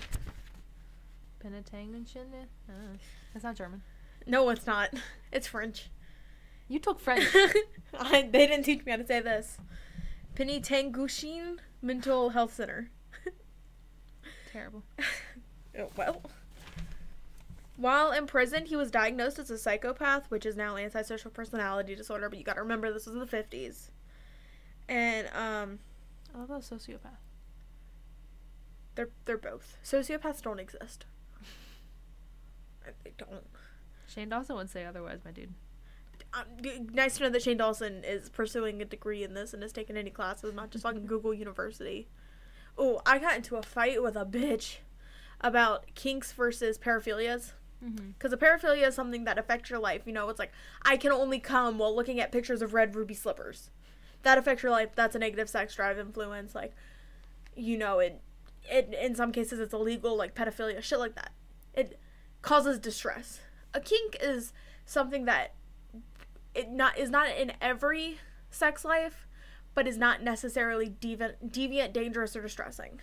Penitentiary? 1.38 2.24
Uh, 2.68 2.96
that's 3.32 3.44
not 3.44 3.56
German. 3.56 3.82
No, 4.26 4.48
it's 4.50 4.66
not. 4.66 4.90
It's 5.32 5.46
French. 5.48 5.90
You 6.68 6.78
took 6.78 6.98
French. 6.98 7.24
I, 7.98 8.22
they 8.22 8.46
didn't 8.46 8.62
teach 8.62 8.84
me 8.86 8.92
how 8.92 8.96
to 8.96 9.06
say 9.06 9.20
this. 9.20 9.58
Penitangushin 10.34 11.58
Mental 11.82 12.30
Health 12.30 12.54
Center. 12.54 12.90
Terrible. 14.52 14.82
Oh, 15.78 15.90
well. 15.96 16.22
While 17.76 18.12
in 18.12 18.26
prison, 18.26 18.66
he 18.66 18.76
was 18.76 18.90
diagnosed 18.90 19.38
as 19.38 19.50
a 19.50 19.58
psychopath, 19.58 20.30
which 20.30 20.46
is 20.46 20.56
now 20.56 20.76
antisocial 20.76 21.30
personality 21.30 21.94
disorder, 21.94 22.28
but 22.28 22.38
you 22.38 22.44
gotta 22.44 22.62
remember 22.62 22.92
this 22.92 23.06
was 23.06 23.14
in 23.14 23.20
the 23.20 23.26
50s. 23.26 23.90
And, 24.88 25.28
um, 25.34 25.80
I 26.34 26.38
love 26.38 26.48
that 26.48 26.60
sociopath. 26.60 27.18
they're, 28.94 29.10
they're 29.26 29.36
both. 29.36 29.76
Sociopaths 29.84 30.42
don't 30.42 30.58
exist. 30.60 31.04
They 33.04 33.12
don't. 33.18 33.44
Shane 34.06 34.28
Dawson 34.28 34.56
would 34.56 34.70
say 34.70 34.84
otherwise, 34.84 35.20
my 35.24 35.32
dude. 35.32 35.52
Um, 36.32 36.44
nice 36.92 37.16
to 37.16 37.24
know 37.24 37.30
that 37.30 37.42
Shane 37.42 37.56
Dawson 37.56 38.04
is 38.04 38.28
pursuing 38.28 38.80
a 38.80 38.84
degree 38.84 39.24
in 39.24 39.34
this 39.34 39.54
and 39.54 39.62
has 39.62 39.72
taken 39.72 39.96
any 39.96 40.10
classes, 40.10 40.54
not 40.54 40.70
just 40.70 40.82
fucking 40.84 41.06
Google 41.06 41.34
University. 41.34 42.08
Oh, 42.78 43.00
I 43.06 43.18
got 43.18 43.36
into 43.36 43.56
a 43.56 43.62
fight 43.62 44.02
with 44.02 44.16
a 44.16 44.24
bitch 44.24 44.76
about 45.40 45.94
kinks 45.94 46.32
versus 46.32 46.78
paraphilias. 46.78 47.52
Mm-hmm. 47.84 48.10
Because 48.10 48.32
a 48.32 48.36
paraphilia 48.36 48.88
is 48.88 48.94
something 48.94 49.24
that 49.24 49.38
affects 49.38 49.70
your 49.70 49.78
life. 49.78 50.02
You 50.06 50.12
know, 50.12 50.28
it's 50.28 50.38
like, 50.38 50.52
I 50.82 50.96
can 50.96 51.12
only 51.12 51.38
come 51.38 51.78
while 51.78 51.94
looking 51.94 52.20
at 52.20 52.32
pictures 52.32 52.62
of 52.62 52.74
red 52.74 52.94
ruby 52.94 53.14
slippers. 53.14 53.70
That 54.22 54.38
affects 54.38 54.62
your 54.62 54.72
life. 54.72 54.90
That's 54.94 55.14
a 55.14 55.18
negative 55.18 55.48
sex 55.48 55.74
drive 55.74 55.98
influence. 55.98 56.54
Like, 56.54 56.72
you 57.54 57.78
know, 57.78 57.98
it, 57.98 58.20
it 58.70 58.94
in 59.00 59.14
some 59.14 59.32
cases 59.32 59.60
it's 59.60 59.74
illegal, 59.74 60.16
like 60.16 60.34
pedophilia, 60.34 60.82
shit 60.82 60.98
like 60.98 61.14
that. 61.14 61.32
It 61.74 61.98
causes 62.42 62.78
distress. 62.78 63.40
A 63.74 63.80
kink 63.80 64.16
is 64.20 64.52
something 64.84 65.26
that 65.26 65.54
it 66.54 66.70
not 66.70 66.98
is 66.98 67.10
not 67.10 67.28
in 67.28 67.52
every 67.60 68.18
sex 68.50 68.84
life, 68.84 69.26
but 69.74 69.86
is 69.86 69.98
not 69.98 70.22
necessarily 70.22 70.88
deviant, 70.88 71.34
deviant, 71.50 71.92
dangerous, 71.92 72.34
or 72.34 72.40
distressing. 72.40 73.00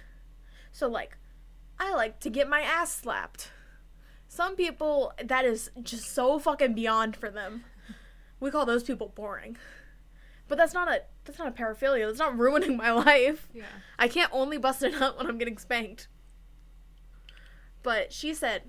So, 0.72 0.90
like, 0.90 1.18
I 1.80 1.94
like 1.94 2.20
to 2.22 2.30
get 2.30 2.50
my 2.50 2.62
ass 2.62 2.92
slapped. 2.92 3.52
Some 4.34 4.56
people, 4.56 5.14
that 5.24 5.46
is 5.46 5.70
just 5.84 6.12
so 6.12 6.40
fucking 6.40 6.74
beyond 6.74 7.16
for 7.16 7.30
them. 7.30 7.66
We 8.40 8.50
call 8.50 8.66
those 8.66 8.82
people 8.82 9.10
boring. 9.14 9.58
But 10.48 10.58
that's 10.58 10.74
not 10.74 10.88
a 10.88 11.04
that's 11.24 11.38
not 11.38 11.50
a 11.50 11.52
paraphilia. 11.52 12.08
That's 12.08 12.18
not 12.18 12.36
ruining 12.36 12.76
my 12.76 12.90
life. 13.10 13.48
Yeah. 13.54 13.66
I 14.00 14.08
can't 14.08 14.32
only 14.34 14.58
bust 14.58 14.82
it 14.82 15.00
up 15.00 15.20
when 15.20 15.28
I'm 15.28 15.38
getting 15.38 15.60
spanked. 15.60 16.08
But 17.84 18.12
she 18.12 18.34
said, 18.34 18.64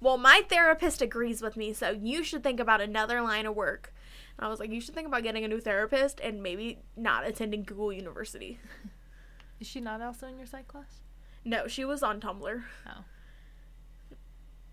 Well, 0.00 0.18
my 0.18 0.42
therapist 0.48 1.02
agrees 1.02 1.42
with 1.42 1.56
me, 1.56 1.72
so 1.72 1.90
you 1.90 2.22
should 2.22 2.44
think 2.44 2.60
about 2.60 2.80
another 2.80 3.20
line 3.20 3.44
of 3.44 3.56
work. 3.56 3.92
And 4.38 4.46
I 4.46 4.48
was 4.48 4.60
like, 4.60 4.70
You 4.70 4.80
should 4.80 4.94
think 4.94 5.08
about 5.08 5.24
getting 5.24 5.42
a 5.42 5.48
new 5.48 5.58
therapist 5.58 6.20
and 6.20 6.44
maybe 6.44 6.78
not 6.96 7.26
attending 7.26 7.64
Google 7.64 7.92
University. 7.92 8.60
Is 9.58 9.66
she 9.66 9.80
not 9.80 10.00
also 10.00 10.28
in 10.28 10.38
your 10.38 10.46
psych 10.46 10.68
class? 10.68 11.00
No, 11.44 11.66
she 11.66 11.84
was 11.84 12.04
on 12.04 12.20
Tumblr. 12.20 12.62
Oh. 12.86 13.04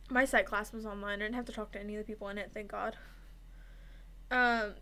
My 0.10 0.26
psych 0.26 0.46
class 0.46 0.72
was 0.72 0.86
online. 0.86 1.22
I 1.22 1.26
didn't 1.26 1.36
have 1.36 1.46
to 1.46 1.52
talk 1.52 1.72
to 1.72 1.80
any 1.80 1.96
of 1.96 2.06
the 2.06 2.12
people 2.12 2.30
in 2.30 2.38
it, 2.38 2.52
thank 2.54 2.72
God. 2.72 2.96
Um, 4.30 4.76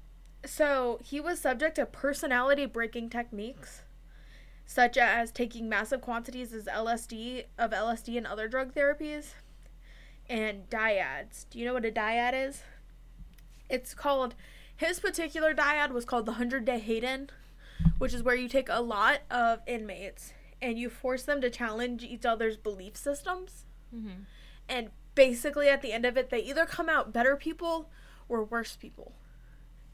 so 0.46 1.00
he 1.04 1.20
was 1.20 1.40
subject 1.40 1.76
to 1.76 1.86
personality 1.86 2.66
breaking 2.66 3.10
techniques, 3.10 3.84
such 4.66 4.98
as 4.98 5.32
taking 5.32 5.70
massive 5.70 6.02
quantities 6.02 6.54
of 6.54 6.66
LSD 6.66 7.46
of 7.58 7.72
LSD 7.72 8.18
and 8.18 8.28
other 8.28 8.48
drug 8.48 8.74
therapies, 8.74 9.34
and 10.30 10.70
dyads. 10.70 11.46
Do 11.50 11.60
you 11.60 11.66
know 11.66 11.74
what 11.74 11.86
a 11.86 11.92
dyad 11.92 12.34
is? 12.48 12.64
It's 13.70 13.94
called. 13.94 14.36
His 14.76 15.00
particular 15.00 15.54
dyad 15.54 15.92
was 15.92 16.04
called 16.04 16.26
the 16.26 16.34
Hundred 16.34 16.66
Day 16.66 16.80
Hayden, 16.80 17.30
which 18.00 18.14
is 18.14 18.24
where 18.24 18.36
you 18.36 18.50
take 18.50 18.70
a 18.70 18.82
lot 18.82 19.20
of 19.30 19.60
inmates 19.68 20.34
and 20.62 20.80
you 20.80 20.90
force 20.90 21.24
them 21.24 21.42
to 21.42 21.50
challenge 21.50 22.04
each 22.04 22.26
other's 22.26 22.58
belief 22.58 22.98
systems. 22.98 23.66
Mm-hmm. 23.94 24.24
And 24.68 24.90
basically, 25.16 25.70
at 25.70 25.82
the 25.82 25.92
end 25.92 26.06
of 26.06 26.18
it, 26.18 26.30
they 26.30 26.40
either 26.40 26.66
come 26.66 26.90
out 26.90 27.14
better 27.14 27.36
people 27.36 27.90
or 28.30 28.44
worse 28.44 28.76
people. 28.76 29.14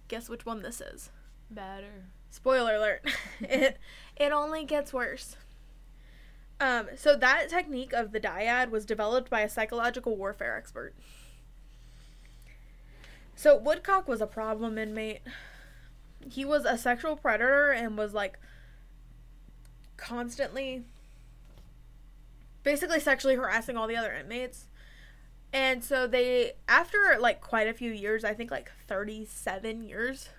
Guess 0.07 0.29
which 0.29 0.45
one 0.45 0.61
this 0.61 0.81
is? 0.81 1.11
Better. 1.49 2.05
Spoiler 2.29 2.75
alert. 2.75 3.01
it 3.41 3.77
it 4.15 4.31
only 4.31 4.65
gets 4.65 4.93
worse. 4.93 5.35
Um, 6.59 6.89
so 6.95 7.15
that 7.15 7.49
technique 7.49 7.93
of 7.93 8.11
the 8.11 8.19
dyad 8.19 8.69
was 8.69 8.85
developed 8.85 9.29
by 9.29 9.41
a 9.41 9.49
psychological 9.49 10.17
warfare 10.17 10.57
expert. 10.57 10.93
So 13.35 13.55
Woodcock 13.55 14.07
was 14.07 14.19
a 14.19 14.27
problem 14.27 14.77
inmate. 14.77 15.21
He 16.29 16.43
was 16.43 16.65
a 16.65 16.77
sexual 16.77 17.15
predator 17.15 17.71
and 17.71 17.97
was 17.97 18.13
like 18.13 18.37
constantly 19.95 20.83
basically 22.63 22.99
sexually 22.99 23.35
harassing 23.35 23.77
all 23.77 23.87
the 23.87 23.95
other 23.95 24.13
inmates. 24.13 24.67
And 25.51 25.83
so 25.83 26.05
they 26.07 26.53
after 26.67 27.17
like 27.19 27.41
quite 27.41 27.67
a 27.67 27.73
few 27.73 27.91
years, 27.91 28.23
I 28.23 28.33
think 28.33 28.51
like 28.51 28.71
37 28.87 29.83
years, 29.83 30.29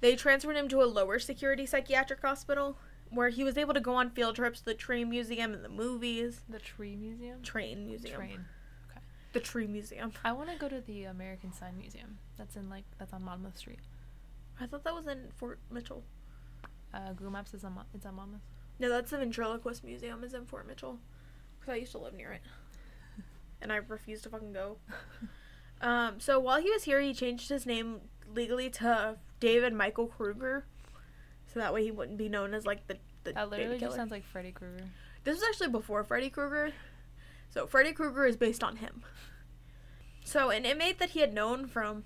they 0.00 0.16
transferred 0.16 0.56
him 0.56 0.68
to 0.68 0.82
a 0.82 0.84
lower 0.84 1.18
security 1.18 1.64
psychiatric 1.64 2.20
hospital 2.20 2.76
where 3.10 3.30
he 3.30 3.44
was 3.44 3.56
able 3.56 3.74
to 3.74 3.80
go 3.80 3.94
on 3.94 4.10
field 4.10 4.36
trips 4.36 4.60
to 4.60 4.66
the 4.66 4.74
Tree 4.74 5.04
Museum 5.04 5.54
and 5.54 5.64
the 5.64 5.68
movies. 5.68 6.40
The 6.48 6.58
Tree 6.58 6.96
Museum. 6.96 7.42
Train 7.42 7.86
Museum. 7.86 8.14
Train. 8.14 8.44
Okay. 8.90 9.00
The 9.32 9.40
Tree 9.40 9.66
Museum. 9.66 10.12
I 10.24 10.32
want 10.32 10.50
to 10.50 10.56
go 10.56 10.68
to 10.68 10.80
the 10.80 11.04
American 11.04 11.52
Sign 11.52 11.78
Museum. 11.78 12.18
That's 12.36 12.56
in 12.56 12.68
like 12.68 12.84
that's 12.98 13.12
on 13.12 13.24
Monmouth 13.24 13.56
Street. 13.56 13.80
I 14.60 14.66
thought 14.66 14.84
that 14.84 14.94
was 14.94 15.06
in 15.06 15.28
Fort 15.36 15.58
Mitchell. 15.70 16.04
Uh, 16.92 17.12
Google 17.12 17.32
Maps 17.32 17.54
is 17.54 17.64
on 17.64 17.78
it's 17.94 18.06
on 18.06 18.14
Monmouth. 18.14 18.42
No, 18.78 18.88
that's 18.88 19.10
the 19.10 19.18
Ventriloquist 19.18 19.84
Museum 19.84 20.22
is 20.24 20.34
in 20.34 20.44
Fort 20.44 20.66
Mitchell. 20.66 20.98
Because 21.58 21.72
I 21.72 21.76
used 21.76 21.92
to 21.92 21.98
live 21.98 22.14
near 22.14 22.32
it. 22.32 22.42
And 23.64 23.72
I 23.72 23.76
refused 23.76 24.22
to 24.22 24.30
fucking 24.30 24.52
go. 24.52 24.76
Um, 25.80 26.18
so 26.18 26.40
while 26.40 26.62
he 26.62 26.70
was 26.70 26.84
here, 26.84 27.00
he 27.00 27.12
changed 27.12 27.50
his 27.50 27.66
name 27.66 28.00
legally 28.34 28.70
to 28.70 29.16
David 29.38 29.74
Michael 29.74 30.06
Krueger. 30.06 30.64
So 31.52 31.60
that 31.60 31.74
way 31.74 31.84
he 31.84 31.90
wouldn't 31.90 32.16
be 32.16 32.28
known 32.28 32.54
as 32.54 32.64
like 32.64 32.86
the, 32.86 32.96
the 33.24 33.32
That 33.32 33.50
literally 33.50 33.78
just 33.78 33.94
sounds 33.94 34.10
like 34.10 34.24
Freddy 34.24 34.50
Krueger. 34.50 34.84
This 35.24 35.34
was 35.36 35.44
actually 35.46 35.68
before 35.68 36.02
Freddy 36.02 36.30
Krueger. 36.30 36.72
So 37.50 37.66
Freddy 37.66 37.92
Krueger 37.92 38.24
is 38.24 38.36
based 38.36 38.64
on 38.64 38.76
him. 38.76 39.02
So 40.24 40.48
an 40.48 40.64
inmate 40.64 40.98
that 41.00 41.10
he 41.10 41.20
had 41.20 41.34
known 41.34 41.66
from 41.66 42.04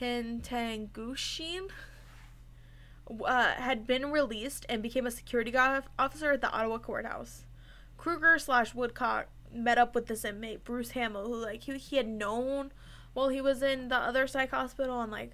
Penetanguishene 0.00 1.68
uh, 3.26 3.52
had 3.52 3.86
been 3.86 4.10
released 4.10 4.64
and 4.70 4.82
became 4.82 5.06
a 5.06 5.10
security 5.10 5.54
officer 5.54 6.32
at 6.32 6.40
the 6.40 6.50
Ottawa 6.50 6.78
courthouse. 6.78 7.44
Krueger 7.98 8.38
slash 8.38 8.74
Woodcock 8.74 9.28
met 9.54 9.78
up 9.78 9.94
with 9.94 10.06
this 10.06 10.24
inmate, 10.24 10.64
Bruce 10.64 10.92
Hamill, 10.92 11.26
who 11.26 11.36
like 11.36 11.62
he, 11.62 11.76
he 11.78 11.96
had 11.96 12.08
known 12.08 12.72
while 13.12 13.28
he 13.28 13.40
was 13.40 13.62
in 13.62 13.88
the 13.88 13.96
other 13.96 14.26
psych 14.26 14.50
hospital 14.50 15.00
and 15.00 15.12
like 15.12 15.32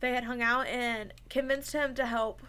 they 0.00 0.12
had 0.12 0.24
hung 0.24 0.42
out 0.42 0.66
and 0.66 1.12
convinced 1.28 1.72
him 1.72 1.94
to 1.94 2.06
help 2.06 2.42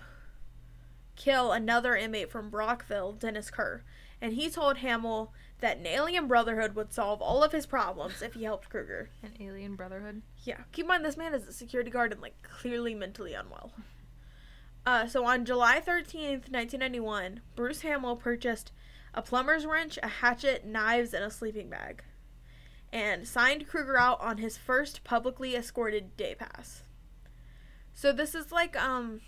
kill 1.15 1.51
another 1.51 1.95
inmate 1.95 2.31
from 2.31 2.49
Brockville, 2.49 3.13
Dennis 3.13 3.49
Kerr. 3.49 3.83
And 4.21 4.33
he 4.33 4.49
told 4.49 4.77
Hamill 4.77 5.31
that 5.59 5.77
an 5.77 5.87
alien 5.87 6.27
brotherhood 6.27 6.75
would 6.75 6.93
solve 6.93 7.21
all 7.21 7.43
of 7.43 7.51
his 7.51 7.65
problems 7.65 8.21
if 8.21 8.33
he 8.33 8.43
helped 8.43 8.69
Krueger. 8.69 9.09
An 9.23 9.33
alien 9.39 9.75
brotherhood. 9.75 10.21
Yeah, 10.43 10.61
keep 10.71 10.85
in 10.85 10.89
mind 10.89 11.05
this 11.05 11.17
man 11.17 11.33
is 11.33 11.47
a 11.47 11.53
security 11.53 11.89
guard 11.89 12.11
and 12.11 12.21
like 12.21 12.41
clearly 12.41 12.93
mentally 12.93 13.33
unwell. 13.33 13.71
Uh, 14.85 15.05
so 15.07 15.25
on 15.25 15.43
July 15.43 15.81
13th, 15.81 16.49
1991, 16.49 17.41
Bruce 17.55 17.81
Hamill 17.81 18.15
purchased 18.15 18.71
a 19.13 19.21
plumber's 19.21 19.65
wrench, 19.65 19.97
a 20.01 20.07
hatchet, 20.07 20.65
knives, 20.65 21.13
and 21.13 21.23
a 21.23 21.31
sleeping 21.31 21.69
bag, 21.69 22.03
and 22.91 23.27
signed 23.27 23.67
Krueger 23.67 23.97
out 23.97 24.21
on 24.21 24.37
his 24.37 24.57
first 24.57 25.03
publicly 25.03 25.55
escorted 25.55 26.15
day 26.17 26.35
pass. 26.35 26.83
So 27.93 28.11
this 28.11 28.35
is 28.35 28.51
like 28.51 28.75
um, 28.75 29.21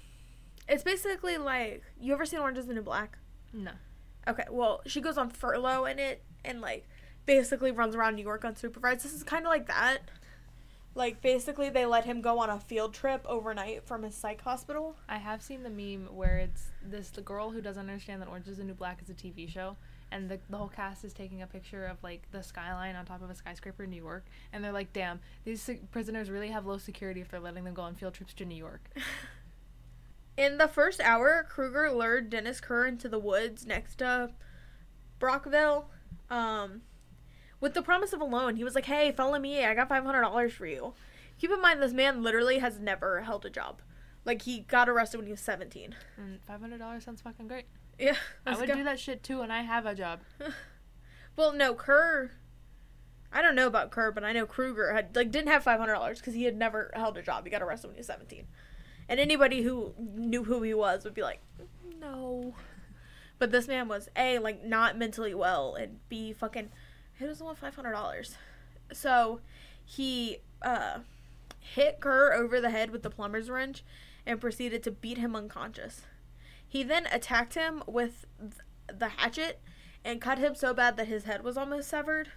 it's 0.67 0.83
basically 0.83 1.37
like 1.37 1.83
you 1.99 2.13
ever 2.13 2.25
seen 2.25 2.39
Orange 2.39 2.57
Is 2.57 2.67
the 2.67 2.73
New 2.73 2.83
Black? 2.83 3.17
No. 3.51 3.71
Okay, 4.27 4.45
well, 4.51 4.81
she 4.85 5.01
goes 5.01 5.17
on 5.17 5.29
furlough 5.29 5.85
in 5.85 5.97
it 5.97 6.23
and 6.45 6.61
like 6.61 6.87
basically 7.25 7.71
runs 7.71 7.95
around 7.95 8.15
New 8.15 8.23
York 8.23 8.43
unsupervised. 8.43 9.01
This 9.01 9.13
is 9.13 9.23
kind 9.23 9.45
of 9.45 9.49
like 9.49 9.67
that. 9.67 9.99
Like 10.95 11.21
basically 11.21 11.69
they 11.69 11.85
let 11.85 12.05
him 12.05 12.21
go 12.21 12.39
on 12.39 12.49
a 12.49 12.59
field 12.59 12.93
trip 12.93 13.25
overnight 13.27 13.85
from 13.85 14.03
his 14.03 14.15
psych 14.15 14.41
hospital. 14.41 14.95
I 15.07 15.17
have 15.17 15.41
seen 15.41 15.63
the 15.63 15.69
meme 15.69 16.07
where 16.13 16.37
it's 16.37 16.71
this 16.83 17.09
the 17.09 17.21
girl 17.21 17.51
who 17.51 17.61
doesn't 17.61 17.87
understand 17.87 18.21
that 18.21 18.27
Orange 18.27 18.47
is 18.47 18.57
the 18.57 18.63
New 18.63 18.73
Black 18.73 19.01
is 19.01 19.09
a 19.09 19.13
TV 19.13 19.47
show, 19.47 19.77
and 20.11 20.29
the, 20.29 20.39
the 20.49 20.57
whole 20.57 20.67
cast 20.67 21.05
is 21.05 21.13
taking 21.13 21.41
a 21.41 21.47
picture 21.47 21.85
of 21.85 22.01
like 22.03 22.23
the 22.31 22.41
skyline 22.41 22.95
on 22.95 23.05
top 23.05 23.21
of 23.21 23.29
a 23.29 23.35
skyscraper 23.35 23.83
in 23.83 23.91
New 23.91 24.03
York, 24.03 24.25
and 24.51 24.63
they're 24.63 24.71
like, 24.71 24.91
"Damn, 24.91 25.19
these 25.45 25.61
se- 25.61 25.81
prisoners 25.91 26.29
really 26.29 26.49
have 26.49 26.65
low 26.65 26.77
security 26.77 27.21
if 27.21 27.29
they're 27.29 27.39
letting 27.39 27.63
them 27.63 27.73
go 27.73 27.83
on 27.83 27.95
field 27.95 28.15
trips 28.15 28.33
to 28.35 28.45
New 28.45 28.55
York." 28.55 28.89
In 30.37 30.57
the 30.57 30.69
first 30.69 31.01
hour, 31.01 31.45
Krueger 31.49 31.91
lured 31.91 32.29
Dennis 32.29 32.61
Kerr 32.61 32.85
into 32.85 33.09
the 33.09 33.19
woods 33.19 33.65
next 33.65 33.95
to 33.95 34.29
Brockville, 35.19 35.89
um, 36.29 36.83
with 37.59 37.73
the 37.73 37.81
promise 37.81 38.13
of 38.13 38.21
a 38.21 38.25
loan. 38.25 38.55
He 38.55 38.63
was 38.63 38.75
like, 38.75 38.85
"Hey, 38.85 39.11
follow 39.11 39.39
me. 39.39 39.63
I 39.65 39.73
got 39.73 39.89
five 39.89 40.03
hundred 40.03 40.21
dollars 40.21 40.53
for 40.53 40.65
you." 40.65 40.93
Keep 41.39 41.51
in 41.51 41.61
mind, 41.61 41.81
this 41.81 41.93
man 41.93 42.21
literally 42.21 42.59
has 42.59 42.79
never 42.79 43.21
held 43.21 43.45
a 43.45 43.49
job. 43.49 43.81
Like 44.25 44.41
he 44.41 44.59
got 44.61 44.89
arrested 44.89 45.17
when 45.17 45.27
he 45.27 45.31
was 45.33 45.39
seventeen. 45.41 45.95
And 46.17 46.41
five 46.43 46.59
hundred 46.59 46.79
dollars 46.79 47.05
sounds 47.05 47.21
fucking 47.21 47.47
great. 47.47 47.65
Yeah, 47.97 48.15
I 48.45 48.55
would 48.55 48.67
go. 48.67 48.75
do 48.75 48.83
that 48.83 48.99
shit 48.99 49.23
too, 49.23 49.41
and 49.41 49.51
I 49.51 49.61
have 49.61 49.85
a 49.85 49.95
job. 49.95 50.21
Well, 51.35 51.53
no, 51.53 51.73
Kerr. 51.73 52.31
I 53.31 53.41
don't 53.41 53.55
know 53.55 53.67
about 53.67 53.91
Kerr, 53.91 54.11
but 54.11 54.25
I 54.25 54.33
know 54.33 54.45
Krueger 54.45 54.91
had 54.91 55.15
like 55.15 55.31
didn't 55.31 55.47
have 55.47 55.63
five 55.63 55.79
hundred 55.79 55.93
dollars 55.93 56.19
because 56.19 56.33
he 56.33 56.43
had 56.43 56.57
never 56.57 56.91
held 56.93 57.17
a 57.17 57.21
job. 57.21 57.45
He 57.45 57.49
got 57.49 57.61
arrested 57.61 57.87
when 57.87 57.95
he 57.95 57.99
was 57.99 58.07
seventeen, 58.07 58.47
and 59.07 59.21
anybody 59.21 59.61
who 59.61 59.93
knew 59.97 60.43
who 60.43 60.61
he 60.63 60.73
was 60.73 61.05
would 61.05 61.13
be 61.13 61.21
like, 61.21 61.39
no. 62.01 62.55
But 63.39 63.51
this 63.51 63.69
man 63.69 63.87
was 63.87 64.09
a 64.17 64.37
like 64.39 64.65
not 64.65 64.97
mentally 64.97 65.33
well, 65.33 65.75
and 65.75 65.99
b 66.09 66.33
fucking 66.33 66.71
he 67.19 67.25
doesn't 67.25 67.45
want 67.45 67.57
five 67.57 67.75
hundred 67.75 67.91
dollars. 67.91 68.35
So 68.93 69.41
he 69.83 70.37
uh 70.61 70.99
hit 71.59 71.99
Kerr 71.99 72.33
over 72.33 72.59
the 72.61 72.69
head 72.69 72.89
with 72.89 73.03
the 73.03 73.09
plumber's 73.09 73.49
wrench 73.49 73.83
and 74.25 74.41
proceeded 74.41 74.81
to 74.83 74.91
beat 74.91 75.17
him 75.17 75.35
unconscious. 75.35 76.03
He 76.67 76.83
then 76.83 77.07
attacked 77.11 77.55
him 77.55 77.83
with 77.85 78.25
the 78.87 79.09
hatchet 79.09 79.59
and 80.03 80.21
cut 80.21 80.37
him 80.37 80.55
so 80.55 80.73
bad 80.73 80.97
that 80.97 81.07
his 81.07 81.25
head 81.25 81.43
was 81.43 81.57
almost 81.57 81.89
severed. 81.89 82.31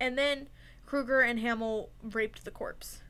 And 0.00 0.18
then 0.18 0.48
Krueger 0.84 1.20
and 1.20 1.38
Hamill 1.38 1.90
raped 2.02 2.44
the 2.44 2.50
corpse. 2.50 3.02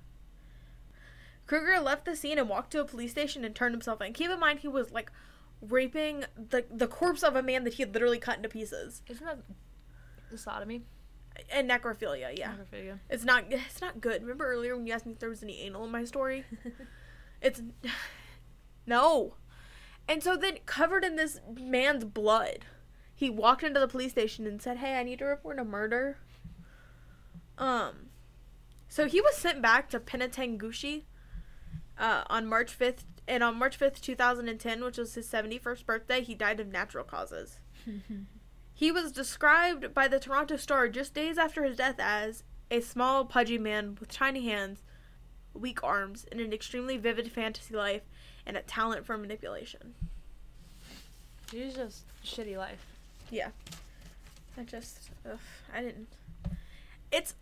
Krueger 1.47 1.81
left 1.81 2.05
the 2.05 2.17
scene 2.17 2.39
and 2.39 2.49
walked 2.49 2.71
to 2.73 2.81
a 2.81 2.85
police 2.85 3.13
station 3.13 3.45
and 3.45 3.55
turned 3.55 3.75
himself 3.75 4.01
in. 4.01 4.13
Keep 4.13 4.31
in 4.31 4.41
mind 4.41 4.61
he 4.61 4.69
was 4.69 4.91
like 4.93 5.11
raping 5.63 6.25
the 6.37 6.65
the 6.71 6.87
corpse 6.87 7.23
of 7.23 7.35
a 7.35 7.43
man 7.43 7.65
that 7.65 7.75
he 7.75 7.83
had 7.83 7.95
literally 7.95 8.19
cut 8.19 8.37
into 8.37 8.49
pieces. 8.49 9.03
Isn't 9.09 9.27
that 9.27 9.39
sodomy? 10.39 10.83
And 11.51 11.69
necrophilia, 11.69 12.37
yeah. 12.37 12.53
Necrophilia. 12.53 12.99
It's 13.11 13.25
not 13.25 13.45
it's 13.51 13.81
not 13.81 14.01
good. 14.01 14.23
Remember 14.23 14.47
earlier 14.47 14.77
when 14.77 14.87
you 14.87 14.93
asked 14.93 15.07
me 15.07 15.13
if 15.13 15.19
there 15.19 15.29
was 15.29 15.43
any 15.43 15.61
anal 15.61 15.85
in 15.85 15.91
my 15.91 16.05
story? 16.05 16.45
It's 17.43 17.61
no. 18.87 19.35
And 20.09 20.23
so 20.23 20.35
then 20.37 20.59
covered 20.65 21.05
in 21.05 21.17
this 21.17 21.41
man's 21.59 22.05
blood, 22.05 22.65
he 23.15 23.29
walked 23.29 23.63
into 23.63 23.81
the 23.81 23.89
police 23.89 24.13
station 24.13 24.47
and 24.47 24.63
said, 24.63 24.79
"Hey, 24.79 24.99
I 24.99 25.03
need 25.03 25.19
to 25.19 25.27
report 25.27 25.59
a 25.59 25.65
murder." 25.65 26.19
Um 27.59 28.11
so 28.89 29.07
he 29.07 29.21
was 29.21 29.37
sent 29.37 29.61
back 29.61 29.91
to 29.91 30.01
Penetanguishene 30.01 31.03
uh, 31.99 32.23
on 32.29 32.47
March 32.47 32.79
5th 32.79 33.05
and 33.27 33.43
on 33.43 33.57
March 33.57 33.79
5th, 33.79 34.01
2010, 34.01 34.85
which 34.85 34.99
was 34.99 35.15
his 35.15 35.29
71st 35.29 35.87
birthday, 35.87 36.23
he 36.23 36.35
died 36.35 36.61
of 36.61 36.69
natural 36.69 37.05
causes. 37.05 37.59
He 38.77 38.91
was 38.91 39.13
described 39.13 39.95
by 39.95 40.09
the 40.09 40.19
Toronto 40.19 40.57
Star 40.57 40.89
just 40.89 41.15
days 41.15 41.39
after 41.39 41.63
his 41.63 41.77
death 41.77 41.95
as 42.01 42.43
a 42.73 42.81
small, 42.81 43.25
pudgy 43.25 43.57
man 43.57 43.97
with 44.01 44.11
tiny 44.11 44.45
hands, 44.47 44.81
weak 45.55 45.85
arms, 45.85 46.27
and 46.33 46.41
an 46.41 46.53
extremely 46.53 46.97
vivid 46.97 47.31
fantasy 47.31 47.77
life, 47.77 48.03
and 48.45 48.57
a 48.57 48.63
talent 48.63 49.07
for 49.07 49.17
manipulation. 49.17 49.95
It's 51.53 51.77
just 51.77 52.05
shitty 52.25 52.57
life. 52.57 52.85
Yeah. 53.31 53.51
I 54.59 54.65
just, 54.65 55.11
ugh, 55.31 55.39
I 55.73 55.81
didn't. 55.81 56.09
It's, 57.13 57.35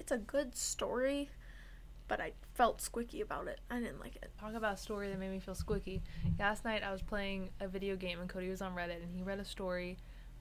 it's 0.00 0.10
a 0.10 0.18
good 0.18 0.56
story, 0.56 1.30
but 2.08 2.20
I 2.20 2.32
felt 2.54 2.78
squicky 2.78 3.22
about 3.22 3.46
it. 3.46 3.60
I 3.70 3.78
didn't 3.78 4.00
like 4.00 4.16
it. 4.16 4.32
Talk 4.40 4.54
about 4.54 4.74
a 4.74 4.76
story 4.76 5.08
that 5.10 5.18
made 5.20 5.30
me 5.30 5.38
feel 5.38 5.54
squicky. 5.54 6.00
Last 6.40 6.64
night 6.64 6.82
I 6.82 6.90
was 6.90 7.02
playing 7.02 7.50
a 7.60 7.68
video 7.68 7.94
game 7.94 8.18
and 8.18 8.28
Cody 8.28 8.48
was 8.48 8.62
on 8.62 8.74
Reddit 8.74 9.00
and 9.00 9.14
he 9.14 9.22
read 9.22 9.38
a 9.38 9.44
story 9.44 9.96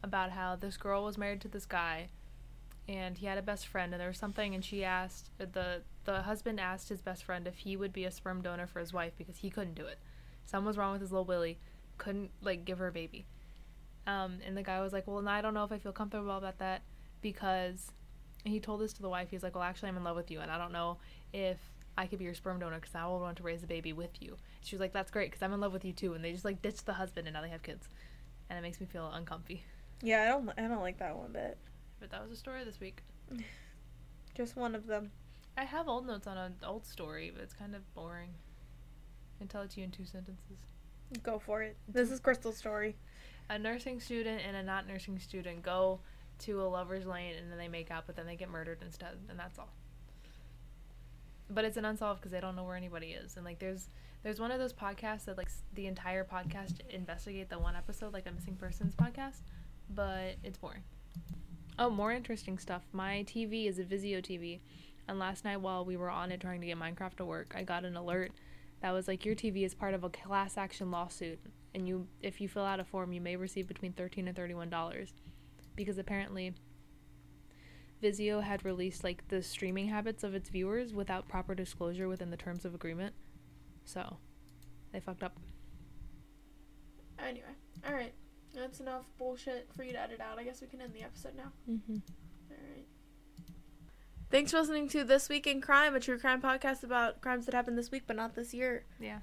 about 0.05 0.31
how 0.31 0.55
this 0.55 0.77
girl 0.77 1.03
was 1.03 1.17
married 1.17 1.41
to 1.41 1.47
this 1.47 1.65
guy 1.65 2.07
and 2.87 3.17
he 3.17 3.25
had 3.25 3.37
a 3.37 3.41
best 3.41 3.67
friend 3.67 3.93
and 3.93 3.99
there 3.99 4.07
was 4.07 4.17
something 4.17 4.53
and 4.53 4.63
she 4.63 4.83
asked 4.83 5.31
the 5.37 5.81
the 6.05 6.21
husband 6.21 6.59
asked 6.59 6.89
his 6.89 7.01
best 7.01 7.23
friend 7.23 7.47
if 7.47 7.57
he 7.57 7.75
would 7.75 7.91
be 7.91 8.05
a 8.05 8.11
sperm 8.11 8.41
donor 8.41 8.67
for 8.67 8.79
his 8.79 8.93
wife 8.93 9.13
because 9.17 9.37
he 9.37 9.49
couldn't 9.49 9.73
do 9.73 9.85
it. 9.85 9.97
Something 10.45 10.67
was 10.67 10.77
wrong 10.77 10.93
with 10.93 11.01
his 11.01 11.11
little 11.11 11.25
Willie. 11.25 11.57
Couldn't 11.97 12.29
like 12.41 12.63
give 12.63 12.77
her 12.77 12.87
a 12.87 12.91
baby. 12.91 13.25
Um, 14.05 14.37
and 14.45 14.55
the 14.55 14.61
guy 14.61 14.79
was 14.81 14.93
like, 14.93 15.07
"Well, 15.07 15.27
I 15.27 15.41
don't 15.41 15.55
know 15.55 15.63
if 15.63 15.71
I 15.71 15.79
feel 15.79 15.91
comfortable 15.91 16.37
about 16.37 16.59
that 16.59 16.81
because." 17.21 17.91
He 18.43 18.59
told 18.59 18.79
this 18.79 18.93
to 18.93 19.01
the 19.01 19.09
wife. 19.09 19.31
He's 19.31 19.41
like, 19.41 19.55
"Well, 19.55 19.63
actually, 19.63 19.89
I'm 19.89 19.97
in 19.97 20.03
love 20.03 20.15
with 20.15 20.29
you, 20.29 20.39
and 20.39 20.51
I 20.51 20.59
don't 20.59 20.71
know 20.71 20.97
if 21.33 21.57
I 21.97 22.05
could 22.05 22.19
be 22.19 22.25
your 22.25 22.35
sperm 22.35 22.59
donor 22.59 22.75
because 22.75 22.93
I 22.93 23.07
will 23.07 23.19
want 23.19 23.37
to 23.37 23.43
raise 23.43 23.63
a 23.63 23.67
baby 23.67 23.91
with 23.91 24.21
you." 24.21 24.37
She 24.61 24.75
was 24.75 24.81
like, 24.81 24.93
"That's 24.93 25.09
great 25.09 25.31
because 25.31 25.41
I'm 25.41 25.51
in 25.51 25.59
love 25.59 25.73
with 25.73 25.83
you 25.83 25.93
too." 25.93 26.13
And 26.13 26.23
they 26.23 26.31
just 26.31 26.45
like 26.45 26.61
ditched 26.61 26.85
the 26.85 26.93
husband, 26.93 27.27
and 27.27 27.33
now 27.33 27.41
they 27.41 27.49
have 27.49 27.63
kids, 27.63 27.89
and 28.47 28.59
it 28.59 28.61
makes 28.61 28.79
me 28.79 28.85
feel 28.85 29.09
uncomfy. 29.11 29.63
Yeah, 30.01 30.23
I 30.23 30.25
don't. 30.27 30.49
I 30.57 30.67
don't 30.67 30.81
like 30.81 30.99
that 30.99 31.15
one 31.15 31.31
bit. 31.31 31.57
But 31.99 32.11
that 32.11 32.21
was 32.21 32.31
a 32.31 32.35
story 32.35 32.63
this 32.63 32.79
week. 32.79 33.01
Just 34.35 34.55
one 34.55 34.75
of 34.75 34.87
them. 34.87 35.11
I 35.57 35.63
have 35.63 35.87
old 35.87 36.05
notes 36.05 36.27
on 36.27 36.37
an 36.37 36.55
old 36.65 36.85
story, 36.85 37.31
but 37.33 37.41
it's 37.41 37.53
kind 37.53 37.75
of 37.75 37.93
boring. 37.95 38.29
I 39.35 39.37
can 39.39 39.47
tell 39.47 39.61
it 39.61 39.71
to 39.71 39.79
you 39.79 39.85
in 39.85 39.91
two 39.91 40.05
sentences. 40.05 40.57
Go 41.23 41.39
for 41.39 41.61
it. 41.61 41.77
This 41.87 42.11
is 42.11 42.19
Crystal's 42.19 42.57
story. 42.57 42.95
A 43.49 43.57
nursing 43.57 43.99
student 43.99 44.41
and 44.45 44.57
a 44.57 44.63
not 44.63 44.87
nursing 44.87 45.19
student 45.19 45.61
go 45.61 45.99
to 46.39 46.61
a 46.61 46.67
lover's 46.67 47.05
lane 47.05 47.35
and 47.35 47.49
then 47.51 47.57
they 47.57 47.67
make 47.67 47.91
out, 47.91 48.03
but 48.05 48.15
then 48.15 48.25
they 48.25 48.35
get 48.35 48.49
murdered 48.49 48.79
instead, 48.81 49.17
and 49.29 49.39
that's 49.39 49.59
all. 49.59 49.73
But 51.49 51.63
it's 51.63 51.77
an 51.77 51.85
unsolved 51.85 52.21
because 52.21 52.31
they 52.31 52.39
don't 52.39 52.55
know 52.55 52.63
where 52.63 52.75
anybody 52.75 53.07
is, 53.07 53.35
and 53.37 53.45
like 53.45 53.59
there's 53.59 53.89
there's 54.23 54.39
one 54.39 54.51
of 54.51 54.59
those 54.59 54.73
podcasts 54.73 55.25
that 55.25 55.37
like 55.37 55.49
the 55.75 55.85
entire 55.85 56.23
podcast 56.23 56.79
investigate 56.89 57.49
the 57.49 57.59
one 57.59 57.75
episode, 57.75 58.13
like 58.13 58.25
a 58.25 58.31
missing 58.31 58.55
persons 58.55 58.95
podcast, 58.95 59.41
but 59.89 60.35
it's 60.43 60.57
boring. 60.57 60.83
Oh, 61.77 61.89
more 61.89 62.11
interesting 62.11 62.57
stuff. 62.57 62.83
My 62.93 63.25
TV 63.27 63.67
is 63.67 63.79
a 63.79 63.83
Vizio 63.83 64.21
TV, 64.21 64.59
and 65.07 65.19
last 65.19 65.43
night 65.43 65.57
while 65.57 65.83
we 65.83 65.97
were 65.97 66.09
on 66.09 66.31
it 66.31 66.39
trying 66.39 66.61
to 66.61 66.67
get 66.67 66.79
Minecraft 66.79 67.17
to 67.17 67.25
work, 67.25 67.53
I 67.55 67.63
got 67.63 67.83
an 67.85 67.97
alert 67.97 68.31
that 68.81 68.91
was 68.91 69.07
like 69.07 69.25
your 69.25 69.35
TV 69.35 69.65
is 69.65 69.73
part 69.73 69.93
of 69.93 70.03
a 70.03 70.09
class 70.09 70.57
action 70.57 70.91
lawsuit, 70.91 71.39
and 71.73 71.87
you 71.87 72.07
if 72.21 72.39
you 72.39 72.47
fill 72.47 72.65
out 72.65 72.79
a 72.79 72.83
form, 72.83 73.11
you 73.13 73.21
may 73.21 73.35
receive 73.35 73.67
between 73.67 73.93
thirteen 73.93 74.27
and 74.27 74.35
thirty 74.35 74.53
one 74.53 74.69
dollars, 74.69 75.13
because 75.75 75.97
apparently. 75.97 76.53
Vizio 78.03 78.43
had 78.43 78.65
released 78.65 79.03
like 79.03 79.25
the 79.29 79.41
streaming 79.41 79.87
habits 79.87 80.23
of 80.23 80.35
its 80.35 80.49
viewers 80.49 80.93
without 80.93 81.29
proper 81.29 81.55
disclosure 81.55 82.09
within 82.09 82.29
the 82.29 82.37
terms 82.37 82.65
of 82.65 82.75
agreement. 82.75 83.15
So, 83.85 84.17
they 84.91 84.99
fucked 84.99 85.23
up. 85.23 85.37
Anyway, 87.17 87.45
all 87.87 87.93
right. 87.93 88.13
That's 88.55 88.79
enough 88.79 89.05
bullshit 89.17 89.67
for 89.75 89.83
you 89.83 89.91
to 89.93 90.01
edit 90.01 90.19
out. 90.21 90.39
I 90.39 90.43
guess 90.43 90.61
we 90.61 90.67
can 90.67 90.81
end 90.81 90.93
the 90.93 91.03
episode 91.03 91.35
now. 91.35 91.51
Mm-hmm. 91.69 91.97
All 92.49 92.57
right. 92.75 92.85
Thanks 94.31 94.51
for 94.51 94.59
listening 94.59 94.89
to 94.89 95.03
This 95.03 95.29
Week 95.29 95.45
in 95.45 95.61
Crime, 95.61 95.95
a 95.95 95.99
true 95.99 96.17
crime 96.17 96.41
podcast 96.41 96.83
about 96.83 97.21
crimes 97.21 97.45
that 97.45 97.53
happened 97.53 97.77
this 97.77 97.91
week 97.91 98.03
but 98.07 98.15
not 98.15 98.35
this 98.35 98.53
year. 98.53 98.85
Yeah. 98.99 99.19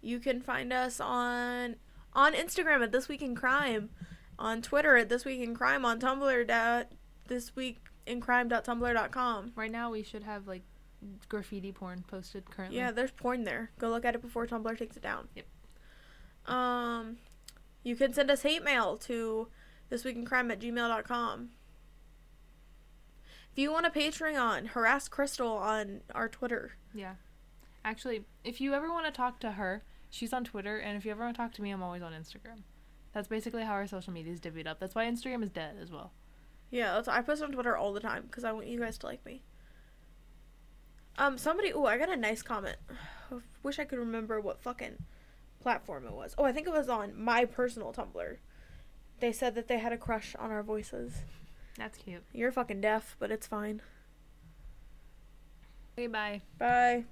You 0.00 0.20
can 0.20 0.40
find 0.40 0.72
us 0.72 1.00
on 1.00 1.76
on 2.12 2.32
Instagram 2.32 2.82
at 2.82 2.92
This 2.92 3.08
Week 3.08 3.22
in 3.22 3.34
Crime, 3.34 3.90
on 4.38 4.62
Twitter 4.62 4.96
at 4.96 5.08
This 5.08 5.24
Week 5.24 5.40
in 5.40 5.54
Crime, 5.54 5.84
on 5.84 6.00
Tumblr 6.00 6.50
at 6.50 6.92
This 7.26 7.54
Week 7.54 7.78
in 8.06 8.20
Crime.tumblr.com. 8.20 9.52
Right 9.54 9.70
now, 9.70 9.90
we 9.90 10.02
should 10.02 10.22
have 10.22 10.46
like 10.48 10.62
graffiti 11.28 11.72
porn 11.72 12.04
posted 12.08 12.50
currently. 12.50 12.78
Yeah, 12.78 12.90
there's 12.90 13.10
porn 13.10 13.44
there. 13.44 13.70
Go 13.78 13.88
look 13.90 14.04
at 14.04 14.14
it 14.14 14.22
before 14.22 14.46
Tumblr 14.46 14.78
takes 14.78 14.96
it 14.96 15.02
down. 15.02 15.28
Yep. 15.36 15.46
Um, 16.46 17.18
you 17.88 17.96
can 17.96 18.12
send 18.12 18.30
us 18.30 18.42
hate 18.42 18.62
mail 18.62 18.96
to 18.98 19.48
thisweekincrime 19.90 20.52
at 20.52 20.60
gmail.com. 20.60 21.48
If 23.50 23.58
you 23.58 23.72
want 23.72 23.86
a 23.86 23.90
Patreon, 23.90 24.68
harass 24.68 25.08
Crystal 25.08 25.56
on 25.56 26.02
our 26.14 26.28
Twitter. 26.28 26.72
Yeah. 26.94 27.14
Actually, 27.84 28.24
if 28.44 28.60
you 28.60 28.74
ever 28.74 28.92
want 28.92 29.06
to 29.06 29.12
talk 29.12 29.40
to 29.40 29.52
her, 29.52 29.82
she's 30.10 30.34
on 30.34 30.44
Twitter, 30.44 30.76
and 30.76 30.98
if 30.98 31.06
you 31.06 31.10
ever 31.10 31.24
want 31.24 31.34
to 31.34 31.42
talk 31.42 31.52
to 31.54 31.62
me, 31.62 31.70
I'm 31.70 31.82
always 31.82 32.02
on 32.02 32.12
Instagram. 32.12 32.62
That's 33.14 33.26
basically 33.26 33.62
how 33.64 33.72
our 33.72 33.86
social 33.86 34.12
media 34.12 34.32
is 34.32 34.40
divvied 34.40 34.66
up. 34.66 34.78
That's 34.78 34.94
why 34.94 35.06
Instagram 35.06 35.42
is 35.42 35.50
dead 35.50 35.76
as 35.80 35.90
well. 35.90 36.12
Yeah, 36.70 36.92
that's, 36.92 37.08
I 37.08 37.22
post 37.22 37.42
on 37.42 37.52
Twitter 37.52 37.74
all 37.74 37.94
the 37.94 38.00
time 38.00 38.24
because 38.26 38.44
I 38.44 38.52
want 38.52 38.66
you 38.66 38.78
guys 38.78 38.98
to 38.98 39.06
like 39.06 39.24
me. 39.24 39.42
Um, 41.16 41.38
somebody, 41.38 41.72
oh, 41.72 41.86
I 41.86 41.96
got 41.96 42.10
a 42.10 42.16
nice 42.16 42.42
comment. 42.42 42.76
Wish 43.62 43.78
I 43.78 43.84
could 43.84 43.98
remember 43.98 44.40
what 44.40 44.60
fucking 44.60 44.98
platform 45.60 46.06
it 46.06 46.12
was. 46.12 46.34
Oh, 46.38 46.44
I 46.44 46.52
think 46.52 46.66
it 46.66 46.72
was 46.72 46.88
on 46.88 47.12
my 47.20 47.44
personal 47.44 47.92
Tumblr. 47.92 48.36
They 49.20 49.32
said 49.32 49.54
that 49.54 49.68
they 49.68 49.78
had 49.78 49.92
a 49.92 49.98
crush 49.98 50.34
on 50.36 50.50
our 50.50 50.62
voices. 50.62 51.12
That's 51.76 51.98
cute. 51.98 52.24
You're 52.32 52.52
fucking 52.52 52.80
deaf, 52.80 53.16
but 53.18 53.30
it's 53.30 53.46
fine. 53.46 53.82
Okay, 55.96 56.06
bye. 56.06 56.42
Bye. 56.58 57.04